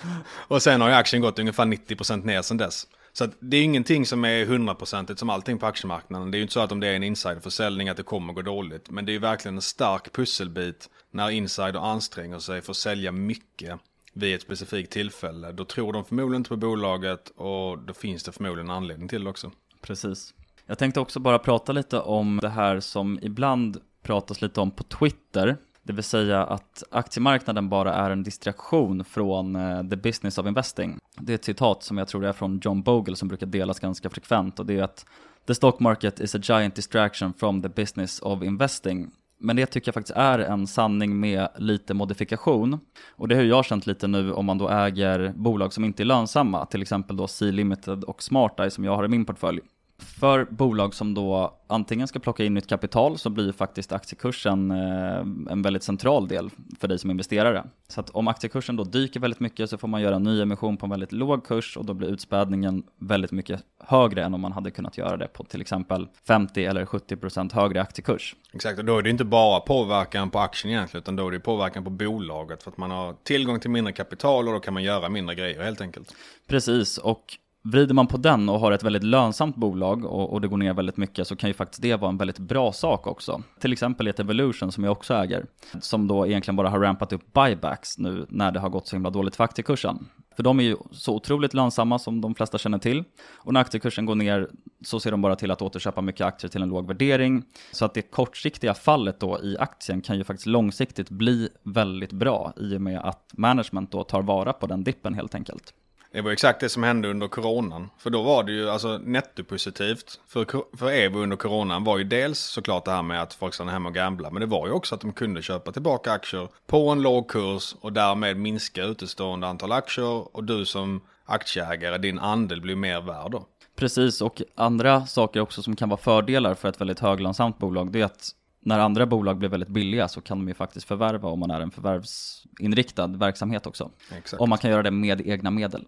och 0.48 0.62
sen 0.62 0.80
har 0.80 0.88
ju 0.88 0.94
aktien 0.94 1.22
gått 1.22 1.38
ungefär 1.38 1.64
90% 1.64 2.24
ner 2.24 2.42
sedan 2.42 2.56
dess. 2.56 2.86
Så 3.18 3.28
det 3.40 3.56
är 3.56 3.62
ingenting 3.62 4.06
som 4.06 4.24
är 4.24 4.44
hundraprocentigt 4.44 5.18
som 5.18 5.30
allting 5.30 5.58
på 5.58 5.66
aktiemarknaden. 5.66 6.30
Det 6.30 6.36
är 6.36 6.38
ju 6.38 6.42
inte 6.42 6.54
så 6.54 6.60
att 6.60 6.72
om 6.72 6.80
det 6.80 6.88
är 6.88 6.94
en 6.94 7.02
insiderförsäljning 7.02 7.88
att 7.88 7.96
det 7.96 8.02
kommer 8.02 8.32
gå 8.32 8.42
dåligt. 8.42 8.90
Men 8.90 9.06
det 9.06 9.10
är 9.10 9.14
ju 9.14 9.18
verkligen 9.18 9.54
en 9.54 9.62
stark 9.62 10.12
pusselbit 10.12 10.90
när 11.10 11.30
insider 11.30 11.90
anstränger 11.92 12.38
sig 12.38 12.62
för 12.62 12.70
att 12.70 12.76
sälja 12.76 13.12
mycket 13.12 13.80
vid 14.12 14.34
ett 14.34 14.42
specifikt 14.42 14.92
tillfälle. 14.92 15.52
Då 15.52 15.64
tror 15.64 15.92
de 15.92 16.04
förmodligen 16.04 16.40
inte 16.40 16.48
på 16.48 16.56
bolaget 16.56 17.28
och 17.36 17.78
då 17.78 17.94
finns 17.94 18.22
det 18.22 18.32
förmodligen 18.32 18.70
en 18.70 18.76
anledning 18.76 19.08
till 19.08 19.24
det 19.24 19.30
också. 19.30 19.50
Precis. 19.80 20.34
Jag 20.66 20.78
tänkte 20.78 21.00
också 21.00 21.20
bara 21.20 21.38
prata 21.38 21.72
lite 21.72 22.00
om 22.00 22.38
det 22.42 22.48
här 22.48 22.80
som 22.80 23.18
ibland 23.22 23.80
pratas 24.02 24.42
lite 24.42 24.60
om 24.60 24.70
på 24.70 24.82
Twitter. 24.82 25.56
Det 25.86 25.92
vill 25.92 26.04
säga 26.04 26.44
att 26.44 26.82
aktiemarknaden 26.90 27.68
bara 27.68 27.94
är 27.94 28.10
en 28.10 28.22
distraktion 28.22 29.04
från 29.04 29.56
uh, 29.56 29.88
the 29.88 29.96
business 29.96 30.38
of 30.38 30.46
investing. 30.46 30.98
Det 31.18 31.32
är 31.32 31.34
ett 31.34 31.44
citat 31.44 31.82
som 31.82 31.98
jag 31.98 32.08
tror 32.08 32.24
är 32.24 32.32
från 32.32 32.60
John 32.62 32.82
Bogle 32.82 33.16
som 33.16 33.28
brukar 33.28 33.46
delas 33.46 33.80
ganska 33.80 34.10
frekvent 34.10 34.58
och 34.58 34.66
det 34.66 34.78
är 34.78 34.82
att 34.82 35.06
The 35.46 35.54
stock 35.54 35.80
market 35.80 36.20
is 36.20 36.34
a 36.34 36.38
giant 36.42 36.74
distraction 36.74 37.32
from 37.32 37.62
the 37.62 37.68
business 37.68 38.20
of 38.20 38.42
investing. 38.42 39.10
Men 39.38 39.56
det 39.56 39.66
tycker 39.66 39.88
jag 39.88 39.94
faktiskt 39.94 40.16
är 40.16 40.38
en 40.38 40.66
sanning 40.66 41.20
med 41.20 41.48
lite 41.56 41.94
modifikation. 41.94 42.80
Och 43.10 43.28
det 43.28 43.34
har 43.34 43.42
jag 43.42 43.64
känt 43.64 43.86
lite 43.86 44.06
nu 44.06 44.32
om 44.32 44.46
man 44.46 44.58
då 44.58 44.68
äger 44.68 45.32
bolag 45.36 45.72
som 45.72 45.84
inte 45.84 46.02
är 46.02 46.04
lönsamma, 46.04 46.66
till 46.66 46.82
exempel 46.82 47.16
då 47.16 47.26
C-Limited 47.26 48.04
och 48.04 48.22
SmartEye 48.22 48.70
som 48.70 48.84
jag 48.84 48.96
har 48.96 49.04
i 49.04 49.08
min 49.08 49.24
portfölj. 49.24 49.60
För 49.98 50.44
bolag 50.44 50.94
som 50.94 51.14
då 51.14 51.56
antingen 51.66 52.08
ska 52.08 52.18
plocka 52.18 52.44
in 52.44 52.54
nytt 52.54 52.66
kapital 52.66 53.18
så 53.18 53.30
blir 53.30 53.52
faktiskt 53.52 53.92
aktiekursen 53.92 54.70
eh, 54.70 55.18
en 55.50 55.62
väldigt 55.62 55.82
central 55.82 56.28
del 56.28 56.50
för 56.80 56.88
dig 56.88 56.98
som 56.98 57.10
investerare. 57.10 57.64
Så 57.88 58.00
att 58.00 58.10
om 58.10 58.28
aktiekursen 58.28 58.76
då 58.76 58.84
dyker 58.84 59.20
väldigt 59.20 59.40
mycket 59.40 59.70
så 59.70 59.78
får 59.78 59.88
man 59.88 60.02
göra 60.02 60.16
en 60.16 60.22
ny 60.22 60.42
emission 60.42 60.76
på 60.76 60.86
en 60.86 60.90
väldigt 60.90 61.12
låg 61.12 61.46
kurs 61.46 61.76
och 61.76 61.84
då 61.84 61.94
blir 61.94 62.08
utspädningen 62.08 62.82
väldigt 62.98 63.32
mycket 63.32 63.60
högre 63.84 64.24
än 64.24 64.34
om 64.34 64.40
man 64.40 64.52
hade 64.52 64.70
kunnat 64.70 64.98
göra 64.98 65.16
det 65.16 65.28
på 65.28 65.44
till 65.44 65.60
exempel 65.60 66.08
50 66.26 66.64
eller 66.64 66.84
70% 66.84 67.54
högre 67.54 67.80
aktiekurs. 67.80 68.36
Exakt, 68.52 68.78
och 68.78 68.84
då 68.84 68.98
är 68.98 69.02
det 69.02 69.10
inte 69.10 69.24
bara 69.24 69.60
påverkan 69.60 70.30
på 70.30 70.38
aktien 70.38 70.74
egentligen 70.74 71.02
utan 71.02 71.16
då 71.16 71.28
är 71.28 71.32
det 71.32 71.40
påverkan 71.40 71.84
på 71.84 71.90
bolaget 71.90 72.62
för 72.62 72.70
att 72.70 72.78
man 72.78 72.90
har 72.90 73.14
tillgång 73.22 73.60
till 73.60 73.70
mindre 73.70 73.92
kapital 73.92 74.48
och 74.48 74.54
då 74.54 74.60
kan 74.60 74.74
man 74.74 74.82
göra 74.82 75.08
mindre 75.08 75.34
grejer 75.34 75.62
helt 75.62 75.80
enkelt. 75.80 76.14
Precis, 76.46 76.98
och 76.98 77.38
Vrider 77.68 77.94
man 77.94 78.06
på 78.06 78.16
den 78.16 78.48
och 78.48 78.60
har 78.60 78.72
ett 78.72 78.82
väldigt 78.82 79.02
lönsamt 79.02 79.56
bolag 79.56 80.04
och, 80.04 80.32
och, 80.32 80.40
det 80.40 80.48
går 80.48 80.56
ner 80.56 80.74
väldigt 80.74 80.96
mycket 80.96 81.26
så 81.26 81.36
kan 81.36 81.50
ju 81.50 81.54
faktiskt 81.54 81.82
det 81.82 81.96
vara 81.96 82.10
en 82.10 82.18
väldigt 82.18 82.38
bra 82.38 82.72
sak 82.72 83.06
också. 83.06 83.42
Till 83.60 83.72
exempel 83.72 84.06
ett 84.06 84.20
Evolution 84.20 84.72
som 84.72 84.84
jag 84.84 84.92
också 84.92 85.14
äger, 85.14 85.46
som 85.80 86.08
då 86.08 86.26
egentligen 86.26 86.56
bara 86.56 86.68
har 86.68 86.80
rampat 86.80 87.12
upp 87.12 87.32
buybacks 87.32 87.98
nu 87.98 88.26
när 88.28 88.52
det 88.52 88.60
har 88.60 88.68
gått 88.68 88.88
så 88.88 88.96
himla 88.96 89.10
dåligt 89.10 89.36
för 89.36 89.44
aktiekursen. 89.44 90.06
För 90.36 90.42
de 90.42 90.60
är 90.60 90.64
ju 90.64 90.76
så 90.92 91.14
otroligt 91.14 91.54
lönsamma 91.54 91.98
som 91.98 92.20
de 92.20 92.34
flesta 92.34 92.58
känner 92.58 92.78
till. 92.78 93.04
Och 93.34 93.52
när 93.52 93.60
aktiekursen 93.60 94.06
går 94.06 94.14
ner 94.14 94.48
så 94.84 95.00
ser 95.00 95.10
de 95.10 95.22
bara 95.22 95.36
till 95.36 95.50
att 95.50 95.62
återköpa 95.62 96.00
mycket 96.00 96.26
aktier 96.26 96.48
till 96.48 96.62
en 96.62 96.68
låg 96.68 96.86
värdering. 96.86 97.42
Så 97.72 97.84
att 97.84 97.94
det 97.94 98.02
kortsiktiga 98.02 98.74
fallet 98.74 99.20
då 99.20 99.40
i 99.42 99.56
aktien 99.58 100.00
kan 100.00 100.18
ju 100.18 100.24
faktiskt 100.24 100.46
långsiktigt 100.46 101.10
bli 101.10 101.48
väldigt 101.62 102.12
bra 102.12 102.52
i 102.56 102.76
och 102.76 102.80
med 102.80 103.00
att 103.00 103.30
management 103.32 103.92
då 103.92 104.04
tar 104.04 104.22
vara 104.22 104.52
på 104.52 104.66
den 104.66 104.84
dippen 104.84 105.14
helt 105.14 105.34
enkelt. 105.34 105.74
Det 106.16 106.22
var 106.22 106.30
exakt 106.30 106.60
det 106.60 106.68
som 106.68 106.82
hände 106.82 107.08
under 107.08 107.28
coronan. 107.28 107.90
För 107.98 108.10
då 108.10 108.22
var 108.22 108.42
det 108.44 108.52
ju 108.52 108.70
alltså 108.70 108.98
nettopositivt 108.98 110.20
för, 110.28 110.46
för 110.76 110.90
Evo 110.90 111.18
under 111.18 111.36
coronan 111.36 111.84
var 111.84 111.98
ju 111.98 112.04
dels 112.04 112.38
såklart 112.38 112.84
det 112.84 112.90
här 112.90 113.02
med 113.02 113.22
att 113.22 113.34
folk 113.34 113.54
stannade 113.54 113.72
hemma 113.72 113.88
och 113.88 113.94
gambla. 113.94 114.30
Men 114.30 114.40
det 114.40 114.46
var 114.46 114.66
ju 114.66 114.72
också 114.72 114.94
att 114.94 115.00
de 115.00 115.12
kunde 115.12 115.42
köpa 115.42 115.72
tillbaka 115.72 116.12
aktier 116.12 116.48
på 116.66 116.88
en 116.88 117.02
låg 117.02 117.28
kurs 117.28 117.74
och 117.80 117.92
därmed 117.92 118.36
minska 118.36 118.84
utestående 118.84 119.46
antal 119.46 119.72
aktier. 119.72 120.36
Och 120.36 120.44
du 120.44 120.66
som 120.66 121.00
aktieägare, 121.24 121.98
din 121.98 122.18
andel 122.18 122.60
blir 122.60 122.76
mer 122.76 123.00
värd 123.00 123.30
då. 123.30 123.46
Precis, 123.76 124.20
och 124.20 124.42
andra 124.54 125.06
saker 125.06 125.40
också 125.40 125.62
som 125.62 125.76
kan 125.76 125.88
vara 125.88 126.00
fördelar 126.00 126.54
för 126.54 126.68
ett 126.68 126.80
väldigt 126.80 127.00
höglönsamt 127.00 127.58
bolag, 127.58 127.92
det 127.92 128.00
är 128.00 128.04
att 128.04 128.30
när 128.66 128.78
andra 128.78 129.06
bolag 129.06 129.38
blir 129.38 129.48
väldigt 129.48 129.68
billiga 129.68 130.08
så 130.08 130.20
kan 130.20 130.38
de 130.38 130.48
ju 130.48 130.54
faktiskt 130.54 130.88
förvärva 130.88 131.28
om 131.28 131.40
man 131.40 131.50
är 131.50 131.60
en 131.60 131.70
förvärvsinriktad 131.70 133.06
verksamhet 133.06 133.66
också. 133.66 133.90
Exakt. 134.16 134.40
Om 134.40 134.50
man 134.50 134.58
kan 134.58 134.70
göra 134.70 134.82
det 134.82 134.90
med 134.90 135.26
egna 135.26 135.50
medel. 135.50 135.84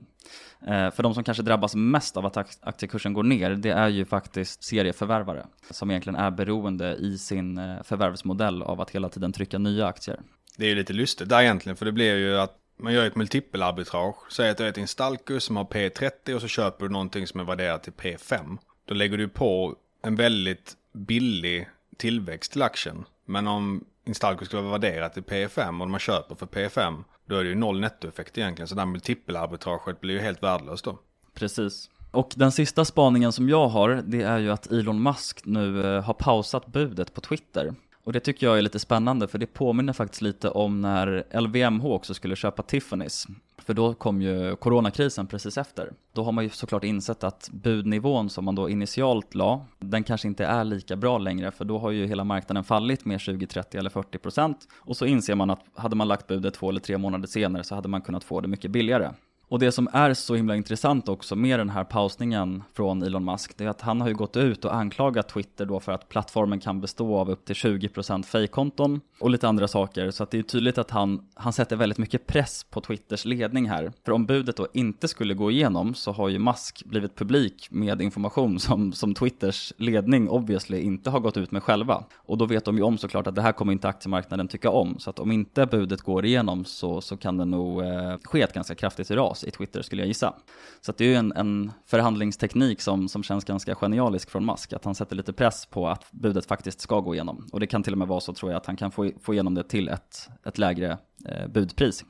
Eh, 0.67 0.91
för 0.91 1.03
de 1.03 1.15
som 1.15 1.25
kanske 1.25 1.43
drabbas 1.43 1.75
mest 1.75 2.17
av 2.17 2.27
att 2.27 2.37
aktiekursen 2.61 3.13
går 3.13 3.23
ner, 3.23 3.51
det 3.51 3.71
är 3.71 3.89
ju 3.89 4.05
faktiskt 4.05 4.65
serieförvärvare 4.65 5.47
som 5.71 5.91
egentligen 5.91 6.17
är 6.17 6.31
beroende 6.31 6.95
i 6.95 7.19
sin 7.19 7.59
eh, 7.59 7.83
förvärvsmodell 7.83 8.63
av 8.63 8.81
att 8.81 8.91
hela 8.91 9.09
tiden 9.09 9.33
trycka 9.33 9.59
nya 9.59 9.87
aktier. 9.87 10.21
Det 10.57 10.65
är 10.65 10.69
ju 10.69 10.75
lite 10.75 10.93
lustigt 10.93 11.29
där 11.29 11.43
egentligen, 11.43 11.77
för 11.77 11.87
det 11.87 11.93
blir 11.93 12.17
ju 12.17 12.39
att 12.39 12.57
man 12.77 12.93
gör 12.93 13.07
ett 13.07 13.17
multipelarbitrage. 13.17 14.33
Säg 14.33 14.51
att 14.51 14.57
du 14.57 14.65
är 14.65 14.69
ett 14.69 14.79
Instalco 14.79 15.41
som 15.41 15.57
har 15.57 15.65
P30 15.65 16.35
och 16.35 16.41
så 16.41 16.49
köper 16.49 16.87
du 16.87 16.93
någonting 16.93 17.27
som 17.27 17.41
är 17.41 17.45
värderat 17.45 17.83
till 17.83 17.93
P5. 17.93 18.59
Då 18.85 18.95
lägger 18.95 19.19
du 19.19 19.29
på 19.29 19.77
en 20.03 20.17
väldigt 20.17 20.77
billig 20.93 21.69
tillväxt 21.99 22.53
till 22.53 22.63
aktien. 22.63 23.05
Men 23.25 23.47
om 23.47 23.85
Instalco 24.05 24.45
skulle 24.45 24.63
vara 24.63 24.79
värderat 24.79 25.15
till 25.15 25.23
P5 25.23 25.83
och 25.83 25.91
man 25.91 26.01
köper 26.01 26.35
för 26.35 26.47
P5 26.47 27.05
då 27.27 27.37
är 27.37 27.45
det 27.45 27.49
ju 27.49 27.55
noll 27.55 27.81
nettoeffekt 27.81 28.39
egentligen. 28.39 28.69
Så 28.69 28.75
det 28.75 28.81
här 28.81 28.87
multipelarbitraget 28.87 30.01
blir 30.01 30.15
ju 30.15 30.21
helt 30.21 30.43
värdelöst 30.43 30.85
då. 30.85 30.99
Precis. 31.35 31.91
Och 32.11 32.33
den 32.37 32.53
sista 32.53 32.85
spaningen 32.85 33.33
som 33.33 33.49
jag 33.49 33.69
har, 33.69 34.03
det 34.07 34.23
är 34.23 34.39
ju 34.39 34.51
att 34.51 34.67
Elon 34.67 35.03
Musk 35.03 35.41
nu 35.45 35.97
eh, 35.97 36.03
har 36.03 36.15
pausat 36.15 36.67
budet 36.67 37.15
på 37.15 37.21
Twitter. 37.21 37.75
Och 38.09 38.13
det 38.13 38.21
tycker 38.21 38.47
jag 38.47 38.59
är 38.59 38.63
lite 38.63 38.79
spännande 38.79 39.29
för 39.29 39.39
det 39.39 39.47
påminner 39.47 39.93
faktiskt 39.93 40.23
lite 40.23 40.49
om 40.51 40.81
när 40.81 41.41
LVMH 41.41 41.87
också 41.87 42.15
skulle 42.15 42.37
köpa 42.37 42.63
Tiffany's. 42.63 43.29
För 43.59 43.75
då 43.75 43.95
kom 43.95 44.23
ju 44.23 44.57
coronakrisen 44.57 45.27
precis 45.27 45.59
efter. 45.59 45.93
Då 46.13 46.25
har 46.25 46.33
man 46.33 46.45
ju 46.45 46.51
såklart 46.51 46.85
insett 46.85 47.25
att 47.25 47.49
budnivån 47.53 48.31
som 48.31 48.45
man 48.45 48.55
då 48.55 48.69
initialt 48.69 49.35
la, 49.35 49.67
den 49.79 50.05
kanske 50.05 50.29
inte 50.29 50.45
är 50.45 50.65
lika 50.65 50.97
bra 50.97 51.19
längre 51.19 51.51
för 51.51 51.65
då 51.65 51.79
har 51.79 51.91
ju 51.91 52.07
hela 52.07 52.25
marknaden 52.25 52.65
fallit 52.65 53.05
med 53.05 53.21
20, 53.21 53.47
30 53.47 53.79
eller 53.79 53.91
40 53.91 54.19
procent. 54.19 54.69
Och 54.75 54.97
så 54.97 55.07
inser 55.07 55.35
man 55.35 55.51
att 55.51 55.61
hade 55.75 55.97
man 55.97 56.09
lagt 56.09 56.27
budet 56.27 56.55
två 56.55 56.69
eller 56.69 56.81
tre 56.81 56.99
månader 56.99 57.27
senare 57.27 57.65
så 57.65 57.75
hade 57.75 57.89
man 57.89 58.03
kunnat 58.03 58.25
få 58.25 58.41
det 58.41 58.49
mycket 58.49 58.71
billigare. 58.71 59.11
Och 59.51 59.59
det 59.59 59.73
som 59.73 59.89
är 59.93 60.15
så 60.15 60.35
himla 60.35 60.57
intressant 60.57 61.09
också 61.09 61.37
med 61.37 61.61
den 61.61 61.71
här 61.71 61.85
pausningen 61.85 62.63
från 62.75 63.03
Elon 63.03 63.25
Musk, 63.25 63.53
det 63.57 63.65
är 63.65 63.69
att 63.69 63.81
han 63.81 64.01
har 64.01 64.09
ju 64.09 64.15
gått 64.15 64.37
ut 64.37 64.65
och 64.65 64.75
anklagat 64.75 65.29
Twitter 65.29 65.67
då 65.67 65.81
för 65.81 65.93
att 65.93 66.09
plattformen 66.09 66.61
kan 66.61 66.81
bestå 66.81 67.17
av 67.17 67.31
upp 67.31 67.45
till 67.45 67.55
20% 67.55 68.23
fejkkonton 68.23 69.01
och 69.21 69.31
lite 69.31 69.49
andra 69.49 69.69
saker. 69.69 70.11
Så 70.11 70.23
att 70.23 70.31
det 70.31 70.39
är 70.39 70.43
tydligt 70.43 70.79
att 70.79 70.91
han, 70.91 71.21
han 71.35 71.53
sätter 71.53 71.77
väldigt 71.77 71.99
mycket 71.99 72.27
press 72.27 72.67
på 72.71 72.81
Twitters 72.81 73.25
ledning 73.25 73.69
här. 73.69 73.93
För 74.05 74.13
om 74.13 74.27
budet 74.27 74.57
då 74.57 74.67
inte 74.73 75.09
skulle 75.09 75.35
gå 75.35 75.51
igenom 75.51 75.95
så 75.95 76.13
har 76.13 76.29
ju 76.29 76.39
Musk 76.39 76.85
blivit 76.85 77.17
publik 77.17 77.69
med 77.71 78.03
information 78.03 78.61
som, 78.61 78.93
som 78.93 79.15
Twitters 79.15 79.73
ledning 79.77 80.29
obviously 80.29 80.81
inte 80.81 81.11
har 81.11 81.21
gått 81.21 81.37
ut 81.37 81.51
med 81.51 81.63
själva. 81.63 82.05
Och 82.17 82.39
då 82.39 82.47
vet 82.47 82.65
de 82.65 82.77
ju 82.77 82.83
om 82.83 82.99
såklart 82.99 83.27
att 83.27 83.35
det 83.35 83.43
här 83.43 83.53
kommer 83.53 83.73
inte 83.73 83.89
aktiemarknaden 83.89 84.49
tycka 84.49 84.71
om. 84.71 84.99
Så 84.99 85.11
att 85.11 85.19
om 85.19 85.33
inte 85.33 85.67
budet 85.67 86.03
går 86.03 86.25
igenom 86.25 86.65
så, 86.65 87.01
så 87.01 87.17
kan 87.17 87.37
det 87.37 87.45
nog 87.45 87.83
eh, 87.83 88.17
ske 88.25 88.43
ett 88.43 88.53
ganska 88.53 88.75
kraftigt 88.75 89.11
ras 89.11 89.38
i 89.45 89.51
Twitter 89.51 89.83
skulle 89.83 90.03
jag 90.03 90.09
gissa. 90.09 90.35
Så 90.81 90.93
det 90.93 91.05
är 91.05 91.09
ju 91.09 91.15
en, 91.15 91.33
en 91.33 91.73
förhandlingsteknik 91.87 92.81
som, 92.81 93.09
som 93.09 93.23
känns 93.23 93.45
ganska 93.45 93.75
genialisk 93.75 94.31
från 94.31 94.47
Musk, 94.47 94.73
att 94.73 94.85
han 94.85 94.95
sätter 94.95 95.17
lite 95.17 95.33
press 95.33 95.67
på 95.67 95.89
att 95.89 96.13
budet 96.13 96.47
faktiskt 96.47 96.81
ska 96.81 97.01
gå 97.01 97.15
igenom. 97.15 97.49
Och 97.53 97.61
det 97.61 97.67
kan 97.67 97.83
till 97.83 97.93
och 97.93 97.99
med 97.99 98.09
vara 98.09 98.21
så 98.21 98.33
tror 98.33 98.53
jag 98.53 98.57
att 98.57 98.67
han 98.67 98.77
kan 98.77 98.91
få, 98.91 99.11
få 99.23 99.33
igenom 99.33 99.55
det 99.55 99.65
till 99.65 99.89
ett, 99.89 100.29
ett 100.45 100.59
lägre 100.59 100.99
eh, 101.27 101.47
budpris. 101.49 102.05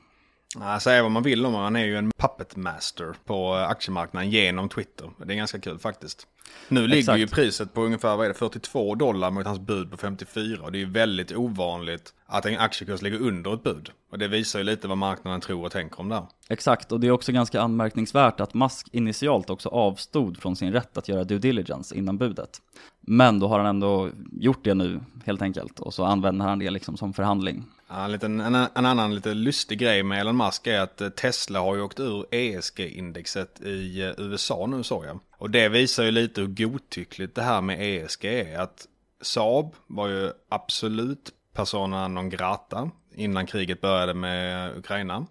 Ja, 0.59 0.79
säga 0.79 1.03
vad 1.03 1.11
man 1.11 1.23
vill 1.23 1.45
om 1.45 1.53
han 1.53 1.75
är 1.75 1.85
ju 1.85 1.97
en 1.97 2.11
puppet 2.17 2.55
master 2.55 3.15
på 3.25 3.55
eh, 3.57 3.69
aktiemarknaden 3.69 4.29
genom 4.29 4.69
Twitter. 4.69 5.11
Det 5.25 5.33
är 5.33 5.37
ganska 5.37 5.59
kul 5.59 5.79
faktiskt. 5.79 6.27
Nu 6.67 6.87
ligger 6.87 6.99
Exakt. 6.99 7.19
ju 7.19 7.27
priset 7.27 7.73
på 7.73 7.81
ungefär 7.81 8.17
vad 8.17 8.25
är 8.25 8.29
det, 8.29 8.35
42 8.35 8.95
dollar 8.95 9.31
mot 9.31 9.45
hans 9.45 9.59
bud 9.59 9.91
på 9.91 9.97
54 9.97 10.63
och 10.63 10.71
det 10.71 10.77
är 10.77 10.79
ju 10.79 10.89
väldigt 10.89 11.31
ovanligt 11.31 12.13
att 12.25 12.45
en 12.45 12.59
aktiekurs 12.59 13.01
ligger 13.01 13.21
under 13.21 13.53
ett 13.53 13.63
bud. 13.63 13.91
Och 14.11 14.19
det 14.19 14.27
visar 14.27 14.59
ju 14.59 14.65
lite 14.65 14.87
vad 14.87 14.97
marknaden 14.97 15.41
tror 15.41 15.65
och 15.65 15.71
tänker 15.71 15.99
om 15.99 16.09
det 16.09 16.15
här. 16.15 16.25
Exakt, 16.49 16.91
och 16.91 16.99
det 16.99 17.07
är 17.07 17.11
också 17.11 17.31
ganska 17.31 17.61
anmärkningsvärt 17.61 18.39
att 18.39 18.53
Musk 18.53 18.87
initialt 18.91 19.49
också 19.49 19.69
avstod 19.69 20.37
från 20.37 20.55
sin 20.55 20.73
rätt 20.73 20.97
att 20.97 21.07
göra 21.07 21.23
due 21.23 21.39
diligence 21.39 21.95
innan 21.95 22.17
budet. 22.17 22.61
Men 23.01 23.39
då 23.39 23.47
har 23.47 23.59
han 23.59 23.67
ändå 23.67 24.09
gjort 24.31 24.63
det 24.63 24.73
nu 24.73 24.99
helt 25.25 25.41
enkelt 25.41 25.79
och 25.79 25.93
så 25.93 26.03
använder 26.03 26.45
han 26.45 26.59
det 26.59 26.69
liksom 26.69 26.97
som 26.97 27.13
förhandling. 27.13 27.65
Ja, 27.89 28.05
en, 28.05 28.11
liten, 28.11 28.39
en, 28.39 28.55
en, 28.55 28.85
annan 28.85 29.15
lite 29.15 29.33
lustig 29.33 29.79
grej 29.79 30.03
med 30.03 30.19
Elon 30.19 30.37
Musk 30.37 30.67
är 30.67 30.79
att 30.79 31.15
Tesla 31.15 31.59
har 31.59 31.75
ju 31.75 31.81
åkt 31.81 31.99
ur 31.99 32.25
ESG-indexet 32.31 33.61
i 33.61 34.01
eh, 34.01 34.11
USA 34.17 34.65
nu 34.65 34.83
såg 34.83 35.05
jag. 35.05 35.19
Och 35.39 35.49
det 35.49 35.69
visar 35.69 36.03
ju 36.03 36.11
lite 36.11 36.41
hur 36.41 36.47
godtyckligt 36.47 37.35
det 37.35 37.41
här 37.41 37.61
med 37.61 37.81
ESG 37.81 38.25
är. 38.25 38.59
Att 38.59 38.87
Saab 39.21 39.75
var 39.87 40.07
ju 40.07 40.31
absolut 40.49 41.31
persona 41.53 42.07
non 42.07 42.29
grata 42.29 42.91
innan 43.15 43.45
kriget 43.45 43.81
började 43.81 44.13
med 44.13 44.77
Ukraina. 44.77 45.25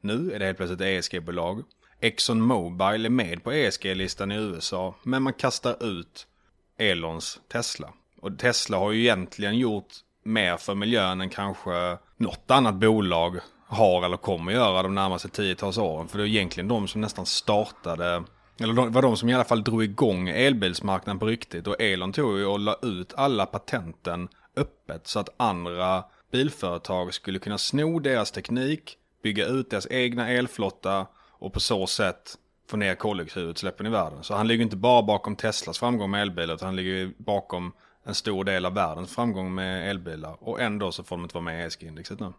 Nu 0.00 0.32
är 0.32 0.38
det 0.38 0.44
helt 0.44 0.56
plötsligt 0.56 0.80
ESG-bolag. 0.80 1.62
Exxon 2.00 2.40
Mobil 2.40 3.06
är 3.06 3.10
med 3.10 3.44
på 3.44 3.52
ESG-listan 3.52 4.32
i 4.32 4.36
USA, 4.36 4.94
men 5.02 5.22
man 5.22 5.32
kastar 5.32 5.84
ut 5.84 6.26
Elons 6.78 7.40
Tesla. 7.52 7.92
Och 8.20 8.38
Tesla 8.38 8.78
har 8.78 8.92
ju 8.92 9.00
egentligen 9.00 9.58
gjort 9.58 9.92
mer 10.24 10.56
för 10.56 10.74
miljön 10.74 11.20
än 11.20 11.30
kanske 11.30 11.98
något 12.16 12.50
annat 12.50 12.74
bolag 12.74 13.38
har 13.66 14.04
eller 14.04 14.16
kommer 14.16 14.52
göra 14.52 14.82
de 14.82 14.94
närmaste 14.94 15.28
tiotals 15.28 15.78
åren. 15.78 16.08
För 16.08 16.18
det 16.18 16.24
är 16.24 16.28
egentligen 16.28 16.68
de 16.68 16.88
som 16.88 17.00
nästan 17.00 17.26
startade, 17.26 18.24
eller 18.62 18.74
det 18.74 18.88
var 18.88 19.02
de 19.02 19.16
som 19.16 19.28
i 19.28 19.34
alla 19.34 19.44
fall 19.44 19.64
drog 19.64 19.84
igång 19.84 20.28
elbilsmarknaden 20.28 21.18
på 21.18 21.26
riktigt. 21.26 21.66
Och 21.66 21.80
Elon 21.80 22.12
tog 22.12 22.38
ju 22.38 22.46
och 22.46 22.58
la 22.58 22.76
ut 22.82 23.14
alla 23.16 23.46
patenten 23.46 24.28
öppet 24.56 25.06
så 25.06 25.18
att 25.18 25.28
andra 25.36 26.04
bilföretag 26.32 27.14
skulle 27.14 27.38
kunna 27.38 27.58
sno 27.58 27.98
deras 27.98 28.30
teknik, 28.30 28.96
bygga 29.22 29.46
ut 29.46 29.70
deras 29.70 29.86
egna 29.90 30.28
elflotta 30.28 31.06
och 31.30 31.52
på 31.52 31.60
så 31.60 31.86
sätt 31.86 32.38
få 32.70 32.76
ner 32.76 32.94
koldioxidutsläppen 32.94 33.86
i 33.86 33.90
världen. 33.90 34.22
Så 34.22 34.34
han 34.34 34.48
ligger 34.48 34.64
inte 34.64 34.76
bara 34.76 35.02
bakom 35.02 35.36
Teslas 35.36 35.78
framgång 35.78 36.10
med 36.10 36.22
elbilar 36.22 36.54
utan 36.54 36.66
han 36.66 36.76
ligger 36.76 37.12
bakom 37.16 37.72
en 38.04 38.14
stor 38.14 38.44
del 38.44 38.66
av 38.66 38.74
världens 38.74 39.14
framgång 39.14 39.54
med 39.54 39.90
elbilar. 39.90 40.36
Och 40.40 40.60
ändå 40.60 40.92
så 40.92 41.02
får 41.02 41.16
de 41.16 41.22
inte 41.22 41.34
vara 41.34 41.44
med 41.44 41.60
i 41.60 41.66
ESG-indexet 41.66 42.20
nu. 42.20 42.32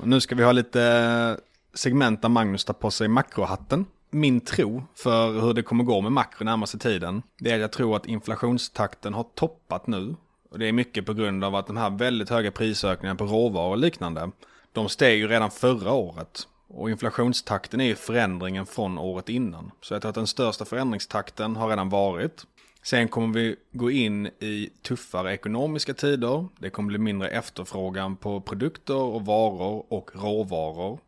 Och 0.00 0.08
nu 0.08 0.20
ska 0.20 0.34
vi 0.34 0.44
ha 0.44 0.52
lite 0.52 1.40
segment 1.78 2.22
där 2.22 2.28
Magnus 2.28 2.64
tar 2.64 2.74
på 2.74 2.90
sig 2.90 3.08
makrohatten. 3.08 3.86
Min 4.10 4.40
tro 4.40 4.82
för 4.94 5.40
hur 5.40 5.54
det 5.54 5.62
kommer 5.62 5.84
gå 5.84 6.00
med 6.00 6.12
makro 6.12 6.44
närmaste 6.44 6.78
tiden, 6.78 7.22
det 7.38 7.50
är 7.50 7.54
att 7.54 7.60
jag 7.60 7.72
tror 7.72 7.96
att 7.96 8.06
inflationstakten 8.06 9.14
har 9.14 9.26
toppat 9.34 9.86
nu. 9.86 10.16
Och 10.50 10.58
det 10.58 10.66
är 10.66 10.72
mycket 10.72 11.06
på 11.06 11.14
grund 11.14 11.44
av 11.44 11.54
att 11.54 11.66
de 11.66 11.76
här 11.76 11.90
väldigt 11.90 12.30
höga 12.30 12.50
prisökningarna 12.50 13.18
på 13.18 13.24
råvaror 13.24 13.70
och 13.70 13.78
liknande, 13.78 14.30
de 14.72 14.88
steg 14.88 15.18
ju 15.18 15.28
redan 15.28 15.50
förra 15.50 15.92
året. 15.92 16.48
Och 16.68 16.90
inflationstakten 16.90 17.80
är 17.80 17.84
ju 17.84 17.94
förändringen 17.94 18.66
från 18.66 18.98
året 18.98 19.28
innan. 19.28 19.70
Så 19.80 19.94
jag 19.94 20.02
tror 20.02 20.08
att 20.08 20.14
den 20.14 20.26
största 20.26 20.64
förändringstakten 20.64 21.56
har 21.56 21.68
redan 21.68 21.88
varit. 21.88 22.46
Sen 22.82 23.08
kommer 23.08 23.34
vi 23.34 23.56
gå 23.72 23.90
in 23.90 24.26
i 24.26 24.70
tuffare 24.82 25.34
ekonomiska 25.34 25.94
tider. 25.94 26.48
Det 26.58 26.70
kommer 26.70 26.88
bli 26.88 26.98
mindre 26.98 27.28
efterfrågan 27.28 28.16
på 28.16 28.40
produkter 28.40 28.96
och 28.96 29.24
varor 29.26 29.84
och 29.88 30.10
råvaror. 30.14 30.98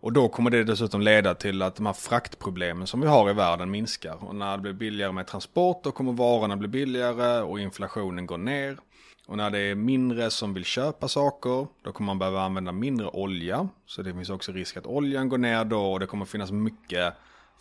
Och 0.00 0.12
då 0.12 0.28
kommer 0.28 0.50
det 0.50 0.64
dessutom 0.64 1.00
leda 1.00 1.34
till 1.34 1.62
att 1.62 1.76
de 1.76 1.86
här 1.86 1.92
fraktproblemen 1.92 2.86
som 2.86 3.00
vi 3.00 3.06
har 3.06 3.30
i 3.30 3.32
världen 3.32 3.70
minskar. 3.70 4.24
Och 4.24 4.34
när 4.34 4.56
det 4.56 4.62
blir 4.62 4.72
billigare 4.72 5.12
med 5.12 5.26
transport 5.26 5.84
då 5.84 5.92
kommer 5.92 6.12
varorna 6.12 6.56
bli 6.56 6.68
billigare 6.68 7.42
och 7.42 7.60
inflationen 7.60 8.26
går 8.26 8.38
ner. 8.38 8.78
Och 9.26 9.36
när 9.36 9.50
det 9.50 9.58
är 9.58 9.74
mindre 9.74 10.30
som 10.30 10.54
vill 10.54 10.64
köpa 10.64 11.08
saker, 11.08 11.66
då 11.82 11.92
kommer 11.92 12.06
man 12.06 12.18
behöva 12.18 12.42
använda 12.42 12.72
mindre 12.72 13.06
olja. 13.06 13.68
Så 13.86 14.02
det 14.02 14.12
finns 14.14 14.30
också 14.30 14.52
risk 14.52 14.76
att 14.76 14.86
oljan 14.86 15.28
går 15.28 15.38
ner 15.38 15.64
då 15.64 15.92
och 15.92 16.00
det 16.00 16.06
kommer 16.06 16.24
finnas 16.24 16.50
mycket 16.50 17.14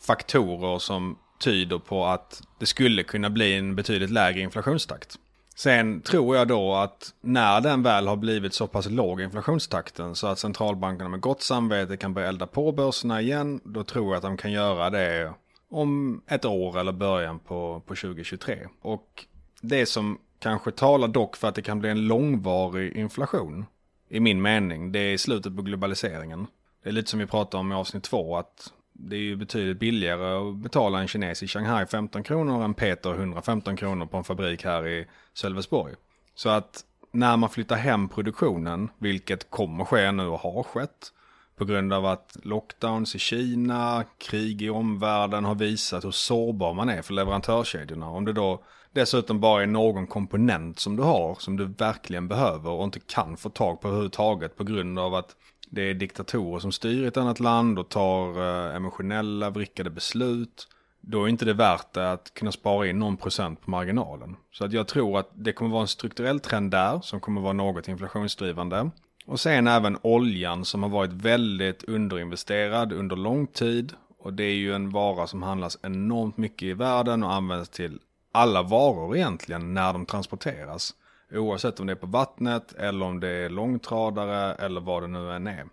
faktorer 0.08 0.80
som 0.80 1.18
tyder 1.40 1.80
på 1.80 2.06
att 2.06 2.42
det 2.60 2.66
skulle 2.66 3.04
kunna 3.04 3.30
bli 3.30 3.54
en 3.54 3.76
betydligt 3.76 4.10
lägre 4.10 4.42
inflationstakt. 4.42 5.20
Sen 5.58 6.02
tror 6.02 6.36
jag 6.36 6.48
då 6.48 6.74
att 6.74 7.14
när 7.22 7.62
den 7.62 7.84
väl 7.84 8.08
har 8.08 8.16
blivit 8.16 8.54
så 8.54 8.68
pass 8.68 8.90
låg 8.90 9.22
inflationstakten 9.22 10.16
så 10.16 10.28
att 10.28 10.40
centralbankerna 10.40 11.10
med 11.10 11.20
gott 11.20 11.42
samvete 11.42 11.98
kan 11.98 12.14
börja 12.14 12.28
elda 12.28 12.48
på 12.48 12.72
börserna 12.72 13.22
igen, 13.22 13.60
då 13.64 13.84
tror 13.84 14.08
jag 14.08 14.16
att 14.16 14.22
de 14.22 14.38
kan 14.38 14.52
göra 14.52 14.90
det 14.90 15.34
om 15.70 16.22
ett 16.28 16.46
år 16.46 16.80
eller 16.80 16.92
början 16.92 17.40
på, 17.40 17.82
på 17.86 17.96
2023. 17.96 18.68
Och 18.82 19.26
det 19.62 19.86
som 19.86 20.20
kanske 20.40 20.72
talar 20.72 21.08
dock 21.08 21.36
för 21.36 21.48
att 21.48 21.56
det 21.56 21.62
kan 21.62 21.80
bli 21.80 21.90
en 21.90 22.08
långvarig 22.08 22.96
inflation. 22.96 23.66
I 24.10 24.20
min 24.20 24.42
mening. 24.42 24.92
Det 24.92 25.00
är 25.00 25.18
slutet 25.18 25.56
på 25.56 25.62
globaliseringen. 25.62 26.48
Det 26.84 26.90
är 26.90 26.94
lite 26.94 27.10
som 27.10 27.20
vi 27.20 27.28
pratade 27.28 27.62
om 27.62 27.72
i 27.72 27.76
avsnitt 27.76 28.04
två. 28.04 28.38
Att 28.38 28.74
det 29.00 29.16
är 29.16 29.20
ju 29.20 29.36
betydligt 29.36 29.80
billigare 29.80 30.50
att 30.50 30.56
betala 30.56 31.00
en 31.00 31.08
kines 31.08 31.44
i 31.44 31.48
Shanghai 31.48 31.86
15 31.86 32.24
kronor 32.24 32.64
än 32.64 32.74
Peter 32.74 33.14
115 33.14 33.78
kronor 33.78 34.06
på 34.06 34.18
en 34.18 34.24
fabrik 34.24 34.66
här 34.66 34.88
i 34.88 35.08
Sölvesborg. 35.34 35.94
Så 36.36 36.50
att 36.50 36.84
när 37.12 37.38
man 37.38 37.50
flyttar 37.50 37.76
hem 37.76 38.10
produktionen, 38.10 38.90
vilket 38.98 39.50
kommer 39.50 39.86
ske 39.86 40.12
nu 40.12 40.28
och 40.28 40.40
har 40.40 40.64
skett, 40.64 41.12
på 41.58 41.66
grund 41.66 41.94
av 41.94 42.06
att 42.06 42.38
lockdowns 42.44 43.16
i 43.16 43.20
Kina, 43.20 44.04
krig 44.18 44.62
i 44.62 44.70
omvärlden 44.70 45.46
har 45.46 45.56
visat 45.56 46.06
hur 46.06 46.12
sårbar 46.12 46.74
man 46.74 46.90
är 46.90 47.02
för 47.02 47.14
leverantörskedjorna. 47.14 48.10
Om 48.10 48.26
det 48.26 48.34
då 48.34 48.64
dessutom 48.92 49.40
bara 49.40 49.64
är 49.64 49.68
någon 49.68 50.08
komponent 50.08 50.80
som 50.80 50.96
du 50.96 51.04
har 51.04 51.36
som 51.40 51.58
du 51.58 51.66
verkligen 51.66 52.28
behöver 52.28 52.72
och 52.72 52.84
inte 52.84 53.00
kan 53.00 53.38
få 53.38 53.50
tag 53.50 53.82
på 53.82 53.88
överhuvudtaget 53.88 54.56
på 54.58 54.64
grund 54.64 55.00
av 55.00 55.16
att 55.16 55.36
det 55.70 55.82
är 55.82 55.94
diktatorer 55.94 56.60
som 56.60 56.72
styr 56.72 57.06
ett 57.06 57.18
annat 57.18 57.40
land 57.40 57.80
och 57.80 57.90
tar 57.90 58.42
eh, 58.42 58.76
emotionella, 58.76 59.50
vrickade 59.50 59.90
beslut. 59.90 60.68
Då 61.02 61.24
är 61.24 61.28
inte 61.28 61.46
det 61.46 61.54
värt 61.54 61.94
det 61.94 62.12
att 62.12 62.34
kunna 62.34 62.52
spara 62.52 62.88
in 62.88 63.00
någon 63.00 63.18
procent 63.18 63.62
på 63.62 63.72
marginalen. 63.72 64.36
Så 64.52 64.66
att 64.66 64.74
jag 64.74 64.88
tror 64.88 65.20
att 65.20 65.30
det 65.34 65.54
kommer 65.54 65.72
vara 65.72 65.82
en 65.82 65.88
strukturell 65.88 66.40
trend 66.40 66.72
där 66.72 67.00
som 67.02 67.20
kommer 67.20 67.42
vara 67.42 67.54
något 67.54 67.88
inflationsdrivande. 67.88 68.90
Och 69.26 69.40
sen 69.40 69.68
även 69.68 69.98
oljan 70.02 70.66
som 70.66 70.84
har 70.84 70.90
varit 70.90 71.14
väldigt 71.14 71.84
underinvesterad 71.84 72.94
under 72.94 73.16
lång 73.16 73.48
tid. 73.48 73.94
Och 74.20 74.34
det 74.34 74.44
är 74.44 74.56
ju 74.56 74.74
en 74.74 74.90
vara 74.90 75.28
som 75.28 75.44
handlas 75.44 75.78
enormt 75.84 76.38
mycket 76.38 76.64
i 76.64 76.74
världen 76.74 77.24
och 77.24 77.34
används 77.34 77.70
till 77.70 78.00
alla 78.32 78.64
varor 78.64 79.16
egentligen 79.16 79.74
när 79.74 79.94
de 79.94 80.06
transporteras. 80.06 80.94
Oavsett 81.32 81.80
om 81.80 81.88
det 81.88 81.94
är 81.94 81.96
på 81.96 82.08
vattnet 82.08 82.74
eller 82.74 83.06
om 83.06 83.20
det 83.20 83.30
är 83.30 83.50
långtradare 83.50 84.54
eller 84.54 84.82
vad 84.82 85.04
det 85.04 85.08
nu 85.08 85.32
än 85.32 85.48
är. 85.48 85.66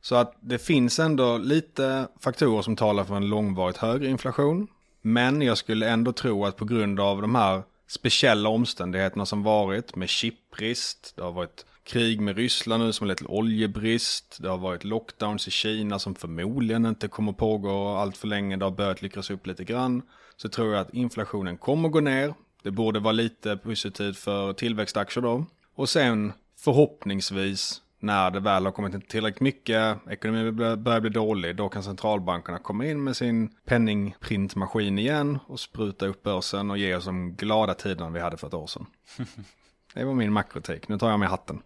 Så 0.00 0.14
att 0.14 0.36
det 0.40 0.58
finns 0.58 0.98
ändå 0.98 1.38
lite 1.38 2.08
faktorer 2.20 2.62
som 2.62 2.76
talar 2.76 3.04
för 3.04 3.14
en 3.14 3.28
långvarigt 3.28 3.76
högre 3.76 4.08
inflation. 4.08 4.68
Men 5.02 5.42
jag 5.42 5.58
skulle 5.58 5.88
ändå 5.88 6.12
tro 6.12 6.44
att 6.44 6.56
på 6.56 6.64
grund 6.64 7.00
av 7.00 7.22
de 7.22 7.34
här 7.34 7.62
speciella 7.86 8.48
omständigheterna 8.48 9.26
som 9.26 9.42
varit 9.42 9.96
med 9.96 10.08
chipbrist, 10.08 11.12
det 11.16 11.22
har 11.22 11.32
varit 11.32 11.66
krig 11.84 12.20
med 12.20 12.36
Ryssland 12.36 12.84
nu 12.84 12.92
som 12.92 13.04
har 13.04 13.08
lett 13.08 13.18
till 13.18 13.26
oljebrist, 13.26 14.38
det 14.40 14.48
har 14.48 14.58
varit 14.58 14.84
lockdowns 14.84 15.48
i 15.48 15.50
Kina 15.50 15.98
som 15.98 16.14
förmodligen 16.14 16.86
inte 16.86 17.08
kommer 17.08 17.32
pågå 17.32 17.88
allt 17.88 18.16
för 18.16 18.28
länge, 18.28 18.56
det 18.56 18.64
har 18.64 18.70
börjat 18.70 19.02
lyckas 19.02 19.30
upp 19.30 19.46
lite 19.46 19.64
grann 19.64 20.02
så 20.36 20.48
tror 20.48 20.74
jag 20.74 20.80
att 20.80 20.94
inflationen 20.94 21.58
kommer 21.58 21.88
gå 21.88 22.00
ner. 22.00 22.34
Det 22.62 22.70
borde 22.70 23.00
vara 23.00 23.12
lite 23.12 23.56
positivt 23.56 24.18
för 24.18 24.52
tillväxtaktier 24.52 25.22
då. 25.22 25.44
Och 25.74 25.88
sen 25.88 26.32
förhoppningsvis 26.58 27.82
när 28.00 28.30
det 28.30 28.40
väl 28.40 28.64
har 28.64 28.72
kommit 28.72 28.94
in 28.94 29.00
tillräckligt 29.00 29.40
mycket, 29.40 29.98
ekonomin 30.10 30.56
börjar 30.56 31.00
bli 31.00 31.10
dålig, 31.10 31.56
då 31.56 31.68
kan 31.68 31.82
centralbankerna 31.82 32.58
komma 32.58 32.86
in 32.86 33.04
med 33.04 33.16
sin 33.16 33.50
penningprintmaskin 33.64 34.98
igen 34.98 35.38
och 35.46 35.60
spruta 35.60 36.06
upp 36.06 36.22
börsen 36.22 36.70
och 36.70 36.78
ge 36.78 36.94
oss 36.94 37.04
de 37.04 37.34
glada 37.34 37.74
tiderna 37.74 38.10
vi 38.10 38.20
hade 38.20 38.36
för 38.36 38.46
ett 38.46 38.54
år 38.54 38.66
sedan. 38.66 38.86
Det 39.94 40.04
var 40.04 40.14
min 40.14 40.32
makrotik, 40.32 40.88
nu 40.88 40.98
tar 40.98 41.10
jag 41.10 41.20
med 41.20 41.28
hatten. 41.28 41.62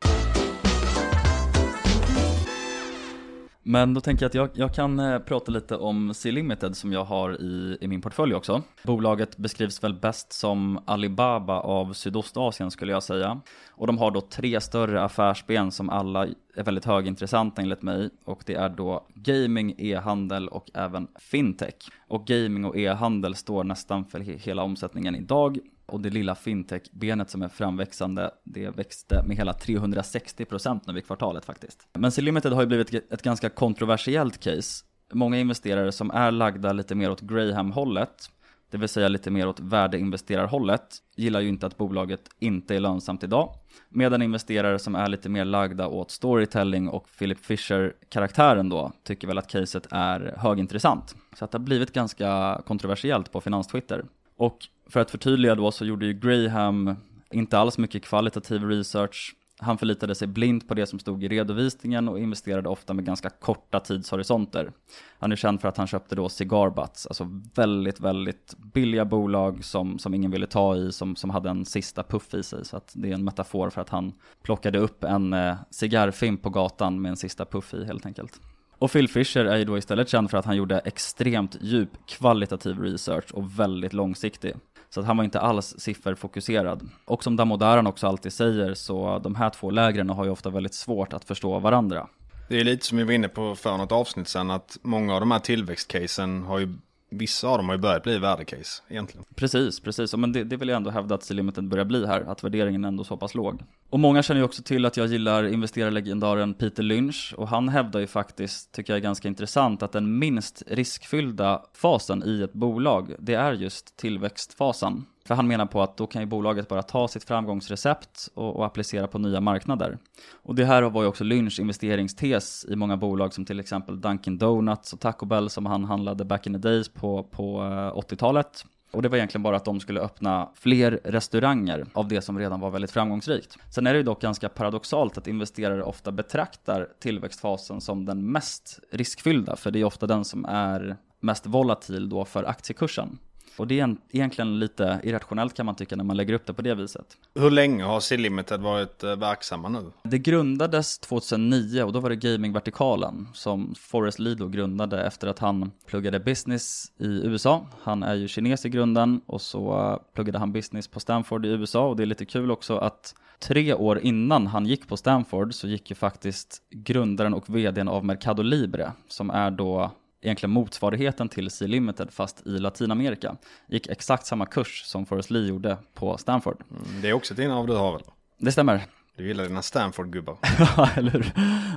Men 3.66 3.94
då 3.94 4.00
tänker 4.00 4.24
jag 4.24 4.28
att 4.28 4.34
jag, 4.34 4.50
jag 4.54 4.74
kan 4.74 4.98
eh, 5.00 5.18
prata 5.18 5.52
lite 5.52 5.76
om 5.76 6.14
C-Limited 6.14 6.76
som 6.76 6.92
jag 6.92 7.04
har 7.04 7.40
i, 7.42 7.78
i 7.80 7.88
min 7.88 8.00
portfölj 8.00 8.34
också. 8.34 8.62
Bolaget 8.82 9.36
beskrivs 9.36 9.84
väl 9.84 9.94
bäst 9.94 10.32
som 10.32 10.80
Alibaba 10.84 11.60
av 11.60 11.92
Sydostasien 11.92 12.70
skulle 12.70 12.92
jag 12.92 13.02
säga. 13.02 13.40
Och 13.70 13.86
de 13.86 13.98
har 13.98 14.10
då 14.10 14.20
tre 14.20 14.60
större 14.60 15.02
affärsben 15.02 15.70
som 15.70 15.90
alla 15.90 16.26
är 16.56 16.62
väldigt 16.64 16.84
högintressanta 16.84 17.62
enligt 17.62 17.82
mig. 17.82 18.10
Och 18.24 18.42
det 18.46 18.54
är 18.54 18.68
då 18.68 19.06
gaming, 19.14 19.74
e-handel 19.78 20.48
och 20.48 20.70
även 20.74 21.08
fintech. 21.18 21.74
Och 22.08 22.26
gaming 22.26 22.64
och 22.64 22.76
e-handel 22.76 23.34
står 23.34 23.64
nästan 23.64 24.04
för 24.04 24.20
hela 24.20 24.62
omsättningen 24.62 25.14
idag. 25.14 25.58
Och 25.86 26.00
det 26.00 26.10
lilla 26.10 26.34
fintech-benet 26.34 27.30
som 27.30 27.42
är 27.42 27.48
framväxande, 27.48 28.30
det 28.44 28.70
växte 28.70 29.22
med 29.26 29.36
hela 29.36 29.52
360% 29.52 30.80
nu 30.86 30.98
i 30.98 31.02
kvartalet 31.02 31.44
faktiskt. 31.44 31.88
Men 31.92 32.12
C-Limited 32.12 32.52
har 32.52 32.60
ju 32.60 32.66
blivit 32.66 32.94
ett 32.94 33.22
ganska 33.22 33.48
kontroversiellt 33.48 34.40
case. 34.40 34.84
Många 35.12 35.38
investerare 35.38 35.92
som 35.92 36.10
är 36.10 36.30
lagda 36.30 36.72
lite 36.72 36.94
mer 36.94 37.10
åt 37.10 37.20
Graham-hållet, 37.20 38.30
det 38.70 38.78
vill 38.78 38.88
säga 38.88 39.08
lite 39.08 39.30
mer 39.30 39.48
åt 39.48 39.60
värdeinvesterarhållet, 39.60 40.96
gillar 41.16 41.40
ju 41.40 41.48
inte 41.48 41.66
att 41.66 41.76
bolaget 41.76 42.20
inte 42.38 42.76
är 42.76 42.80
lönsamt 42.80 43.24
idag. 43.24 43.54
Medan 43.88 44.22
investerare 44.22 44.78
som 44.78 44.94
är 44.94 45.08
lite 45.08 45.28
mer 45.28 45.44
lagda 45.44 45.88
åt 45.88 46.10
storytelling 46.10 46.88
och 46.88 47.06
Philip 47.18 47.38
Fisher-karaktären 47.38 48.68
då, 48.68 48.92
tycker 49.02 49.28
väl 49.28 49.38
att 49.38 49.48
caset 49.48 49.86
är 49.90 50.34
högintressant. 50.38 51.16
Så 51.38 51.44
att 51.44 51.50
det 51.50 51.58
har 51.58 51.64
blivit 51.64 51.92
ganska 51.92 52.60
kontroversiellt 52.66 53.32
på 53.32 53.40
finanstwitter. 53.40 54.04
Och 54.36 54.58
för 54.86 55.00
att 55.00 55.10
förtydliga 55.10 55.54
då 55.54 55.70
så 55.70 55.84
gjorde 55.84 56.06
ju 56.06 56.12
Graham 56.12 56.96
inte 57.30 57.58
alls 57.58 57.78
mycket 57.78 58.04
kvalitativ 58.04 58.64
research. 58.64 59.36
Han 59.58 59.78
förlitade 59.78 60.14
sig 60.14 60.28
blint 60.28 60.68
på 60.68 60.74
det 60.74 60.86
som 60.86 60.98
stod 60.98 61.24
i 61.24 61.28
redovisningen 61.28 62.08
och 62.08 62.18
investerade 62.18 62.68
ofta 62.68 62.94
med 62.94 63.04
ganska 63.04 63.30
korta 63.30 63.80
tidshorisonter. 63.80 64.72
Han 65.18 65.32
är 65.32 65.36
känd 65.36 65.60
för 65.60 65.68
att 65.68 65.76
han 65.76 65.86
köpte 65.86 66.14
då 66.14 66.28
cigarbutts, 66.28 67.06
alltså 67.06 67.40
väldigt, 67.54 68.00
väldigt 68.00 68.54
billiga 68.58 69.04
bolag 69.04 69.64
som, 69.64 69.98
som 69.98 70.14
ingen 70.14 70.30
ville 70.30 70.46
ta 70.46 70.76
i, 70.76 70.92
som, 70.92 71.16
som 71.16 71.30
hade 71.30 71.50
en 71.50 71.64
sista 71.64 72.02
puff 72.02 72.34
i 72.34 72.42
sig. 72.42 72.64
Så 72.64 72.76
att 72.76 72.92
det 72.94 73.10
är 73.10 73.14
en 73.14 73.24
metafor 73.24 73.70
för 73.70 73.80
att 73.80 73.88
han 73.88 74.12
plockade 74.42 74.78
upp 74.78 75.04
en 75.04 75.32
eh, 75.32 75.56
cigarrfimp 75.70 76.42
på 76.42 76.50
gatan 76.50 77.02
med 77.02 77.10
en 77.10 77.16
sista 77.16 77.44
puff 77.44 77.74
i 77.74 77.84
helt 77.84 78.06
enkelt. 78.06 78.40
Och 78.84 78.92
Phil 78.92 79.08
Fisher 79.08 79.44
är 79.44 79.56
ju 79.56 79.64
då 79.64 79.78
istället 79.78 80.08
känd 80.08 80.30
för 80.30 80.38
att 80.38 80.44
han 80.44 80.56
gjorde 80.56 80.78
extremt 80.78 81.56
djup 81.60 81.88
kvalitativ 82.06 82.78
research 82.78 83.32
och 83.32 83.60
väldigt 83.60 83.92
långsiktig. 83.92 84.54
Så 84.90 85.00
att 85.00 85.06
han 85.06 85.16
var 85.16 85.24
inte 85.24 85.40
alls 85.40 85.74
sifferfokuserad. 85.78 86.88
Och 87.04 87.24
som 87.24 87.36
Damodaran 87.36 87.86
också 87.86 88.06
alltid 88.06 88.32
säger 88.32 88.74
så 88.74 89.18
de 89.18 89.34
här 89.34 89.50
två 89.50 89.70
lägren 89.70 90.10
har 90.10 90.24
ju 90.24 90.30
ofta 90.30 90.50
väldigt 90.50 90.74
svårt 90.74 91.12
att 91.12 91.24
förstå 91.24 91.58
varandra. 91.58 92.06
Det 92.48 92.60
är 92.60 92.64
lite 92.64 92.86
som 92.86 92.98
vi 92.98 93.04
var 93.04 93.12
inne 93.12 93.28
på 93.28 93.54
för 93.54 93.76
något 93.76 93.92
avsnitt 93.92 94.28
sen 94.28 94.50
att 94.50 94.78
många 94.82 95.14
av 95.14 95.20
de 95.20 95.30
här 95.30 95.38
tillväxtcasen 95.38 96.42
har 96.42 96.58
ju 96.58 96.74
vissa 97.18 97.48
av 97.48 97.58
dem 97.58 97.66
har 97.66 97.74
ju 97.74 97.80
börjat 97.80 98.02
bli 98.02 98.18
värdecase 98.18 98.82
egentligen. 98.88 99.24
Precis, 99.34 99.80
precis. 99.80 100.16
Men 100.16 100.32
det, 100.32 100.44
det 100.44 100.56
vill 100.56 100.68
jag 100.68 100.76
ändå 100.76 100.90
hävda 100.90 101.14
att 101.14 101.22
C-limiten 101.22 101.68
börjar 101.68 101.84
bli 101.84 102.06
här, 102.06 102.20
att 102.20 102.44
värderingen 102.44 102.84
är 102.84 102.88
ändå 102.88 103.04
så 103.04 103.16
pass 103.16 103.34
låg. 103.34 103.62
Och 103.90 104.00
många 104.00 104.22
känner 104.22 104.40
ju 104.40 104.44
också 104.44 104.62
till 104.62 104.84
att 104.86 104.96
jag 104.96 105.06
gillar 105.06 105.44
investerarlegendaren 105.44 106.54
Peter 106.54 106.82
Lynch 106.82 107.34
och 107.36 107.48
han 107.48 107.68
hävdar 107.68 108.00
ju 108.00 108.06
faktiskt, 108.06 108.72
tycker 108.72 108.92
jag 108.92 108.98
är 108.98 109.02
ganska 109.02 109.28
intressant, 109.28 109.82
att 109.82 109.92
den 109.92 110.18
minst 110.18 110.62
riskfyllda 110.66 111.62
fasen 111.74 112.22
i 112.26 112.42
ett 112.42 112.52
bolag, 112.52 113.14
det 113.18 113.34
är 113.34 113.52
just 113.52 113.96
tillväxtfasen. 113.96 115.04
För 115.26 115.34
han 115.34 115.46
menar 115.46 115.66
på 115.66 115.82
att 115.82 115.96
då 115.96 116.06
kan 116.06 116.22
ju 116.22 116.26
bolaget 116.26 116.68
bara 116.68 116.82
ta 116.82 117.08
sitt 117.08 117.24
framgångsrecept 117.24 118.28
och, 118.34 118.56
och, 118.56 118.66
applicera 118.66 119.06
på 119.06 119.18
nya 119.18 119.40
marknader. 119.40 119.98
Och 120.32 120.54
det 120.54 120.64
här 120.64 120.82
var 120.82 121.02
ju 121.02 121.08
också 121.08 121.24
Lynchs 121.24 121.58
investeringstes 121.58 122.66
i 122.68 122.76
många 122.76 122.96
bolag 122.96 123.34
som 123.34 123.44
till 123.44 123.60
exempel 123.60 124.00
Dunkin 124.00 124.38
Donuts 124.38 124.92
och 124.92 125.00
Taco 125.00 125.26
Bell 125.26 125.50
som 125.50 125.66
han 125.66 125.84
handlade 125.84 126.24
back 126.24 126.46
in 126.46 126.52
the 126.52 126.58
days 126.58 126.88
på, 126.88 127.22
på 127.22 127.62
eh, 127.62 127.98
80-talet. 127.98 128.64
Och 128.90 129.02
det 129.02 129.08
var 129.08 129.16
egentligen 129.16 129.42
bara 129.42 129.56
att 129.56 129.64
de 129.64 129.80
skulle 129.80 130.00
öppna 130.00 130.50
fler 130.54 131.00
restauranger 131.04 131.86
av 131.92 132.08
det 132.08 132.22
som 132.22 132.38
redan 132.38 132.60
var 132.60 132.70
väldigt 132.70 132.90
framgångsrikt. 132.90 133.58
Sen 133.70 133.86
är 133.86 133.92
det 133.92 133.98
ju 133.98 134.04
dock 134.04 134.20
ganska 134.20 134.48
paradoxalt 134.48 135.18
att 135.18 135.26
investerare 135.26 135.82
ofta 135.82 136.12
betraktar 136.12 136.88
tillväxtfasen 137.00 137.80
som 137.80 138.04
den 138.04 138.32
mest 138.32 138.80
riskfyllda, 138.92 139.56
för 139.56 139.70
det 139.70 139.80
är 139.80 139.84
ofta 139.84 140.06
den 140.06 140.24
som 140.24 140.44
är 140.44 140.96
mest 141.20 141.46
volatil 141.46 142.08
då 142.08 142.24
för 142.24 142.44
aktiekursen. 142.44 143.18
Och 143.56 143.66
det 143.66 143.80
är 143.80 143.96
egentligen 144.10 144.58
lite 144.58 145.00
irrationellt 145.02 145.54
kan 145.54 145.66
man 145.66 145.74
tycka 145.74 145.96
när 145.96 146.04
man 146.04 146.16
lägger 146.16 146.34
upp 146.34 146.46
det 146.46 146.54
på 146.54 146.62
det 146.62 146.74
viset. 146.74 147.06
Hur 147.34 147.50
länge 147.50 147.84
har 147.84 148.00
C-Limited 148.00 148.60
varit 148.60 149.04
eh, 149.04 149.16
verksamma 149.16 149.68
nu? 149.68 149.90
Det 150.02 150.18
grundades 150.18 150.98
2009 150.98 151.82
och 151.82 151.92
då 151.92 152.00
var 152.00 152.10
det 152.10 152.16
gamingvertikalen 152.16 153.28
som 153.32 153.74
Forrest 153.78 154.18
Lee 154.18 154.34
då 154.34 154.48
grundade 154.48 155.06
efter 155.06 155.28
att 155.28 155.38
han 155.38 155.70
pluggade 155.86 156.20
business 156.20 156.92
i 156.98 157.06
USA. 157.06 157.66
Han 157.82 158.02
är 158.02 158.14
ju 158.14 158.28
kines 158.28 158.66
i 158.66 158.68
grunden 158.68 159.20
och 159.26 159.42
så 159.42 159.98
pluggade 160.14 160.38
han 160.38 160.52
business 160.52 160.88
på 160.88 161.00
Stanford 161.00 161.46
i 161.46 161.48
USA 161.48 161.88
och 161.88 161.96
det 161.96 162.02
är 162.02 162.06
lite 162.06 162.26
kul 162.26 162.50
också 162.50 162.78
att 162.78 163.14
tre 163.38 163.74
år 163.74 163.98
innan 163.98 164.46
han 164.46 164.66
gick 164.66 164.88
på 164.88 164.96
Stanford 164.96 165.54
så 165.54 165.68
gick 165.68 165.90
ju 165.90 165.94
faktiskt 165.94 166.62
grundaren 166.70 167.34
och 167.34 167.56
vdn 167.56 167.88
av 167.88 168.04
Mercado 168.04 168.42
Libre 168.42 168.92
som 169.08 169.30
är 169.30 169.50
då 169.50 169.90
egentligen 170.24 170.50
motsvarigheten 170.52 171.28
till 171.28 171.50
C-Limited 171.50 172.10
fast 172.10 172.46
i 172.46 172.58
Latinamerika. 172.58 173.36
Gick 173.68 173.86
exakt 173.88 174.26
samma 174.26 174.46
kurs 174.46 174.82
som 174.84 175.06
Forrest 175.06 175.30
Lee 175.30 175.48
gjorde 175.48 175.76
på 175.94 176.18
Stanford. 176.18 176.62
Mm, 176.70 177.02
det 177.02 177.08
är 177.08 177.12
också 177.12 177.34
ett 177.34 177.40
innehav 177.40 177.66
du 177.66 177.72
har 177.72 177.92
väl? 177.92 178.02
Det 178.38 178.52
stämmer. 178.52 178.82
Du 179.16 179.26
gillar 179.26 179.44
dina 179.44 179.62
Stanford-gubbar. 179.62 180.36
ja, 180.76 180.88
eller 180.96 181.10
hur? 181.10 181.32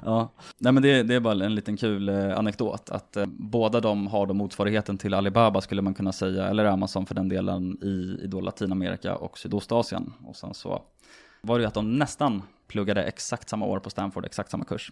Ja. 0.06 0.34
Nej 0.58 0.74
men 0.74 0.84
det, 0.84 1.04
det, 1.04 1.16
är 1.16 1.20
bara 1.20 1.46
en 1.46 1.56
liten 1.56 1.78
kul 1.78 2.10
eh, 2.10 2.38
anekdot 2.38 2.90
att 2.90 3.18
eh, 3.18 3.26
båda 3.26 3.80
de 3.80 4.08
har 4.08 4.26
då 4.26 4.34
motsvarigheten 4.34 4.98
till 4.98 5.14
Alibaba 5.14 5.62
skulle 5.62 5.82
man 5.82 5.94
kunna 5.94 6.12
säga, 6.12 6.48
eller 6.48 6.66
Amazon 6.66 7.06
för 7.06 7.16
den 7.16 7.30
delen 7.30 7.78
i, 7.84 8.24
i 8.24 8.28
då 8.28 8.42
Latinamerika 8.42 9.16
och 9.16 9.38
Sydostasien. 9.38 10.14
Och 10.26 10.36
sen 10.36 10.54
så 10.54 10.82
var 11.42 11.58
det 11.58 11.62
ju 11.62 11.68
att 11.68 11.74
de 11.74 11.98
nästan 11.98 12.42
pluggade 12.68 13.04
exakt 13.04 13.50
samma 13.50 13.66
år 13.66 13.80
på 13.80 13.90
Stanford, 13.90 14.26
exakt 14.26 14.52
samma 14.52 14.66
kurs. 14.66 14.92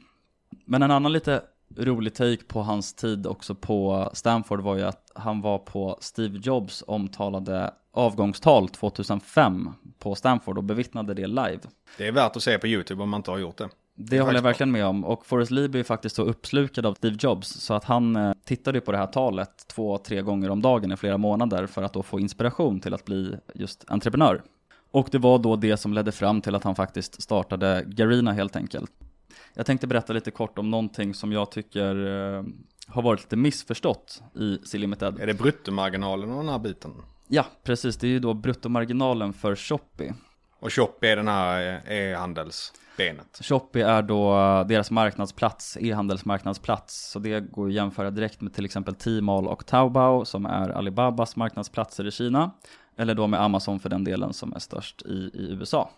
Men 0.65 0.83
en 0.83 0.91
annan 0.91 1.13
lite 1.13 1.41
rolig 1.77 2.13
take 2.13 2.43
på 2.47 2.61
hans 2.61 2.93
tid 2.93 3.27
också 3.27 3.55
på 3.55 4.09
Stanford 4.13 4.61
var 4.61 4.75
ju 4.75 4.83
att 4.83 5.11
han 5.15 5.41
var 5.41 5.57
på 5.57 5.97
Steve 6.01 6.39
Jobs 6.43 6.83
omtalade 6.87 7.73
avgångstal 7.91 8.69
2005 8.69 9.69
på 9.99 10.15
Stanford 10.15 10.57
och 10.57 10.63
bevittnade 10.63 11.13
det 11.13 11.27
live. 11.27 11.59
Det 11.97 12.07
är 12.07 12.11
värt 12.11 12.35
att 12.35 12.43
se 12.43 12.57
på 12.57 12.67
YouTube 12.67 13.03
om 13.03 13.09
man 13.09 13.19
inte 13.19 13.31
har 13.31 13.37
gjort 13.37 13.57
det. 13.57 13.69
Det, 13.97 14.19
håller 14.19 14.35
jag 14.35 14.41
verkligen 14.41 14.71
med 14.71 14.85
om. 14.85 15.05
Och 15.05 15.25
Forrest 15.25 15.51
Lee 15.51 15.79
är 15.79 15.83
faktiskt 15.83 16.15
så 16.15 16.23
uppslukad 16.23 16.85
av 16.85 16.93
Steve 16.93 17.17
Jobs 17.19 17.47
så 17.47 17.73
att 17.73 17.83
han 17.83 18.15
eh, 18.15 18.33
tittade 18.43 18.81
på 18.81 18.91
det 18.91 18.97
här 18.97 19.07
talet 19.07 19.67
två, 19.67 19.97
tre 19.97 20.21
gånger 20.21 20.49
om 20.49 20.61
dagen 20.61 20.91
i 20.91 20.97
flera 20.97 21.17
månader 21.17 21.67
för 21.67 21.83
att 21.83 21.93
då 21.93 22.03
få 22.03 22.19
inspiration 22.19 22.79
till 22.79 22.93
att 22.93 23.05
bli 23.05 23.35
just 23.53 23.85
entreprenör. 23.87 24.43
Och 24.91 25.07
det 25.11 25.17
var 25.17 25.39
då 25.39 25.55
det 25.55 25.77
som 25.77 25.93
ledde 25.93 26.11
fram 26.11 26.41
till 26.41 26.55
att 26.55 26.63
han 26.63 26.75
faktiskt 26.75 27.21
startade 27.21 27.83
Garina 27.87 28.31
helt 28.31 28.55
enkelt. 28.55 28.91
Jag 29.55 29.65
tänkte 29.65 29.87
berätta 29.87 30.13
lite 30.13 30.31
kort 30.31 30.59
om 30.59 30.71
någonting 30.71 31.13
som 31.13 31.31
jag 31.31 31.51
tycker 31.51 32.07
eh, 32.07 32.43
har 32.87 33.01
varit 33.01 33.19
lite 33.19 33.35
missförstått 33.35 34.23
i 34.35 34.57
C-Limited. 34.65 35.19
Är 35.19 35.27
det 35.27 35.33
bruttomarginalen 35.33 36.31
och 36.31 36.37
den 36.37 36.49
här 36.49 36.59
biten? 36.59 36.91
Ja, 37.27 37.45
precis. 37.63 37.97
Det 37.97 38.07
är 38.07 38.11
ju 38.11 38.19
då 38.19 38.33
bruttomarginalen 38.33 39.33
för 39.33 39.55
Shopee. 39.55 40.13
Och 40.59 40.73
Shopee 40.73 41.11
är 41.11 41.15
den 41.15 41.27
här 41.27 41.81
eh, 41.85 41.97
e-handelsbenet? 41.97 43.39
Shopee 43.41 43.81
är 43.83 44.01
då 44.01 44.33
deras 44.67 44.91
marknadsplats, 44.91 45.77
e-handelsmarknadsplats. 45.81 47.11
Så 47.11 47.19
det 47.19 47.39
går 47.39 47.67
att 47.67 47.73
jämföra 47.73 48.11
direkt 48.11 48.41
med 48.41 48.53
till 48.53 48.65
exempel 48.65 48.95
Tmall 48.95 49.47
och 49.47 49.65
Taobao 49.65 50.25
som 50.25 50.45
är 50.45 50.69
Alibabas 50.69 51.35
marknadsplatser 51.35 52.07
i 52.07 52.11
Kina. 52.11 52.51
Eller 52.97 53.15
då 53.15 53.27
med 53.27 53.41
Amazon 53.41 53.79
för 53.79 53.89
den 53.89 54.03
delen 54.03 54.33
som 54.33 54.53
är 54.53 54.59
störst 54.59 55.01
i, 55.01 55.31
i 55.33 55.57
USA. 55.59 55.89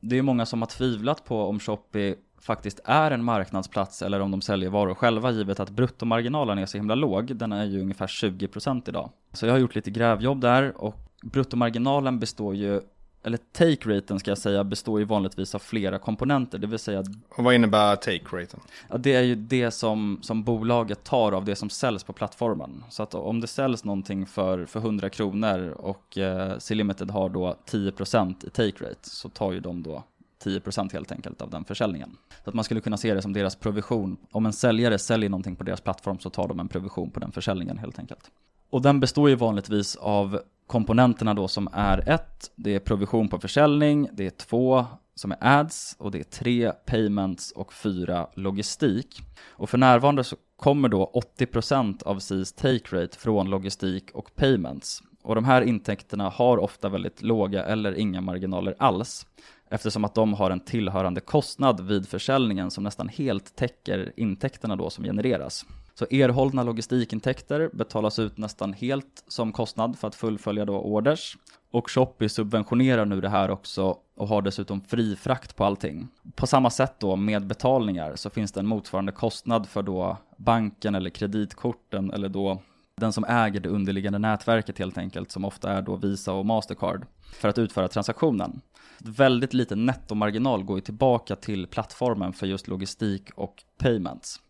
Det 0.00 0.18
är 0.18 0.22
många 0.22 0.46
som 0.46 0.62
har 0.62 0.66
tvivlat 0.66 1.24
på 1.24 1.42
om 1.42 1.60
Shopee 1.60 2.14
faktiskt 2.40 2.80
är 2.84 3.10
en 3.10 3.24
marknadsplats 3.24 4.02
eller 4.02 4.20
om 4.20 4.30
de 4.30 4.40
säljer 4.40 4.70
varor 4.70 4.94
själva 4.94 5.30
givet 5.30 5.60
att 5.60 5.70
bruttomarginalen 5.70 6.58
är 6.58 6.66
så 6.66 6.76
himla 6.76 6.94
låg. 6.94 7.36
Den 7.36 7.52
är 7.52 7.64
ju 7.64 7.80
ungefär 7.80 8.06
20% 8.06 8.88
idag. 8.88 9.10
Så 9.32 9.46
jag 9.46 9.52
har 9.52 9.58
gjort 9.58 9.74
lite 9.74 9.90
grävjobb 9.90 10.40
där 10.40 10.76
och 10.76 10.94
bruttomarginalen 11.22 12.18
består 12.18 12.54
ju 12.54 12.80
eller 13.22 13.38
take-raten 13.52 14.18
ska 14.18 14.30
jag 14.30 14.38
säga, 14.38 14.64
består 14.64 14.98
ju 14.98 15.04
vanligtvis 15.04 15.54
av 15.54 15.58
flera 15.58 15.98
komponenter, 15.98 16.58
det 16.58 16.66
vill 16.66 16.78
säga... 16.78 17.04
Och 17.28 17.44
vad 17.44 17.54
innebär 17.54 17.96
take-raten? 17.96 18.60
Ja, 18.88 18.98
det 18.98 19.14
är 19.14 19.22
ju 19.22 19.34
det 19.34 19.70
som, 19.70 20.18
som 20.22 20.42
bolaget 20.42 21.04
tar 21.04 21.32
av 21.32 21.44
det 21.44 21.56
som 21.56 21.70
säljs 21.70 22.04
på 22.04 22.12
plattformen. 22.12 22.84
Så 22.90 23.02
att 23.02 23.14
om 23.14 23.40
det 23.40 23.46
säljs 23.46 23.84
någonting 23.84 24.26
för, 24.26 24.64
för 24.64 24.80
100 24.80 25.10
kronor 25.10 25.68
och 25.68 26.18
eh, 26.18 26.58
C-Limited 26.58 27.10
har 27.10 27.28
då 27.28 27.56
10% 27.70 28.46
i 28.46 28.48
take-rate 28.48 28.96
så 29.02 29.28
tar 29.28 29.52
ju 29.52 29.60
de 29.60 29.82
då 29.82 30.04
10% 30.44 30.92
helt 30.92 31.12
enkelt 31.12 31.42
av 31.42 31.50
den 31.50 31.64
försäljningen. 31.64 32.16
Så 32.44 32.50
att 32.50 32.54
man 32.54 32.64
skulle 32.64 32.80
kunna 32.80 32.96
se 32.96 33.14
det 33.14 33.22
som 33.22 33.32
deras 33.32 33.56
provision. 33.56 34.16
Om 34.30 34.46
en 34.46 34.52
säljare 34.52 34.98
säljer 34.98 35.30
någonting 35.30 35.56
på 35.56 35.64
deras 35.64 35.80
plattform 35.80 36.18
så 36.18 36.30
tar 36.30 36.48
de 36.48 36.60
en 36.60 36.68
provision 36.68 37.10
på 37.10 37.20
den 37.20 37.32
försäljningen 37.32 37.78
helt 37.78 37.98
enkelt. 37.98 38.30
Och 38.70 38.82
den 38.82 39.00
består 39.00 39.28
ju 39.28 39.34
vanligtvis 39.34 39.96
av 39.96 40.40
komponenterna 40.66 41.34
då 41.34 41.48
som 41.48 41.68
är 41.72 42.08
ett, 42.08 42.50
det 42.56 42.74
är 42.74 42.78
provision 42.78 43.28
på 43.28 43.38
försäljning, 43.38 44.08
det 44.12 44.26
är 44.26 44.30
två 44.30 44.86
som 45.14 45.32
är 45.32 45.38
ads 45.40 45.96
och 45.98 46.10
det 46.10 46.18
är 46.18 46.24
tre 46.24 46.72
payments 46.72 47.52
och 47.52 47.72
fyra 47.72 48.26
logistik. 48.34 49.22
Och 49.48 49.70
för 49.70 49.78
närvarande 49.78 50.24
så 50.24 50.36
kommer 50.56 50.88
då 50.88 51.10
80% 51.38 52.02
av 52.02 52.18
SIS 52.18 52.52
take 52.52 52.96
rate 52.96 53.18
från 53.18 53.50
logistik 53.50 54.10
och 54.14 54.34
payments. 54.34 55.02
Och 55.22 55.34
de 55.34 55.44
här 55.44 55.62
intäkterna 55.62 56.28
har 56.28 56.58
ofta 56.58 56.88
väldigt 56.88 57.22
låga 57.22 57.64
eller 57.64 57.98
inga 57.98 58.20
marginaler 58.20 58.74
alls 58.78 59.26
eftersom 59.70 60.04
att 60.04 60.14
de 60.14 60.34
har 60.34 60.50
en 60.50 60.60
tillhörande 60.60 61.20
kostnad 61.20 61.80
vid 61.80 62.08
försäljningen 62.08 62.70
som 62.70 62.84
nästan 62.84 63.08
helt 63.08 63.56
täcker 63.56 64.12
intäkterna 64.16 64.76
då 64.76 64.90
som 64.90 65.04
genereras. 65.04 65.66
Så 66.00 66.06
erhållna 66.10 66.62
logistikintäkter 66.62 67.70
betalas 67.72 68.18
ut 68.18 68.38
nästan 68.38 68.72
helt 68.72 69.24
som 69.28 69.52
kostnad 69.52 69.98
för 69.98 70.08
att 70.08 70.14
fullfölja 70.14 70.64
då 70.64 70.78
orders. 70.78 71.36
Och 71.70 71.90
Shopee 71.90 72.28
subventionerar 72.28 73.04
nu 73.04 73.20
det 73.20 73.28
här 73.28 73.50
också 73.50 73.96
och 74.16 74.28
har 74.28 74.42
dessutom 74.42 74.80
fri 74.80 75.16
frakt 75.16 75.56
på 75.56 75.64
allting. 75.64 76.08
På 76.34 76.46
samma 76.46 76.70
sätt 76.70 76.94
då 76.98 77.16
med 77.16 77.46
betalningar 77.46 78.16
så 78.16 78.30
finns 78.30 78.52
det 78.52 78.60
en 78.60 78.66
motsvarande 78.66 79.12
kostnad 79.12 79.68
för 79.68 79.82
då 79.82 80.16
banken 80.36 80.94
eller 80.94 81.10
kreditkorten 81.10 82.10
eller 82.10 82.28
då 82.28 82.62
den 82.96 83.12
som 83.12 83.24
äger 83.24 83.60
det 83.60 83.68
underliggande 83.68 84.18
nätverket 84.18 84.78
helt 84.78 84.98
enkelt, 84.98 85.30
som 85.30 85.44
ofta 85.44 85.72
är 85.72 85.82
då 85.82 85.96
Visa 85.96 86.32
och 86.32 86.46
Mastercard, 86.46 87.06
för 87.32 87.48
att 87.48 87.58
utföra 87.58 87.88
transaktionen. 87.88 88.60
Väldigt 88.98 89.54
liten 89.54 89.86
nettomarginal 89.86 90.64
går 90.64 90.78
ju 90.78 90.82
tillbaka 90.82 91.36
till 91.36 91.66
plattformen 91.66 92.32
för 92.32 92.46
just 92.46 92.68
logistik 92.68 93.30
och 93.34 93.62
payments. 93.78 94.40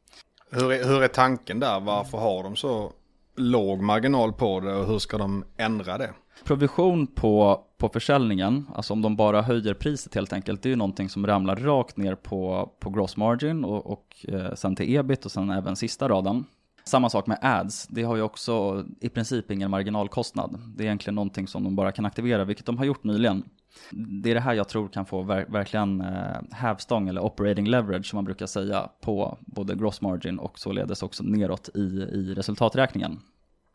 Hur 0.50 0.72
är, 0.72 0.84
hur 0.84 1.02
är 1.02 1.08
tanken 1.08 1.60
där? 1.60 1.80
Varför 1.80 2.18
har 2.18 2.42
de 2.42 2.56
så 2.56 2.92
låg 3.36 3.82
marginal 3.82 4.32
på 4.32 4.60
det 4.60 4.74
och 4.74 4.86
hur 4.86 4.98
ska 4.98 5.18
de 5.18 5.44
ändra 5.56 5.98
det? 5.98 6.10
Provision 6.44 7.06
på, 7.06 7.64
på 7.78 7.88
försäljningen, 7.88 8.66
alltså 8.74 8.92
om 8.92 9.02
de 9.02 9.16
bara 9.16 9.42
höjer 9.42 9.74
priset 9.74 10.14
helt 10.14 10.32
enkelt, 10.32 10.62
det 10.62 10.68
är 10.68 10.70
ju 10.70 10.76
någonting 10.76 11.08
som 11.08 11.26
ramlar 11.26 11.56
rakt 11.56 11.96
ner 11.96 12.14
på, 12.14 12.70
på 12.80 12.90
gross 12.90 13.16
margin 13.16 13.64
och, 13.64 13.86
och 13.86 14.26
eh, 14.28 14.54
sen 14.54 14.76
till 14.76 14.96
ebit 14.96 15.24
och 15.24 15.32
sen 15.32 15.50
även 15.50 15.76
sista 15.76 16.08
raden. 16.08 16.44
Samma 16.84 17.10
sak 17.10 17.26
med 17.26 17.38
ads, 17.42 17.86
det 17.86 18.02
har 18.02 18.16
ju 18.16 18.22
också 18.22 18.84
i 19.00 19.08
princip 19.08 19.50
ingen 19.50 19.70
marginalkostnad. 19.70 20.60
Det 20.76 20.82
är 20.82 20.86
egentligen 20.86 21.14
någonting 21.14 21.46
som 21.48 21.64
de 21.64 21.76
bara 21.76 21.92
kan 21.92 22.04
aktivera, 22.04 22.44
vilket 22.44 22.66
de 22.66 22.78
har 22.78 22.84
gjort 22.84 23.04
nyligen. 23.04 23.44
Det 24.22 24.30
är 24.30 24.34
det 24.34 24.40
här 24.40 24.54
jag 24.54 24.68
tror 24.68 24.88
kan 24.88 25.06
få 25.06 25.22
ver 25.22 25.46
verkligen 25.48 26.00
eh, 26.00 26.40
hävstång 26.50 27.08
eller 27.08 27.20
operating 27.20 27.68
leverage 27.68 28.06
som 28.06 28.16
man 28.16 28.24
brukar 28.24 28.46
säga 28.46 28.90
på 29.00 29.38
både 29.40 29.74
gross 29.74 30.00
margin 30.00 30.38
och 30.38 30.58
således 30.58 31.02
också 31.02 31.22
neråt 31.22 31.68
i, 31.74 31.80
i 32.12 32.34
resultaträkningen. 32.34 33.20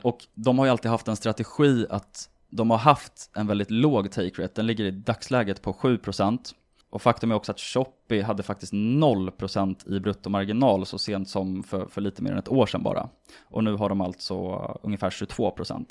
Och 0.02 0.18
de 0.34 0.58
har 0.58 0.66
ju 0.66 0.70
alltid 0.70 0.90
haft 0.90 1.08
en 1.08 1.16
strategi 1.16 1.86
att 1.90 2.30
de 2.50 2.70
har 2.70 2.78
haft 2.78 3.30
en 3.36 3.46
väldigt 3.46 3.70
låg 3.70 4.10
take 4.10 4.42
rate, 4.42 4.52
den 4.54 4.66
ligger 4.66 4.84
i 4.84 4.90
dagsläget 4.90 5.62
på 5.62 5.72
7%. 5.72 6.38
Och 6.90 7.02
faktum 7.02 7.30
är 7.30 7.34
också 7.34 7.52
att 7.52 7.60
Shopee 7.60 8.22
hade 8.22 8.42
faktiskt 8.42 8.72
0% 8.72 9.96
i 9.96 10.00
bruttomarginal 10.00 10.86
så 10.86 10.98
sent 10.98 11.28
som 11.28 11.62
för, 11.62 11.86
för 11.86 12.00
lite 12.00 12.22
mer 12.22 12.32
än 12.32 12.38
ett 12.38 12.48
år 12.48 12.66
sedan 12.66 12.82
bara. 12.82 13.08
Och 13.44 13.64
nu 13.64 13.74
har 13.74 13.88
de 13.88 14.00
alltså 14.00 14.36
ungefär 14.82 15.10
22%. 15.10 15.86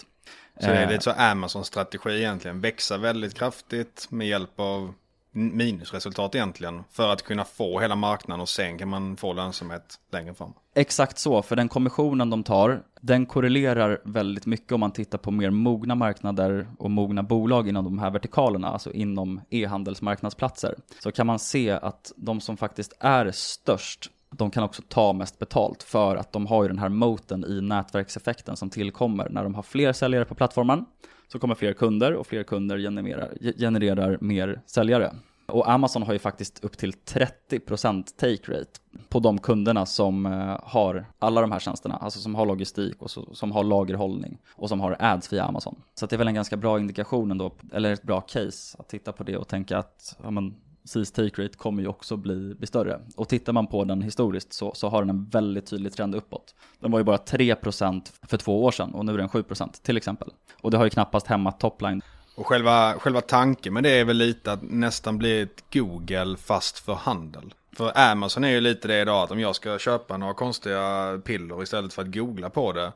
Så 0.59 0.67
det 0.67 0.77
är 0.77 0.89
lite 0.89 1.03
så 1.03 1.11
Amazon-strategi 1.11 2.17
egentligen, 2.17 2.61
växa 2.61 2.97
väldigt 2.97 3.33
kraftigt 3.33 4.07
med 4.09 4.27
hjälp 4.27 4.59
av 4.59 4.93
minusresultat 5.35 6.35
egentligen. 6.35 6.83
För 6.91 7.09
att 7.13 7.21
kunna 7.21 7.45
få 7.45 7.79
hela 7.79 7.95
marknaden 7.95 8.41
och 8.41 8.49
sen 8.49 8.77
kan 8.77 8.89
man 8.89 9.17
få 9.17 9.33
lönsamhet 9.33 9.95
längre 10.11 10.33
fram. 10.33 10.53
Exakt 10.75 11.17
så, 11.17 11.41
för 11.41 11.55
den 11.55 11.69
kommissionen 11.69 12.29
de 12.29 12.43
tar, 12.43 12.83
den 13.01 13.25
korrelerar 13.25 14.01
väldigt 14.05 14.45
mycket 14.45 14.71
om 14.71 14.79
man 14.79 14.91
tittar 14.91 15.17
på 15.17 15.31
mer 15.31 15.49
mogna 15.49 15.95
marknader 15.95 16.67
och 16.77 16.91
mogna 16.91 17.23
bolag 17.23 17.67
inom 17.69 17.85
de 17.85 17.99
här 17.99 18.11
vertikalerna, 18.11 18.67
alltså 18.67 18.91
inom 18.91 19.41
e-handelsmarknadsplatser. 19.49 20.75
Så 20.99 21.11
kan 21.11 21.27
man 21.27 21.39
se 21.39 21.71
att 21.71 22.11
de 22.15 22.41
som 22.41 22.57
faktiskt 22.57 22.93
är 22.99 23.31
störst 23.31 24.11
de 24.37 24.51
kan 24.51 24.63
också 24.63 24.81
ta 24.87 25.13
mest 25.13 25.39
betalt 25.39 25.83
för 25.83 26.15
att 26.15 26.31
de 26.31 26.47
har 26.47 26.63
ju 26.63 26.67
den 26.67 26.79
här 26.79 26.89
moten 26.89 27.45
i 27.45 27.61
nätverkseffekten 27.61 28.57
som 28.57 28.69
tillkommer 28.69 29.29
när 29.29 29.43
de 29.43 29.55
har 29.55 29.63
fler 29.63 29.93
säljare 29.93 30.25
på 30.25 30.35
plattformen 30.35 30.85
så 31.27 31.39
kommer 31.39 31.55
fler 31.55 31.73
kunder 31.73 32.13
och 32.13 32.27
fler 32.27 32.43
kunder 32.43 32.77
genererar, 32.77 33.33
genererar 33.57 34.17
mer 34.21 34.61
säljare. 34.65 35.13
Och 35.47 35.69
Amazon 35.69 36.03
har 36.03 36.13
ju 36.13 36.19
faktiskt 36.19 36.63
upp 36.63 36.77
till 36.77 36.91
30% 36.91 38.03
take 38.17 38.51
rate 38.51 38.79
på 39.09 39.19
de 39.19 39.37
kunderna 39.39 39.85
som 39.85 40.25
eh, 40.25 40.59
har 40.63 41.05
alla 41.19 41.41
de 41.41 41.51
här 41.51 41.59
tjänsterna, 41.59 41.95
alltså 41.95 42.19
som 42.19 42.35
har 42.35 42.45
logistik 42.45 43.01
och 43.01 43.11
som 43.11 43.51
har 43.51 43.63
lagerhållning 43.63 44.37
och 44.55 44.69
som 44.69 44.79
har 44.79 44.97
ads 44.99 45.33
via 45.33 45.43
Amazon. 45.43 45.81
Så 45.93 46.05
det 46.05 46.15
är 46.15 46.17
väl 46.17 46.27
en 46.27 46.33
ganska 46.33 46.57
bra 46.57 46.79
indikation 46.79 47.31
ändå, 47.31 47.51
eller 47.73 47.93
ett 47.93 48.03
bra 48.03 48.21
case 48.21 48.77
att 48.79 48.89
titta 48.89 49.11
på 49.11 49.23
det 49.23 49.37
och 49.37 49.47
tänka 49.47 49.77
att 49.77 50.17
ja, 50.23 50.31
men, 50.31 50.55
SIS 50.85 51.11
take 51.11 51.43
rate 51.43 51.57
kommer 51.57 51.81
ju 51.81 51.87
också 51.87 52.17
bli, 52.17 52.55
bli 52.55 52.67
större. 52.67 52.99
Och 53.15 53.29
tittar 53.29 53.53
man 53.53 53.67
på 53.67 53.83
den 53.83 54.01
historiskt 54.01 54.53
så, 54.53 54.73
så 54.73 54.89
har 54.89 55.01
den 55.01 55.09
en 55.09 55.25
väldigt 55.25 55.65
tydlig 55.65 55.93
trend 55.93 56.15
uppåt. 56.15 56.55
Den 56.79 56.91
var 56.91 56.99
ju 56.99 57.03
bara 57.03 57.17
3% 57.17 58.01
för 58.27 58.37
två 58.37 58.63
år 58.63 58.71
sedan 58.71 58.93
och 58.93 59.05
nu 59.05 59.13
är 59.13 59.17
den 59.17 59.29
7% 59.29 59.83
till 59.83 59.97
exempel. 59.97 60.29
Och 60.61 60.71
det 60.71 60.77
har 60.77 60.83
ju 60.83 60.89
knappast 60.89 61.27
hämmat 61.27 61.59
topline. 61.59 62.01
Och 62.35 62.47
själva, 62.47 62.93
själva 62.93 63.21
tanken 63.21 63.73
med 63.73 63.83
det 63.83 63.99
är 63.99 64.05
väl 64.05 64.17
lite 64.17 64.51
att 64.51 64.61
nästan 64.61 65.17
bli 65.17 65.41
ett 65.41 65.63
Google 65.73 66.37
fast 66.37 66.79
för 66.79 66.93
handel. 66.93 67.53
För 67.77 68.11
Amazon 68.11 68.43
är 68.43 68.49
ju 68.49 68.61
lite 68.61 68.87
det 68.87 69.01
idag 69.01 69.23
att 69.23 69.31
om 69.31 69.39
jag 69.39 69.55
ska 69.55 69.79
köpa 69.79 70.17
några 70.17 70.33
konstiga 70.33 71.17
piller 71.25 71.63
istället 71.63 71.93
för 71.93 72.01
att 72.01 72.13
googla 72.13 72.49
på 72.49 72.73
det 72.73 72.91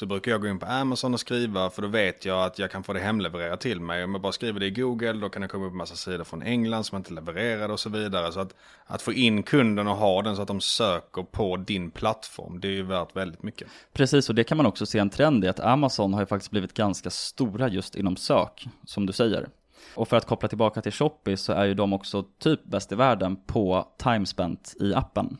så 0.00 0.06
brukar 0.06 0.30
jag 0.30 0.40
gå 0.40 0.48
in 0.48 0.58
på 0.58 0.66
Amazon 0.66 1.14
och 1.14 1.20
skriva 1.20 1.70
för 1.70 1.82
då 1.82 1.88
vet 1.88 2.24
jag 2.24 2.44
att 2.44 2.58
jag 2.58 2.70
kan 2.70 2.82
få 2.82 2.92
det 2.92 3.00
hemlevererat 3.00 3.60
till 3.60 3.80
mig. 3.80 4.04
Om 4.04 4.12
jag 4.12 4.20
bara 4.20 4.32
skriver 4.32 4.60
det 4.60 4.66
i 4.66 4.70
Google 4.70 5.12
då 5.12 5.28
kan 5.28 5.42
det 5.42 5.48
komma 5.48 5.66
upp 5.66 5.72
en 5.72 5.76
massa 5.76 5.94
sidor 5.94 6.24
från 6.24 6.42
England 6.42 6.84
som 6.84 6.96
inte 6.96 7.12
levererade 7.12 7.72
och 7.72 7.80
så 7.80 7.90
vidare. 7.90 8.32
Så 8.32 8.40
att, 8.40 8.54
att 8.86 9.02
få 9.02 9.12
in 9.12 9.42
kunden 9.42 9.88
och 9.88 9.96
ha 9.96 10.22
den 10.22 10.36
så 10.36 10.42
att 10.42 10.48
de 10.48 10.60
söker 10.60 11.22
på 11.22 11.56
din 11.56 11.90
plattform 11.90 12.60
det 12.60 12.68
är 12.68 12.72
ju 12.72 12.82
värt 12.82 13.16
väldigt 13.16 13.42
mycket. 13.42 13.68
Precis 13.92 14.28
och 14.28 14.34
det 14.34 14.44
kan 14.44 14.56
man 14.56 14.66
också 14.66 14.86
se 14.86 14.98
en 14.98 15.10
trend 15.10 15.44
i 15.44 15.48
att 15.48 15.60
Amazon 15.60 16.14
har 16.14 16.20
ju 16.20 16.26
faktiskt 16.26 16.50
blivit 16.50 16.74
ganska 16.74 17.10
stora 17.10 17.68
just 17.68 17.94
inom 17.94 18.16
sök 18.16 18.68
som 18.86 19.06
du 19.06 19.12
säger. 19.12 19.48
Och 19.94 20.08
för 20.08 20.16
att 20.16 20.26
koppla 20.26 20.48
tillbaka 20.48 20.82
till 20.82 20.92
Shopee 20.92 21.36
så 21.36 21.52
är 21.52 21.64
ju 21.64 21.74
de 21.74 21.92
också 21.92 22.24
typ 22.38 22.64
bäst 22.64 22.92
i 22.92 22.94
världen 22.94 23.36
på 23.46 23.88
time 23.98 24.26
spent 24.26 24.74
i 24.80 24.94
appen. 24.94 25.36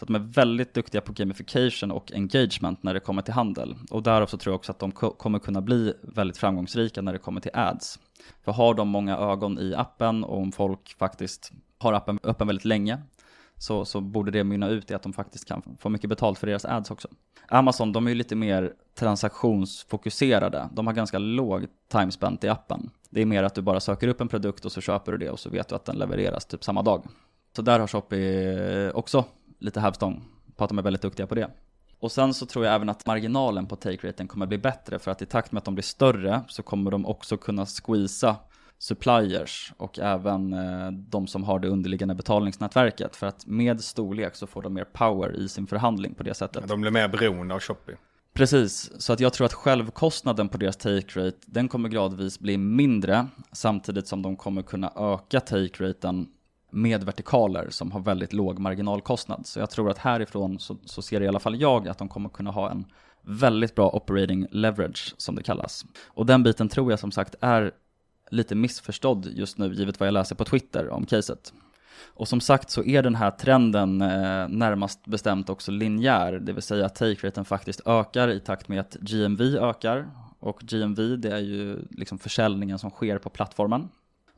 Så 0.00 0.04
att 0.04 0.08
de 0.08 0.14
är 0.14 0.32
väldigt 0.32 0.74
duktiga 0.74 1.00
på 1.00 1.12
gamification 1.12 1.90
och 1.90 2.12
engagement 2.12 2.82
när 2.82 2.94
det 2.94 3.00
kommer 3.00 3.22
till 3.22 3.34
handel. 3.34 3.76
Och 3.90 4.02
därav 4.02 4.26
så 4.26 4.36
tror 4.36 4.52
jag 4.52 4.58
också 4.58 4.72
att 4.72 4.78
de 4.78 4.92
kommer 4.92 5.38
kunna 5.38 5.60
bli 5.60 5.94
väldigt 6.02 6.36
framgångsrika 6.36 7.02
när 7.02 7.12
det 7.12 7.18
kommer 7.18 7.40
till 7.40 7.50
ads. 7.54 7.98
För 8.44 8.52
har 8.52 8.74
de 8.74 8.88
många 8.88 9.18
ögon 9.18 9.58
i 9.58 9.74
appen 9.74 10.24
och 10.24 10.38
om 10.38 10.52
folk 10.52 10.96
faktiskt 10.98 11.52
har 11.78 11.92
appen 11.92 12.18
öppen 12.22 12.46
väldigt 12.46 12.64
länge 12.64 12.98
så, 13.58 13.84
så 13.84 14.00
borde 14.00 14.30
det 14.30 14.44
mynna 14.44 14.68
ut 14.68 14.90
i 14.90 14.94
att 14.94 15.02
de 15.02 15.12
faktiskt 15.12 15.48
kan 15.48 15.62
få 15.80 15.88
mycket 15.88 16.10
betalt 16.10 16.38
för 16.38 16.46
deras 16.46 16.64
ads 16.64 16.90
också. 16.90 17.08
Amazon, 17.48 17.92
de 17.92 18.06
är 18.06 18.10
ju 18.10 18.16
lite 18.16 18.36
mer 18.36 18.72
transaktionsfokuserade. 18.98 20.68
De 20.72 20.86
har 20.86 20.94
ganska 20.94 21.18
låg 21.18 21.66
timespent 21.92 22.44
i 22.44 22.48
appen. 22.48 22.90
Det 23.10 23.22
är 23.22 23.26
mer 23.26 23.42
att 23.42 23.54
du 23.54 23.62
bara 23.62 23.80
söker 23.80 24.08
upp 24.08 24.20
en 24.20 24.28
produkt 24.28 24.64
och 24.64 24.72
så 24.72 24.80
köper 24.80 25.12
du 25.12 25.18
det 25.18 25.30
och 25.30 25.40
så 25.40 25.50
vet 25.50 25.68
du 25.68 25.74
att 25.74 25.84
den 25.84 25.96
levereras 25.96 26.44
typ 26.44 26.64
samma 26.64 26.82
dag. 26.82 27.06
Så 27.56 27.62
där 27.62 27.80
har 27.80 27.86
Shopee 27.86 28.86
eh, 28.86 28.90
också 28.94 29.24
lite 29.60 29.80
hävstång 29.80 30.24
på 30.56 30.64
att 30.64 30.70
de 30.70 30.78
är 30.78 30.82
väldigt 30.82 31.02
duktiga 31.02 31.26
på 31.26 31.34
det. 31.34 31.50
Och 32.00 32.12
sen 32.12 32.34
så 32.34 32.46
tror 32.46 32.64
jag 32.64 32.74
även 32.74 32.88
att 32.88 33.06
marginalen 33.06 33.66
på 33.66 33.76
take 33.76 34.08
raten 34.08 34.28
kommer 34.28 34.46
bli 34.46 34.58
bättre 34.58 34.98
för 34.98 35.10
att 35.10 35.22
i 35.22 35.26
takt 35.26 35.52
med 35.52 35.58
att 35.58 35.64
de 35.64 35.74
blir 35.74 35.82
större 35.82 36.40
så 36.48 36.62
kommer 36.62 36.90
de 36.90 37.06
också 37.06 37.36
kunna 37.36 37.66
squeeza 37.66 38.36
suppliers 38.78 39.72
och 39.76 39.98
även 39.98 40.52
eh, 40.52 40.90
de 40.92 41.26
som 41.26 41.44
har 41.44 41.58
det 41.58 41.68
underliggande 41.68 42.14
betalningsnätverket. 42.14 43.16
För 43.16 43.26
att 43.26 43.46
med 43.46 43.80
storlek 43.80 44.36
så 44.36 44.46
får 44.46 44.62
de 44.62 44.74
mer 44.74 44.84
power 44.84 45.36
i 45.36 45.48
sin 45.48 45.66
förhandling 45.66 46.14
på 46.14 46.22
det 46.22 46.34
sättet. 46.34 46.68
De 46.68 46.80
blir 46.80 46.90
mer 46.90 47.08
beroende 47.08 47.54
av 47.54 47.60
Shopee. 47.60 47.96
Precis, 48.32 48.90
så 48.98 49.12
att 49.12 49.20
jag 49.20 49.32
tror 49.32 49.44
att 49.44 49.52
självkostnaden 49.52 50.48
på 50.48 50.58
deras 50.58 50.76
take 50.76 51.20
rate, 51.20 51.36
den 51.46 51.68
kommer 51.68 51.88
gradvis 51.88 52.38
bli 52.38 52.56
mindre 52.56 53.26
samtidigt 53.52 54.06
som 54.06 54.22
de 54.22 54.36
kommer 54.36 54.62
kunna 54.62 54.92
öka 54.96 55.40
take 55.40 55.84
raten 55.84 56.28
med 56.70 57.04
vertikaler 57.04 57.66
som 57.70 57.92
har 57.92 58.00
väldigt 58.00 58.32
låg 58.32 58.58
marginalkostnad. 58.58 59.46
Så 59.46 59.58
jag 59.58 59.70
tror 59.70 59.90
att 59.90 59.98
härifrån 59.98 60.58
så, 60.58 60.76
så 60.84 61.02
ser 61.02 61.22
i 61.22 61.28
alla 61.28 61.40
fall 61.40 61.60
jag 61.60 61.88
att 61.88 61.98
de 61.98 62.08
kommer 62.08 62.28
kunna 62.28 62.50
ha 62.50 62.70
en 62.70 62.84
väldigt 63.22 63.74
bra 63.74 63.90
operating 63.90 64.46
leverage 64.50 65.14
som 65.16 65.34
det 65.34 65.42
kallas. 65.42 65.84
Och 66.06 66.26
den 66.26 66.42
biten 66.42 66.68
tror 66.68 66.92
jag 66.92 66.98
som 66.98 67.12
sagt 67.12 67.34
är 67.40 67.72
lite 68.30 68.54
missförstådd 68.54 69.26
just 69.26 69.58
nu 69.58 69.74
givet 69.74 70.00
vad 70.00 70.06
jag 70.06 70.12
läser 70.12 70.34
på 70.34 70.44
Twitter 70.44 70.88
om 70.88 71.06
caset. 71.06 71.52
Och 72.14 72.28
som 72.28 72.40
sagt 72.40 72.70
så 72.70 72.84
är 72.84 73.02
den 73.02 73.14
här 73.14 73.30
trenden 73.30 74.02
eh, 74.02 74.48
närmast 74.48 75.06
bestämt 75.06 75.50
också 75.50 75.70
linjär, 75.70 76.32
det 76.32 76.52
vill 76.52 76.62
säga 76.62 76.86
att 76.86 77.00
take-raten 77.00 77.44
faktiskt 77.44 77.80
ökar 77.86 78.28
i 78.28 78.40
takt 78.40 78.68
med 78.68 78.80
att 78.80 78.96
GMV 79.00 79.56
ökar. 79.56 80.10
Och 80.38 80.60
GMV 80.60 81.16
det 81.16 81.32
är 81.32 81.38
ju 81.38 81.78
liksom 81.90 82.18
försäljningen 82.18 82.78
som 82.78 82.90
sker 82.90 83.18
på 83.18 83.30
plattformen. 83.30 83.88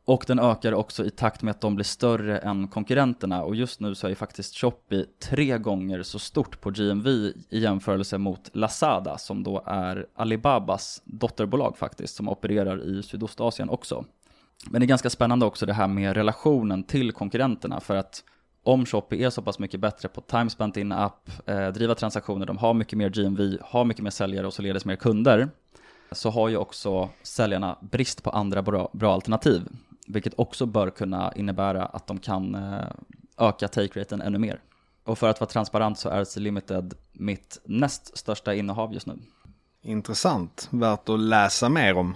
Och 0.05 0.25
den 0.27 0.39
ökar 0.39 0.75
också 0.75 1.05
i 1.05 1.11
takt 1.11 1.43
med 1.43 1.51
att 1.51 1.61
de 1.61 1.75
blir 1.75 1.85
större 1.85 2.39
än 2.39 2.69
konkurrenterna. 2.69 3.43
Och 3.43 3.55
just 3.55 3.81
nu 3.81 3.95
så 3.95 4.07
är 4.07 4.09
ju 4.09 4.15
faktiskt 4.15 4.57
Shopee 4.57 5.07
tre 5.23 5.59
gånger 5.59 6.03
så 6.03 6.19
stort 6.19 6.61
på 6.61 6.71
GMV 6.71 7.09
i 7.49 7.59
jämförelse 7.59 8.19
mot 8.19 8.51
Lazada, 8.53 9.19
som 9.19 9.43
då 9.43 9.63
är 9.67 10.07
Alibabas 10.15 11.03
dotterbolag 11.05 11.79
faktiskt, 11.79 12.17
som 12.17 12.29
opererar 12.29 12.85
i 12.85 13.03
Sydostasien 13.03 13.71
också. 13.71 14.05
Men 14.71 14.81
det 14.81 14.85
är 14.85 14.89
ganska 14.89 15.11
spännande 15.11 15.47
också 15.47 15.67
det 15.67 15.73
här 15.73 15.89
med 15.89 16.15
relationen 16.15 16.85
till 16.85 17.13
konkurrenterna, 17.13 17.81
för 17.81 17.97
att 17.97 18.25
om 18.65 18.87
Shopee 18.87 19.25
är 19.25 19.31
så 19.31 19.43
pass 19.43 19.59
mycket 19.59 19.81
bättre 19.81 20.09
på 20.09 20.21
time 20.21 20.51
spent 20.51 20.77
in 20.77 20.93
app, 20.93 21.31
eh, 21.47 21.69
driva 21.69 21.95
transaktioner, 21.95 22.47
de 22.47 22.59
har 22.59 22.75
mycket 22.75 22.99
mer 22.99 23.09
GMV, 23.11 23.59
har 23.63 23.85
mycket 23.85 24.03
mer 24.03 24.11
säljare 24.11 24.47
och 24.47 24.55
således 24.55 24.85
mer 24.85 24.97
kunder, 24.97 25.49
så 26.13 26.31
har 26.31 26.49
ju 26.49 26.57
också 26.57 27.09
säljarna 27.23 27.79
brist 27.81 28.23
på 28.23 28.31
andra 28.31 28.63
bra, 28.63 28.91
bra 28.93 29.15
alternativ, 29.15 29.63
vilket 30.07 30.35
också 30.37 30.67
bör 30.67 30.91
kunna 30.91 31.33
innebära 31.37 31.85
att 31.85 32.07
de 32.07 32.19
kan 32.19 32.55
eh, 32.55 32.87
öka 33.39 33.69
take-raten 33.69 34.23
ännu 34.23 34.39
mer. 34.39 34.61
Och 35.05 35.19
för 35.19 35.29
att 35.29 35.41
vara 35.41 35.51
transparent 35.51 35.99
så 35.99 36.09
är 36.09 36.41
Limited 36.41 36.95
mitt 37.13 37.61
näst 37.65 38.19
största 38.19 38.55
innehav 38.55 38.95
just 38.95 39.07
nu. 39.07 39.19
Intressant, 39.83 40.69
värt 40.71 41.09
att 41.09 41.21
läsa 41.21 41.69
mer 41.69 41.97
om. 41.97 42.15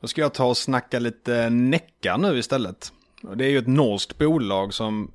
Då 0.00 0.06
ska 0.06 0.20
jag 0.20 0.34
ta 0.34 0.44
och 0.44 0.56
snacka 0.56 0.98
lite 0.98 1.50
Necka 1.50 2.16
nu 2.16 2.38
istället. 2.38 2.92
Det 3.36 3.44
är 3.44 3.48
ju 3.48 3.58
ett 3.58 3.66
norskt 3.66 4.18
bolag 4.18 4.74
som 4.74 5.10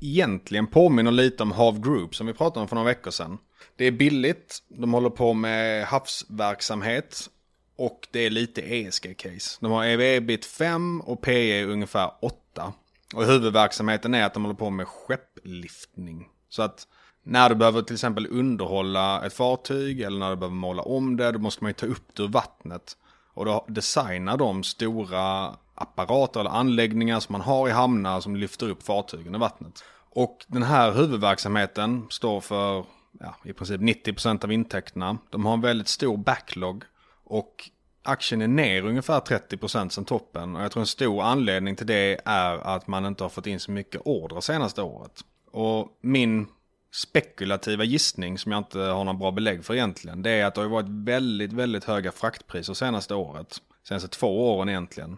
egentligen 0.00 0.66
påminner 0.66 1.10
lite 1.10 1.42
om 1.42 1.52
Hav 1.52 1.80
Group 1.80 2.14
som 2.14 2.26
vi 2.26 2.32
pratade 2.32 2.60
om 2.60 2.68
för 2.68 2.76
några 2.76 2.88
veckor 2.88 3.10
sedan. 3.10 3.38
Det 3.76 3.84
är 3.84 3.92
billigt, 3.92 4.58
de 4.68 4.94
håller 4.94 5.10
på 5.10 5.34
med 5.34 5.84
havsverksamhet 5.84 7.30
och 7.76 8.08
det 8.10 8.20
är 8.20 8.30
lite 8.30 8.60
ESG-case. 8.62 9.58
De 9.60 9.72
har 9.72 9.84
EV-bit 9.84 10.44
5 10.44 11.00
och 11.00 11.20
PE 11.20 11.64
ungefär 11.64 12.10
8. 12.20 12.72
Och 13.14 13.24
huvudverksamheten 13.24 14.14
är 14.14 14.24
att 14.24 14.34
de 14.34 14.42
håller 14.42 14.54
på 14.54 14.70
med 14.70 14.86
skeppliftning. 14.86 16.28
Så 16.48 16.62
att 16.62 16.86
när 17.22 17.48
du 17.48 17.54
behöver 17.54 17.82
till 17.82 17.94
exempel 17.94 18.26
underhålla 18.30 19.26
ett 19.26 19.32
fartyg 19.32 20.00
eller 20.00 20.18
när 20.18 20.30
du 20.30 20.36
behöver 20.36 20.56
måla 20.56 20.82
om 20.82 21.16
det, 21.16 21.32
då 21.32 21.38
måste 21.38 21.64
man 21.64 21.70
ju 21.70 21.74
ta 21.74 21.86
upp 21.86 22.14
det 22.14 22.22
ur 22.22 22.28
vattnet. 22.28 22.96
Och 23.34 23.44
då 23.44 23.64
designar 23.68 24.36
de 24.36 24.62
stora 24.62 25.54
apparater 25.74 26.40
eller 26.40 26.50
anläggningar 26.50 27.20
som 27.20 27.32
man 27.32 27.40
har 27.40 27.68
i 27.68 27.70
hamnar 27.72 28.20
som 28.20 28.36
lyfter 28.36 28.68
upp 28.68 28.82
fartygen 28.82 29.34
i 29.34 29.38
vattnet. 29.38 29.84
Och 30.10 30.44
den 30.46 30.62
här 30.62 30.92
huvudverksamheten 30.92 32.06
står 32.10 32.40
för 32.40 32.84
ja, 33.20 33.34
i 33.44 33.52
princip 33.52 33.80
90% 33.80 34.44
av 34.44 34.52
intäkterna. 34.52 35.18
De 35.30 35.46
har 35.46 35.52
en 35.52 35.60
väldigt 35.60 35.88
stor 35.88 36.16
backlog 36.16 36.84
och 37.24 37.70
aktien 38.02 38.42
är 38.42 38.48
ner 38.48 38.84
ungefär 38.86 39.20
30% 39.20 39.88
sen 39.88 40.04
toppen. 40.04 40.56
Och 40.56 40.62
jag 40.62 40.72
tror 40.72 40.80
en 40.80 40.86
stor 40.86 41.22
anledning 41.22 41.76
till 41.76 41.86
det 41.86 42.20
är 42.24 42.56
att 42.56 42.86
man 42.86 43.06
inte 43.06 43.24
har 43.24 43.28
fått 43.28 43.46
in 43.46 43.60
så 43.60 43.70
mycket 43.70 44.00
order 44.04 44.40
senaste 44.40 44.82
året. 44.82 45.20
Och 45.50 45.98
min 46.00 46.46
spekulativa 46.92 47.84
gissning 47.84 48.38
som 48.38 48.52
jag 48.52 48.58
inte 48.58 48.78
har 48.78 49.04
några 49.04 49.18
bra 49.18 49.30
belägg 49.30 49.64
för 49.64 49.74
egentligen. 49.74 50.22
Det 50.22 50.30
är 50.30 50.46
att 50.46 50.54
det 50.54 50.60
har 50.60 50.68
varit 50.68 50.88
väldigt, 50.88 51.52
väldigt 51.52 51.84
höga 51.84 52.12
fraktpriser 52.12 52.74
senaste 52.74 53.14
året. 53.14 53.62
Senaste 53.88 54.08
två 54.08 54.56
åren 54.56 54.68
egentligen. 54.68 55.16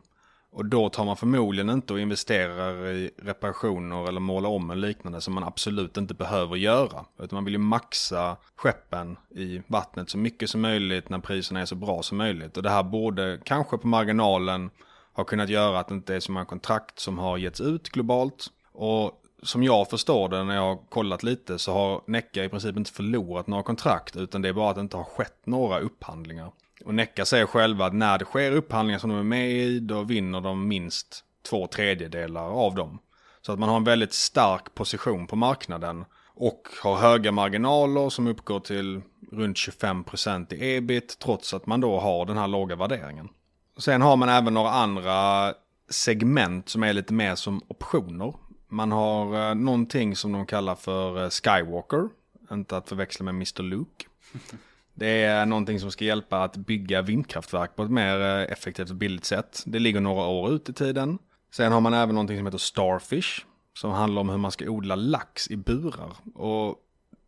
Och 0.51 0.65
då 0.65 0.89
tar 0.89 1.05
man 1.05 1.17
förmodligen 1.17 1.71
inte 1.71 1.93
och 1.93 2.01
investerar 2.01 2.87
i 2.87 3.11
reparationer 3.23 4.09
eller 4.09 4.21
måla 4.21 4.49
om 4.49 4.71
eller 4.71 4.89
liknande 4.89 5.21
som 5.21 5.35
man 5.35 5.45
absolut 5.45 5.97
inte 5.97 6.15
behöver 6.15 6.57
göra. 6.57 7.05
Utan 7.19 7.37
man 7.37 7.45
vill 7.45 7.55
ju 7.55 7.59
maxa 7.59 8.37
skeppen 8.57 9.17
i 9.31 9.63
vattnet 9.67 10.11
så 10.11 10.19
mycket 10.19 10.51
som 10.51 10.61
möjligt 10.61 11.09
när 11.09 11.19
priserna 11.19 11.61
är 11.61 11.65
så 11.65 11.75
bra 11.75 12.03
som 12.03 12.19
möjligt. 12.19 12.57
Och 12.57 12.63
det 12.63 12.71
här 12.71 12.83
borde 12.83 13.41
kanske 13.45 13.79
på 13.79 13.89
marginalen 13.89 14.71
ha 15.13 15.25
kunnat 15.25 15.49
göra 15.49 15.79
att 15.79 15.89
det 15.89 15.95
inte 15.95 16.15
är 16.15 16.21
så 16.21 16.33
många 16.33 16.45
kontrakt 16.47 16.99
som 16.99 17.19
har 17.19 17.39
getts 17.39 17.61
ut 17.61 17.89
globalt. 17.89 18.47
Och 18.73 19.23
som 19.43 19.63
jag 19.63 19.91
förstår 19.91 20.29
det 20.29 20.45
när 20.45 20.55
jag 20.55 20.63
har 20.63 20.77
kollat 20.89 21.23
lite 21.23 21.59
så 21.59 21.73
har 21.73 22.03
Necka 22.07 22.45
i 22.45 22.49
princip 22.49 22.77
inte 22.77 22.93
förlorat 22.93 23.47
några 23.47 23.63
kontrakt 23.63 24.17
utan 24.17 24.43
det 24.43 24.49
är 24.49 24.53
bara 24.53 24.71
att 24.71 24.77
det 24.77 24.81
inte 24.81 24.97
har 24.97 25.05
skett 25.05 25.47
några 25.47 25.79
upphandlingar. 25.81 26.53
Och 26.85 26.95
Necka 26.95 27.25
säger 27.25 27.47
själva 27.47 27.87
att 27.87 27.95
när 27.95 28.19
det 28.19 28.25
sker 28.25 28.53
upphandlingar 28.53 28.99
som 28.99 29.11
de 29.11 29.19
är 29.19 29.23
med 29.23 29.51
i, 29.51 29.81
då 29.81 30.03
vinner 30.03 30.41
de 30.41 30.69
minst 30.69 31.25
två 31.51 31.67
tredjedelar 31.67 32.51
av 32.51 32.75
dem. 32.75 32.99
Så 33.43 33.53
att 33.53 33.59
man 33.59 33.69
har 33.69 33.77
en 33.77 33.85
väldigt 33.85 34.13
stark 34.13 34.75
position 34.75 35.27
på 35.27 35.37
marknaden 35.37 36.05
och 36.35 36.69
har 36.83 36.97
höga 36.97 37.33
marginaler 37.33 38.09
som 38.09 38.27
uppgår 38.27 38.61
till 38.61 39.03
runt 39.33 39.57
25% 39.57 40.55
i 40.55 40.77
ebit 40.77 41.19
trots 41.19 41.55
att 41.55 41.67
man 41.67 41.81
då 41.81 42.01
har 42.01 42.27
den 42.27 42.37
här 42.37 42.49
låga 42.49 42.77
värderingen. 42.77 43.29
Sen 43.79 44.03
har 44.03 44.17
man 44.17 44.29
även 44.29 44.55
några 44.55 44.71
andra 44.71 45.53
segment 45.91 46.69
som 46.69 46.83
är 46.83 46.93
lite 46.93 47.15
mer 47.15 47.35
som 47.35 47.63
optioner. 47.69 48.35
Man 48.69 48.93
har 48.93 49.49
eh, 49.49 49.55
någonting 49.55 50.17
som 50.17 50.33
de 50.33 50.47
kallar 50.47 50.75
för 50.75 51.23
eh, 51.23 51.31
Skywalker, 51.31 52.09
inte 52.53 52.77
att 52.77 52.89
förväxla 52.89 53.25
med 53.25 53.35
Mr. 53.35 53.63
Luke. 53.63 54.07
Det 54.99 55.23
är 55.23 55.47
någonting 55.47 55.81
som 55.81 55.91
ska 55.91 56.05
hjälpa 56.05 56.43
att 56.43 56.57
bygga 56.57 57.03
vindkraftverk 57.03 57.77
på 57.77 57.83
ett 57.83 57.91
mer 57.91 58.21
eh, 58.21 58.53
effektivt 58.53 58.91
och 58.91 58.97
billigt 58.97 59.25
sätt. 59.25 59.63
Det 59.67 59.79
ligger 59.79 60.01
några 60.01 60.27
år 60.27 60.53
ut 60.53 60.69
i 60.69 60.73
tiden. 60.73 61.19
Sen 61.53 61.73
har 61.73 61.81
man 61.81 61.95
även 61.95 62.15
någonting 62.15 62.37
som 62.37 62.47
heter 62.47 62.59
Starfish. 62.59 63.45
Som 63.75 63.91
handlar 63.91 64.21
om 64.21 64.29
hur 64.29 64.37
man 64.37 64.51
ska 64.51 64.65
odla 64.65 64.95
lax 64.95 65.51
i 65.51 65.57
burar. 65.57 66.13
Och 66.35 66.77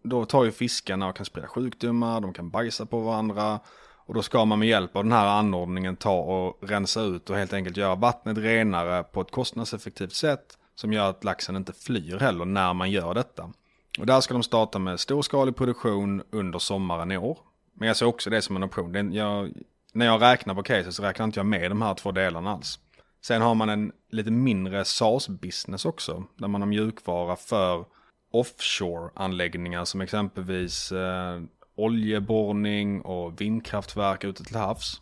då 0.02 0.24
tar 0.24 0.44
ju 0.44 0.52
fiskarna 0.52 1.08
och 1.08 1.16
kan 1.16 1.26
sprida 1.26 1.48
sjukdomar, 1.48 2.20
de 2.20 2.32
kan 2.32 2.50
bajsa 2.50 2.86
på 2.86 3.00
varandra. 3.00 3.60
Och 4.06 4.14
då 4.14 4.22
ska 4.22 4.44
man 4.44 4.58
med 4.58 4.68
hjälp 4.68 4.96
av 4.96 5.04
den 5.04 5.12
här 5.12 5.26
anordningen 5.26 5.96
ta 5.96 6.20
och 6.20 6.68
rensa 6.68 7.02
ut 7.02 7.30
och 7.30 7.36
helt 7.36 7.52
enkelt 7.52 7.76
göra 7.76 7.94
vattnet 7.94 8.38
renare 8.38 9.02
på 9.02 9.20
ett 9.20 9.30
kostnadseffektivt 9.30 10.12
sätt. 10.12 10.58
Som 10.74 10.92
gör 10.92 11.10
att 11.10 11.24
laxen 11.24 11.56
inte 11.56 11.72
flyr 11.72 12.18
heller 12.18 12.44
när 12.44 12.74
man 12.74 12.90
gör 12.90 13.14
detta. 13.14 13.50
Och 13.98 14.06
där 14.06 14.20
ska 14.20 14.34
de 14.34 14.42
starta 14.42 14.78
med 14.78 15.00
storskalig 15.00 15.56
produktion 15.56 16.22
under 16.30 16.58
sommaren 16.58 17.12
i 17.12 17.18
år. 17.18 17.38
Men 17.78 17.88
jag 17.88 17.96
ser 17.96 18.06
också 18.06 18.30
det 18.30 18.42
som 18.42 18.56
en 18.56 18.64
option. 18.64 19.12
Jag, 19.12 19.52
när 19.92 20.06
jag 20.06 20.22
räknar 20.22 20.54
på 20.54 20.62
caset 20.62 20.94
så 20.94 21.02
räknar 21.02 21.24
inte 21.24 21.38
jag 21.38 21.46
med 21.46 21.70
de 21.70 21.82
här 21.82 21.94
två 21.94 22.12
delarna 22.12 22.50
alls. 22.50 22.78
Sen 23.24 23.42
har 23.42 23.54
man 23.54 23.68
en 23.68 23.92
lite 24.10 24.30
mindre 24.30 24.84
SaaS-business 24.84 25.84
också. 25.84 26.24
Där 26.36 26.48
man 26.48 26.60
har 26.60 26.68
mjukvara 26.68 27.36
för 27.36 27.84
offshore-anläggningar 28.32 29.84
som 29.84 30.00
exempelvis 30.00 30.92
eh, 30.92 31.40
oljeborrning 31.76 33.00
och 33.00 33.40
vindkraftverk 33.40 34.24
ute 34.24 34.44
till 34.44 34.56
havs. 34.56 35.00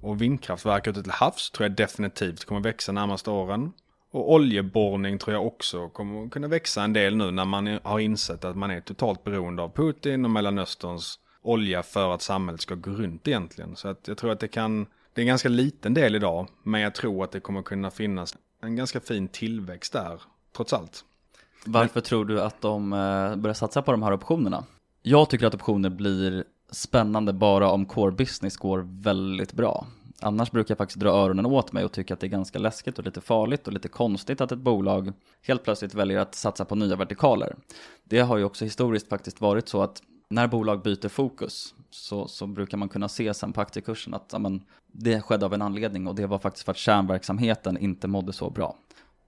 Och 0.00 0.22
vindkraftverk 0.22 0.86
ute 0.86 1.02
till 1.02 1.12
havs 1.12 1.50
tror 1.50 1.68
jag 1.68 1.76
definitivt 1.76 2.44
kommer 2.44 2.60
växa 2.60 2.92
närmaste 2.92 3.30
åren. 3.30 3.72
Och 4.12 4.32
oljeborrning 4.32 5.18
tror 5.18 5.34
jag 5.34 5.46
också 5.46 5.88
kommer 5.88 6.28
kunna 6.28 6.48
växa 6.48 6.82
en 6.82 6.92
del 6.92 7.16
nu 7.16 7.30
när 7.30 7.44
man 7.44 7.78
har 7.82 7.98
insett 7.98 8.44
att 8.44 8.56
man 8.56 8.70
är 8.70 8.80
totalt 8.80 9.24
beroende 9.24 9.62
av 9.62 9.68
Putin 9.68 10.24
och 10.24 10.30
Mellanösterns 10.30 11.18
olja 11.44 11.82
för 11.82 12.14
att 12.14 12.22
samhället 12.22 12.60
ska 12.60 12.74
gå 12.74 12.90
runt 12.90 13.28
egentligen. 13.28 13.76
Så 13.76 13.88
att 13.88 14.08
jag 14.08 14.18
tror 14.18 14.30
att 14.30 14.40
det 14.40 14.48
kan, 14.48 14.86
det 15.12 15.20
är 15.20 15.22
en 15.22 15.26
ganska 15.26 15.48
liten 15.48 15.94
del 15.94 16.14
idag, 16.14 16.48
men 16.62 16.80
jag 16.80 16.94
tror 16.94 17.24
att 17.24 17.32
det 17.32 17.40
kommer 17.40 17.62
kunna 17.62 17.90
finnas 17.90 18.36
en 18.62 18.76
ganska 18.76 19.00
fin 19.00 19.28
tillväxt 19.28 19.92
där, 19.92 20.22
trots 20.56 20.72
allt. 20.72 21.04
Varför 21.66 21.94
men... 21.94 22.02
tror 22.02 22.24
du 22.24 22.40
att 22.40 22.60
de 22.60 22.92
eh, 22.92 23.36
börjar 23.36 23.54
satsa 23.54 23.82
på 23.82 23.90
de 23.90 24.02
här 24.02 24.12
optionerna? 24.12 24.64
Jag 25.02 25.30
tycker 25.30 25.46
att 25.46 25.54
optioner 25.54 25.90
blir 25.90 26.44
spännande 26.70 27.32
bara 27.32 27.70
om 27.70 27.86
core 27.86 28.12
business 28.12 28.56
går 28.56 28.86
väldigt 29.02 29.52
bra. 29.52 29.86
Annars 30.20 30.50
brukar 30.50 30.72
jag 30.72 30.78
faktiskt 30.78 31.00
dra 31.00 31.10
öronen 31.10 31.46
åt 31.46 31.72
mig 31.72 31.84
och 31.84 31.92
tycka 31.92 32.14
att 32.14 32.20
det 32.20 32.26
är 32.26 32.28
ganska 32.28 32.58
läskigt 32.58 32.98
och 32.98 33.04
lite 33.04 33.20
farligt 33.20 33.66
och 33.66 33.72
lite 33.72 33.88
konstigt 33.88 34.40
att 34.40 34.52
ett 34.52 34.58
bolag 34.58 35.12
helt 35.42 35.64
plötsligt 35.64 35.94
väljer 35.94 36.18
att 36.18 36.34
satsa 36.34 36.64
på 36.64 36.74
nya 36.74 36.96
vertikaler. 36.96 37.56
Det 38.04 38.20
har 38.20 38.36
ju 38.36 38.44
också 38.44 38.64
historiskt 38.64 39.08
faktiskt 39.08 39.40
varit 39.40 39.68
så 39.68 39.82
att 39.82 40.02
när 40.28 40.46
bolag 40.46 40.82
byter 40.82 41.08
fokus 41.08 41.74
så, 41.90 42.28
så 42.28 42.46
brukar 42.46 42.76
man 42.76 42.88
kunna 42.88 43.08
se 43.08 43.34
sen 43.34 43.52
på 43.52 43.60
aktiekursen 43.60 44.14
att 44.14 44.34
amen, 44.34 44.62
det 44.92 45.20
skedde 45.20 45.46
av 45.46 45.54
en 45.54 45.62
anledning 45.62 46.06
och 46.06 46.14
det 46.14 46.26
var 46.26 46.38
faktiskt 46.38 46.64
för 46.64 46.72
att 46.72 46.78
kärnverksamheten 46.78 47.78
inte 47.78 48.08
mådde 48.08 48.32
så 48.32 48.50
bra. 48.50 48.76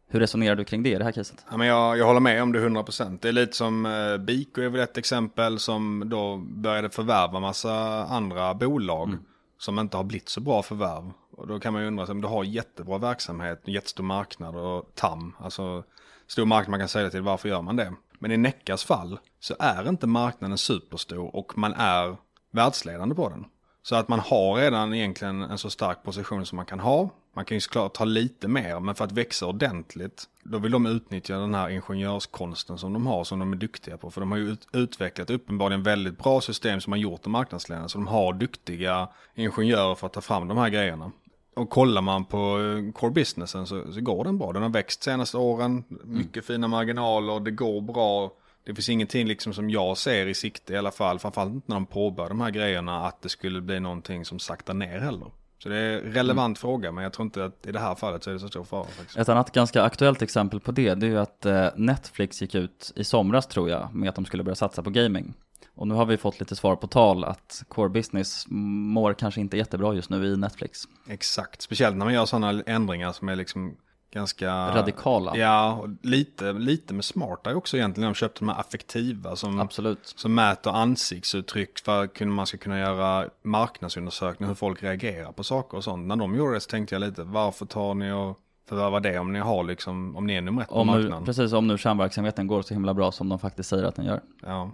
Hur 0.09 0.21
resonerar 0.21 0.57
du 0.57 0.65
kring 0.65 0.83
det 0.83 0.91
i 0.91 0.95
det 0.95 1.05
här 1.05 1.13
caset? 1.13 1.45
Ja, 1.51 1.57
men 1.57 1.67
jag, 1.67 1.99
jag 1.99 2.07
håller 2.07 2.21
med 2.21 2.43
om 2.43 2.53
det 2.53 2.69
100%. 2.69 3.19
Det 3.21 3.29
är 3.29 3.33
lite 3.33 3.57
som 3.57 3.87
eh, 3.87 4.17
Biko 4.17 4.61
är 4.61 4.69
väl 4.69 4.81
ett 4.81 4.97
exempel 4.97 5.59
som 5.59 6.03
då 6.07 6.37
började 6.37 6.91
förvärva 6.91 7.41
massa 7.41 8.05
andra 8.05 8.55
bolag 8.55 9.09
mm. 9.09 9.21
som 9.59 9.79
inte 9.79 9.97
har 9.97 10.05
blivit 10.05 10.29
så 10.29 10.41
bra 10.41 10.63
förvärv. 10.63 11.13
Och 11.37 11.47
då 11.47 11.61
kan 11.61 11.73
man 11.73 11.83
ju 11.83 11.89
undra 11.89 12.05
om 12.05 12.21
du 12.21 12.29
har 12.29 12.45
jättebra 12.45 12.99
verksamhet, 12.99 13.63
jättestor 13.65 14.05
marknad 14.05 14.57
och 14.57 14.91
TAM, 14.95 15.37
alltså 15.39 15.85
stor 16.27 16.45
marknad 16.45 16.71
man 16.71 16.81
kan 16.81 16.89
sälja 16.89 17.11
till, 17.11 17.23
varför 17.23 17.49
gör 17.49 17.63
man 17.63 17.77
det? 17.77 17.93
Men 18.19 18.33
i 18.33 18.37
Neckas 18.37 18.85
fall 18.85 19.19
så 19.41 19.55
är 19.59 19.89
inte 19.89 20.07
marknaden 20.07 20.59
superstor 20.59 21.37
och 21.37 21.59
man 21.59 21.73
är 21.73 22.17
världsledande 22.51 23.15
på 23.15 23.29
den. 23.29 23.45
Så 23.83 23.97
att 23.97 24.09
man 24.09 24.21
har 24.21 24.55
redan 24.55 24.95
egentligen 24.95 25.43
en 25.43 25.59
så 25.59 25.71
stark 25.71 26.03
position 26.03 26.47
som 26.47 26.57
man 26.57 26.67
kan 26.67 26.81
ha. 26.81 27.11
Man 27.35 27.45
kan 27.45 27.57
ju 27.57 27.61
såklart 27.61 27.95
ta 27.95 28.05
lite 28.05 28.49
mer, 28.49 28.81
men 28.81 28.95
för 28.95 29.05
att 29.05 29.13
växa 29.13 29.47
ordentligt, 29.47 30.25
då 30.43 30.59
vill 30.59 30.73
de 30.73 30.87
utnyttja 30.87 31.39
den 31.39 31.55
här 31.55 31.69
ingenjörskonsten 31.69 32.79
som 32.79 32.93
de 32.93 33.07
har, 33.07 33.25
som 33.25 33.39
de 33.39 33.53
är 33.53 33.57
duktiga 33.57 33.97
på. 33.97 34.11
För 34.11 34.21
de 34.21 34.31
har 34.31 34.39
ju 34.39 34.51
ut 34.51 34.69
utvecklat 34.73 35.31
uppenbarligen 35.31 35.83
väldigt 35.83 36.19
bra 36.19 36.41
system 36.41 36.81
som 36.81 36.93
har 36.93 36.99
gjort 36.99 37.23
de 37.23 37.31
marknadsledande. 37.31 37.89
Så 37.89 37.99
de 37.99 38.07
har 38.07 38.33
duktiga 38.33 39.09
ingenjörer 39.35 39.95
för 39.95 40.07
att 40.07 40.13
ta 40.13 40.21
fram 40.21 40.49
de 40.49 40.59
här 40.59 40.69
grejerna. 40.69 41.13
Och 41.57 41.71
kollar 41.71 42.03
man 42.03 42.25
på 42.25 42.61
eh, 42.61 42.93
core 42.93 43.11
businessen 43.11 43.67
så, 43.67 43.93
så 43.93 44.01
går 44.01 44.25
den 44.25 44.39
bra. 44.39 44.53
Den 44.53 44.63
har 44.63 44.69
växt 44.69 45.03
senaste 45.03 45.37
åren, 45.37 45.85
mycket 46.05 46.45
fina 46.45 46.69
marginaler, 46.69 47.41
det 47.41 47.51
går 47.51 47.81
bra. 47.81 48.33
Det 48.65 48.75
finns 48.75 48.89
ingenting 48.89 49.27
liksom 49.27 49.55
som 49.55 49.71
jag 49.71 49.99
ser 49.99 50.27
i 50.27 50.35
sikte 50.35 50.73
i 50.73 50.77
alla 50.77 50.91
fall, 50.91 51.19
framförallt 51.19 51.55
inte 51.55 51.67
när 51.69 51.77
de 51.77 51.87
påbörjar 51.87 52.29
de 52.29 52.41
här 52.41 52.51
grejerna, 52.51 53.07
att 53.07 53.23
det 53.23 53.29
skulle 53.29 53.61
bli 53.61 53.81
någonting 53.81 54.25
som 54.25 54.39
saktar 54.39 54.75
ner 54.75 54.99
heller. 54.99 55.31
Så 55.59 55.69
det 55.69 55.77
är 55.77 55.99
en 55.99 56.13
relevant 56.13 56.59
fråga, 56.59 56.93
men 56.93 57.05
jag 57.05 57.13
tror 57.13 57.25
inte 57.25 57.45
att 57.45 57.67
i 57.67 57.73
det 57.73 57.79
här 57.79 57.95
fallet 57.95 58.25
så 58.25 58.31
är 58.31 58.35
det 58.35 58.41
så 58.41 58.49
stor 58.49 58.65
fara 58.65 58.85
faktiskt. 58.85 59.19
Ett 59.19 59.29
annat 59.29 59.53
ganska 59.53 59.83
aktuellt 59.83 60.23
exempel 60.23 60.61
på 60.61 60.73
det, 60.73 60.95
det 60.95 61.07
är 61.07 61.11
ju 61.11 61.19
att 61.19 61.47
eh, 61.47 61.69
Netflix 61.77 62.43
gick 62.43 62.55
ut 62.55 62.93
i 62.97 63.05
somras 63.05 63.47
tror 63.47 63.71
jag, 63.71 63.95
med 63.95 64.09
att 64.09 64.15
de 64.15 64.25
skulle 64.25 64.43
börja 64.43 64.57
satsa 64.57 64.83
på 64.83 64.91
gaming. 64.91 65.35
Och 65.77 65.89
nu 65.89 65.95
har 65.95 66.07
vi 66.07 66.17
fått 66.17 66.41
lite 66.41 66.57
svar 66.57 66.77
på 66.77 66.87
tal 66.87 67.25
att 67.25 67.65
core 67.69 67.89
business 67.89 68.45
mår 68.49 69.15
kanske 69.15 69.41
inte 69.41 69.57
jättebra 69.57 69.95
just 69.95 70.11
nu 70.11 70.27
i 70.27 70.37
Netflix. 70.37 70.83
Exakt, 71.09 71.63
speciellt 71.63 71.97
när 71.97 72.05
man 72.05 72.15
gör 72.15 72.27
sådana 72.27 72.63
ändringar 72.67 73.13
som 73.13 73.29
är 73.29 73.37
liksom 73.37 73.77
ganska 74.13 74.51
Radikala. 74.51 75.37
Ja, 75.37 75.73
och 75.73 75.89
lite, 76.03 76.53
lite 76.53 76.95
med 76.95 77.05
smarta 77.05 77.55
också 77.55 77.77
egentligen. 77.77 78.11
De 78.11 78.15
köpte 78.15 78.41
de 78.41 78.49
här 78.49 78.61
affektiva 78.61 79.37
som, 79.37 79.61
Absolut. 79.61 80.13
som 80.17 80.35
mäter 80.35 80.71
ansiktsuttryck 80.71 81.79
för 81.79 82.05
att 82.05 82.21
man 82.21 82.47
ska 82.47 82.59
kunna 82.59 82.79
göra 82.79 83.29
marknadsundersökningar 83.43 84.49
hur 84.49 84.55
folk 84.55 84.83
reagerar 84.83 85.33
på 85.33 85.45
saker 85.45 85.77
och 85.77 85.85
sånt. 85.85 86.07
När 86.07 86.17
de 86.17 86.35
gjorde 86.35 86.55
det 86.55 86.61
så 86.61 86.71
tänkte 86.71 86.95
jag 86.95 87.01
lite, 87.01 87.23
varför 87.23 87.67
tar 87.67 87.95
ni 87.95 88.13
och 88.13 88.39
förvärvar 88.69 89.01
det 89.01 89.19
om 89.19 89.33
ni 89.33 89.39
har 89.39 89.65
liksom, 89.65 90.17
om 90.17 90.27
ni 90.27 90.35
är 90.35 90.41
nummer 90.41 90.63
ett 90.63 90.69
på 90.69 90.85
marknaden? 90.85 91.25
precis, 91.25 91.53
om 91.53 91.67
nu 91.67 91.79
kärnverksamheten 91.79 92.47
går 92.47 92.63
så 92.63 92.75
himla 92.75 92.95
bra 92.95 93.13
som 93.13 93.29
de 93.29 93.39
faktiskt 93.39 93.69
säger 93.69 93.85
att 93.85 93.97
den 93.97 94.05
gör. 94.05 94.21
Ja. 94.43 94.71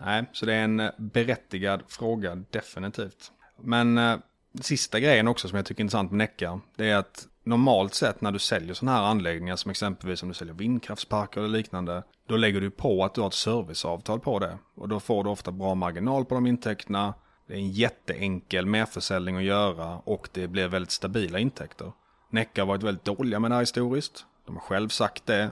Nej, 0.00 0.24
så 0.32 0.46
det 0.46 0.54
är 0.54 0.64
en 0.64 0.80
eh, 0.80 0.90
berättigad 0.96 1.82
fråga 1.88 2.34
definitivt. 2.50 3.32
Men 3.60 3.98
eh, 3.98 4.16
sista 4.60 5.00
grejen 5.00 5.28
också 5.28 5.48
som 5.48 5.56
jag 5.56 5.66
tycker 5.66 5.80
är 5.80 5.84
intressant 5.84 6.10
med 6.10 6.18
Necka, 6.18 6.60
det 6.76 6.90
är 6.90 6.96
att 6.96 7.28
normalt 7.44 7.94
sett 7.94 8.20
när 8.20 8.32
du 8.32 8.38
säljer 8.38 8.74
sådana 8.74 8.98
här 8.98 9.04
anläggningar 9.04 9.56
som 9.56 9.70
exempelvis 9.70 10.22
om 10.22 10.28
du 10.28 10.34
säljer 10.34 10.54
vindkraftsparker 10.54 11.40
eller 11.40 11.58
liknande, 11.58 12.02
då 12.28 12.36
lägger 12.36 12.60
du 12.60 12.70
på 12.70 13.04
att 13.04 13.14
du 13.14 13.20
har 13.20 13.28
ett 13.28 13.34
serviceavtal 13.34 14.20
på 14.20 14.38
det. 14.38 14.58
Och 14.74 14.88
då 14.88 15.00
får 15.00 15.24
du 15.24 15.30
ofta 15.30 15.50
bra 15.50 15.74
marginal 15.74 16.24
på 16.24 16.34
de 16.34 16.46
intäkterna. 16.46 17.14
Det 17.46 17.54
är 17.54 17.58
en 17.58 17.70
jätteenkel 17.70 18.66
merförsäljning 18.66 19.36
att 19.36 19.42
göra 19.42 19.98
och 19.98 20.28
det 20.32 20.48
blir 20.48 20.68
väldigt 20.68 20.90
stabila 20.90 21.38
intäkter. 21.38 21.92
Necka 22.30 22.62
har 22.62 22.66
varit 22.66 22.82
väldigt 22.82 23.04
dåliga 23.04 23.40
med 23.40 23.50
det 23.50 23.54
här 23.54 23.62
historiskt. 23.62 24.26
De 24.46 24.54
har 24.56 24.62
själv 24.62 24.88
sagt 24.88 25.26
det. 25.26 25.50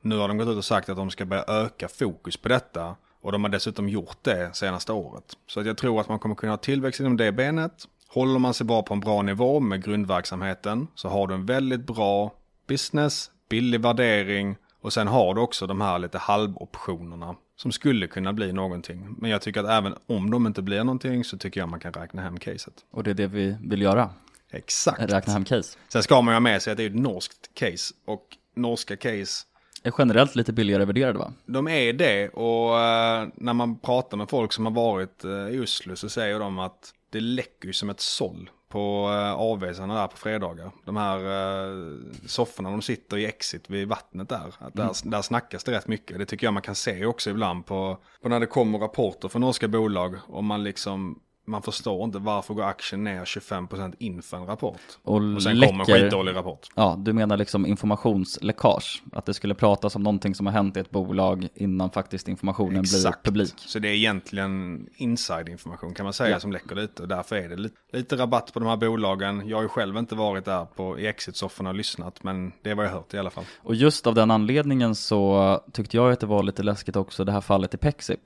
Nu 0.00 0.16
har 0.16 0.28
de 0.28 0.38
gått 0.38 0.48
ut 0.48 0.56
och 0.56 0.64
sagt 0.64 0.88
att 0.88 0.96
de 0.96 1.10
ska 1.10 1.24
börja 1.24 1.44
öka 1.48 1.88
fokus 1.88 2.36
på 2.36 2.48
detta. 2.48 2.96
Och 3.22 3.32
de 3.32 3.44
har 3.44 3.50
dessutom 3.50 3.88
gjort 3.88 4.16
det 4.22 4.56
senaste 4.56 4.92
året. 4.92 5.24
Så 5.46 5.60
att 5.60 5.66
jag 5.66 5.76
tror 5.76 6.00
att 6.00 6.08
man 6.08 6.18
kommer 6.18 6.34
kunna 6.34 6.52
ha 6.52 6.56
tillväxt 6.56 7.00
inom 7.00 7.16
det 7.16 7.32
benet. 7.32 7.88
Håller 8.08 8.38
man 8.38 8.54
sig 8.54 8.66
bara 8.66 8.82
på 8.82 8.94
en 8.94 9.00
bra 9.00 9.22
nivå 9.22 9.60
med 9.60 9.84
grundverksamheten 9.84 10.86
så 10.94 11.08
har 11.08 11.26
du 11.26 11.34
en 11.34 11.46
väldigt 11.46 11.86
bra 11.86 12.32
business, 12.66 13.30
billig 13.48 13.80
värdering 13.80 14.56
och 14.80 14.92
sen 14.92 15.08
har 15.08 15.34
du 15.34 15.40
också 15.40 15.66
de 15.66 15.80
här 15.80 15.98
lite 15.98 16.18
halvoptionerna 16.18 17.36
som 17.56 17.72
skulle 17.72 18.06
kunna 18.06 18.32
bli 18.32 18.52
någonting. 18.52 19.14
Men 19.18 19.30
jag 19.30 19.42
tycker 19.42 19.60
att 19.60 19.70
även 19.70 19.94
om 20.06 20.30
de 20.30 20.46
inte 20.46 20.62
blir 20.62 20.84
någonting 20.84 21.24
så 21.24 21.38
tycker 21.38 21.60
jag 21.60 21.68
man 21.68 21.80
kan 21.80 21.92
räkna 21.92 22.22
hem 22.22 22.38
caset. 22.38 22.74
Och 22.90 23.04
det 23.04 23.10
är 23.10 23.14
det 23.14 23.26
vi 23.26 23.56
vill 23.60 23.82
göra, 23.82 24.10
Exakt. 24.50 25.12
räkna 25.12 25.32
hem 25.32 25.44
case. 25.44 25.78
Sen 25.88 26.02
ska 26.02 26.22
man 26.22 26.32
ju 26.32 26.34
ha 26.34 26.40
med 26.40 26.62
sig 26.62 26.70
att 26.70 26.76
det 26.76 26.84
är 26.84 26.90
ett 26.90 26.96
norskt 26.96 27.54
case 27.54 27.94
och 28.06 28.26
norska 28.56 28.96
case 28.96 29.46
Är 29.82 29.92
generellt 29.98 30.34
lite 30.34 30.52
billigare 30.52 30.84
värderade 30.84 31.18
va? 31.18 31.32
De 31.46 31.68
är 31.68 31.92
det 31.92 32.28
och 32.28 32.80
eh, 32.80 33.28
när 33.34 33.52
man 33.52 33.78
pratar 33.78 34.16
med 34.16 34.30
folk 34.30 34.52
som 34.52 34.66
har 34.66 34.72
varit 34.72 35.24
eh, 35.24 35.48
i 35.48 35.60
Oslo 35.60 35.96
så 35.96 36.08
säger 36.08 36.38
de 36.38 36.58
att 36.58 36.94
det 37.10 37.20
läcker 37.20 37.66
ju 37.66 37.72
som 37.72 37.90
ett 37.90 38.00
såll 38.00 38.50
på 38.72 39.08
uh, 39.08 39.32
avvisarna 39.32 39.94
där 39.94 40.06
på 40.06 40.16
fredagar. 40.16 40.70
De 40.84 40.96
här 40.96 41.18
uh, 41.18 41.98
sofforna 42.26 42.70
de 42.70 42.82
sitter 42.82 43.16
i 43.16 43.26
exit 43.26 43.70
vid 43.70 43.88
vattnet 43.88 44.28
där. 44.28 44.54
Att 44.58 44.74
där, 44.74 45.10
där 45.10 45.22
snackas 45.22 45.64
det 45.64 45.72
rätt 45.72 45.88
mycket. 45.88 46.18
Det 46.18 46.26
tycker 46.26 46.46
jag 46.46 46.54
man 46.54 46.62
kan 46.62 46.74
se 46.74 47.06
också 47.06 47.30
ibland 47.30 47.66
på, 47.66 47.98
på 48.22 48.28
när 48.28 48.40
det 48.40 48.46
kommer 48.46 48.78
rapporter 48.78 49.28
från 49.28 49.42
norska 49.42 49.68
bolag. 49.68 50.16
Och 50.26 50.44
man 50.44 50.64
liksom, 50.64 51.20
man 51.44 51.62
förstår 51.62 52.04
inte 52.04 52.18
varför 52.18 52.54
går 52.54 52.62
aktien 52.62 53.04
ner 53.04 53.24
25% 53.24 53.94
inför 53.98 54.36
en 54.36 54.46
rapport. 54.46 54.80
Och, 55.02 55.14
Och 55.14 55.42
sen 55.42 55.58
läcker, 55.58 55.72
kommer 55.72 55.94
en 55.94 56.00
skitdålig 56.02 56.34
rapport. 56.34 56.68
Ja, 56.74 56.96
du 56.98 57.12
menar 57.12 57.36
liksom 57.36 57.66
informationsläckage? 57.66 59.02
Att 59.12 59.26
det 59.26 59.34
skulle 59.34 59.54
pratas 59.54 59.96
om 59.96 60.02
någonting 60.02 60.34
som 60.34 60.46
har 60.46 60.52
hänt 60.52 60.76
i 60.76 60.80
ett 60.80 60.90
bolag 60.90 61.48
innan 61.54 61.90
faktiskt 61.90 62.28
informationen 62.28 62.82
blir 62.82 63.22
publik? 63.22 63.54
Så 63.56 63.78
det 63.78 63.88
är 63.88 63.92
egentligen 63.94 64.86
inside-information 64.96 65.94
kan 65.94 66.04
man 66.04 66.12
säga 66.12 66.30
Ja. 66.30 66.40
som 66.40 66.52
läcker 66.52 66.74
lite. 66.76 67.02
Och 67.02 67.08
därför 67.08 67.36
är 67.36 67.48
det 67.48 67.56
lite, 67.56 67.76
lite 67.92 68.16
rabatt 68.16 68.52
på 68.52 68.58
de 68.60 68.68
här 68.68 68.76
bolagen. 68.76 69.48
Jag 69.48 69.56
har 69.56 69.62
ju 69.62 69.68
själv 69.68 69.96
inte 69.96 70.14
varit 70.14 70.44
där 70.44 70.64
på, 70.64 70.98
i 70.98 71.06
exit-sofforna 71.06 71.68
och 71.70 71.74
lyssnat, 71.76 72.24
men 72.24 72.52
det 72.62 72.70
är 72.70 72.74
vad 72.74 72.86
jag 72.86 72.90
hört 72.90 73.14
i 73.14 73.18
alla 73.18 73.30
fall. 73.30 73.44
Och 73.58 73.74
just 73.74 74.06
av 74.06 74.14
den 74.14 74.30
anledningen 74.30 74.94
så 74.94 75.60
tyckte 75.72 75.96
jag 75.96 76.12
att 76.12 76.20
det 76.20 76.26
var 76.26 76.42
lite 76.42 76.62
läskigt 76.62 76.96
också 76.96 77.24
det 77.24 77.32
här 77.32 77.40
fallet 77.40 77.74
i 77.74 77.76
Pexip. 77.76 78.20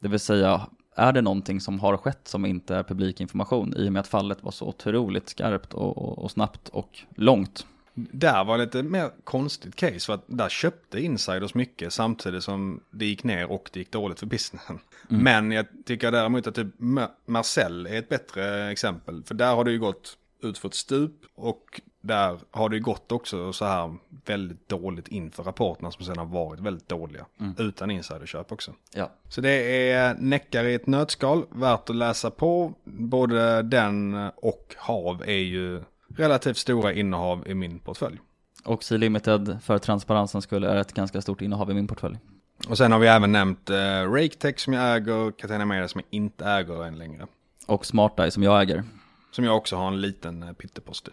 Det 0.00 0.08
vill 0.08 0.20
säga, 0.20 0.66
är 1.00 1.12
det 1.12 1.22
någonting 1.22 1.60
som 1.60 1.80
har 1.80 1.96
skett 1.96 2.28
som 2.28 2.46
inte 2.46 2.76
är 2.76 2.82
publik 2.82 3.20
information 3.20 3.74
i 3.76 3.88
och 3.88 3.92
med 3.92 4.00
att 4.00 4.06
fallet 4.06 4.42
var 4.42 4.50
så 4.50 4.66
otroligt 4.66 5.28
skarpt 5.28 5.74
och, 5.74 5.98
och, 5.98 6.18
och 6.18 6.30
snabbt 6.30 6.68
och 6.68 6.98
långt? 7.16 7.66
Där 7.94 8.44
var 8.44 8.58
lite 8.58 8.82
mer 8.82 9.10
konstigt 9.24 9.76
case 9.76 10.00
för 10.00 10.12
att 10.12 10.24
där 10.26 10.48
köpte 10.48 11.00
insiders 11.00 11.54
mycket 11.54 11.92
samtidigt 11.92 12.42
som 12.44 12.80
det 12.90 13.06
gick 13.06 13.24
ner 13.24 13.50
och 13.50 13.70
det 13.72 13.78
gick 13.78 13.92
dåligt 13.92 14.18
för 14.18 14.26
businessen. 14.26 14.78
Men 15.08 15.52
jag 15.52 15.66
tycker 15.84 16.12
däremot 16.12 16.46
att 16.46 16.54
typ 16.54 16.78
Ma- 16.78 17.10
Marcel 17.26 17.86
är 17.86 17.98
ett 17.98 18.08
bättre 18.08 18.70
exempel. 18.70 19.22
För 19.24 19.34
där 19.34 19.54
har 19.54 19.64
det 19.64 19.70
ju 19.70 19.78
gått 19.78 20.16
ut 20.42 20.58
för 20.58 20.68
ett 20.68 20.74
stup 20.74 21.14
och 21.34 21.80
där 22.00 22.38
har 22.50 22.68
det 22.68 22.76
ju 22.76 22.82
gått 22.82 23.12
också 23.12 23.52
så 23.52 23.64
här 23.64 23.96
väldigt 24.24 24.68
dåligt 24.68 25.08
inför 25.08 25.42
rapporterna 25.42 25.90
som 25.90 26.04
sedan 26.04 26.18
har 26.18 26.26
varit 26.26 26.60
väldigt 26.60 26.88
dåliga. 26.88 27.26
Utan 27.58 27.90
insiderköp 27.90 28.52
också. 28.52 28.72
Ja. 28.94 29.10
Så 29.28 29.40
det 29.40 29.90
är 29.90 30.14
Näckar 30.14 30.64
i 30.64 30.74
ett 30.74 30.86
nötskal, 30.86 31.44
värt 31.50 31.90
att 31.90 31.96
läsa 31.96 32.30
på. 32.30 32.72
Både 32.84 33.62
den 33.62 34.14
och 34.36 34.74
HAV 34.78 35.22
är 35.22 35.32
ju 35.32 35.82
relativt 36.16 36.56
stora 36.56 36.92
innehav 36.92 37.48
i 37.48 37.54
min 37.54 37.78
portfölj. 37.78 38.18
Och 38.64 38.84
Sea 38.84 38.98
Limited 38.98 39.58
för 39.62 39.78
transparensens 39.78 40.44
skull 40.44 40.64
är 40.64 40.76
ett 40.76 40.92
ganska 40.92 41.20
stort 41.20 41.42
innehav 41.42 41.70
i 41.70 41.74
min 41.74 41.86
portfölj. 41.86 42.18
Och 42.68 42.78
sen 42.78 42.92
har 42.92 42.98
vi 42.98 43.06
även 43.06 43.32
nämnt 43.32 43.70
eh, 43.70 44.12
Raketech 44.12 44.58
som 44.58 44.72
jag 44.72 44.96
äger, 44.96 45.30
Catena 45.30 45.64
Media 45.64 45.88
som 45.88 46.00
jag 46.00 46.20
inte 46.20 46.44
äger 46.44 46.84
än 46.84 46.98
längre. 46.98 47.26
Och 47.66 47.86
SmartEye 47.86 48.30
som 48.30 48.42
jag 48.42 48.62
äger. 48.62 48.84
Som 49.30 49.44
jag 49.44 49.56
också 49.56 49.76
har 49.76 49.88
en 49.88 50.00
liten 50.00 50.42
eh, 50.42 50.52
pyttepost 50.52 51.08
i. 51.08 51.10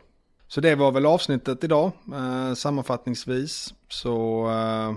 Så 0.47 0.61
det 0.61 0.75
var 0.75 0.91
väl 0.91 1.05
avsnittet 1.05 1.63
idag. 1.63 1.91
Eh, 2.13 2.53
sammanfattningsvis 2.53 3.73
så 3.89 4.47
eh, 4.49 4.95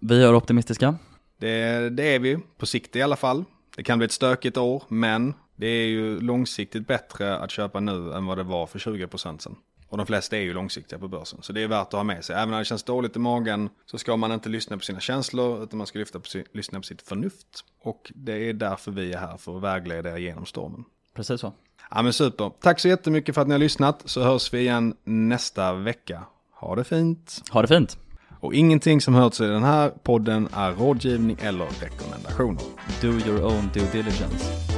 Vi 0.00 0.24
är 0.24 0.34
optimistiska. 0.34 0.94
det, 1.38 1.90
det 1.90 2.14
är 2.14 2.18
vi, 2.18 2.38
på 2.58 2.66
sikt 2.66 2.96
i 2.96 3.02
alla 3.02 3.16
fall. 3.16 3.44
Det 3.76 3.82
kan 3.82 3.98
bli 3.98 4.04
ett 4.04 4.12
stökigt 4.12 4.56
år, 4.56 4.82
men 4.88 5.34
det 5.56 5.66
är 5.66 5.86
ju 5.86 6.20
långsiktigt 6.20 6.86
bättre 6.86 7.38
att 7.38 7.50
köpa 7.50 7.80
nu 7.80 8.12
än 8.12 8.26
vad 8.26 8.38
det 8.38 8.42
var 8.42 8.66
för 8.66 8.78
20% 8.78 9.38
sedan. 9.38 9.56
Och 9.88 9.96
de 9.96 10.06
flesta 10.06 10.36
är 10.36 10.40
ju 10.40 10.52
långsiktiga 10.54 10.98
på 10.98 11.08
börsen. 11.08 11.38
Så 11.42 11.52
det 11.52 11.62
är 11.62 11.68
värt 11.68 11.86
att 11.86 11.92
ha 11.92 12.02
med 12.02 12.24
sig. 12.24 12.36
Även 12.36 12.50
när 12.50 12.58
det 12.58 12.64
känns 12.64 12.82
dåligt 12.82 13.16
i 13.16 13.18
magen 13.18 13.68
så 13.86 13.98
ska 13.98 14.16
man 14.16 14.32
inte 14.32 14.48
lyssna 14.48 14.76
på 14.76 14.84
sina 14.84 15.00
känslor 15.00 15.62
utan 15.62 15.78
man 15.78 15.86
ska 15.86 15.98
lyfta 15.98 16.20
på 16.20 16.26
lyssna 16.52 16.78
på 16.78 16.82
sitt 16.82 17.02
förnuft. 17.02 17.64
Och 17.82 18.12
det 18.14 18.48
är 18.48 18.52
därför 18.52 18.90
vi 18.90 19.12
är 19.12 19.18
här 19.18 19.36
för 19.36 19.56
att 19.56 19.62
vägleda 19.62 20.10
er 20.10 20.16
genom 20.16 20.46
stormen. 20.46 20.84
Precis 21.14 21.40
så. 21.40 21.52
Ja 21.90 22.02
men 22.02 22.12
super. 22.12 22.50
Tack 22.60 22.80
så 22.80 22.88
jättemycket 22.88 23.34
för 23.34 23.42
att 23.42 23.48
ni 23.48 23.54
har 23.54 23.58
lyssnat 23.58 24.02
så 24.04 24.22
hörs 24.22 24.54
vi 24.54 24.58
igen 24.58 24.94
nästa 25.04 25.72
vecka. 25.72 26.22
Ha 26.60 26.76
det 26.76 26.84
fint. 26.84 27.42
Ha 27.50 27.62
det 27.62 27.68
fint. 27.68 27.98
Och 28.40 28.54
ingenting 28.54 29.00
som 29.00 29.14
hörts 29.14 29.40
i 29.40 29.46
den 29.46 29.62
här 29.62 29.90
podden 29.90 30.48
är 30.52 30.72
rådgivning 30.72 31.36
eller 31.40 31.66
rekommendationer. 31.80 32.62
Do 33.00 33.08
your 33.08 33.44
own 33.44 33.70
due 33.74 33.86
diligence. 33.92 34.77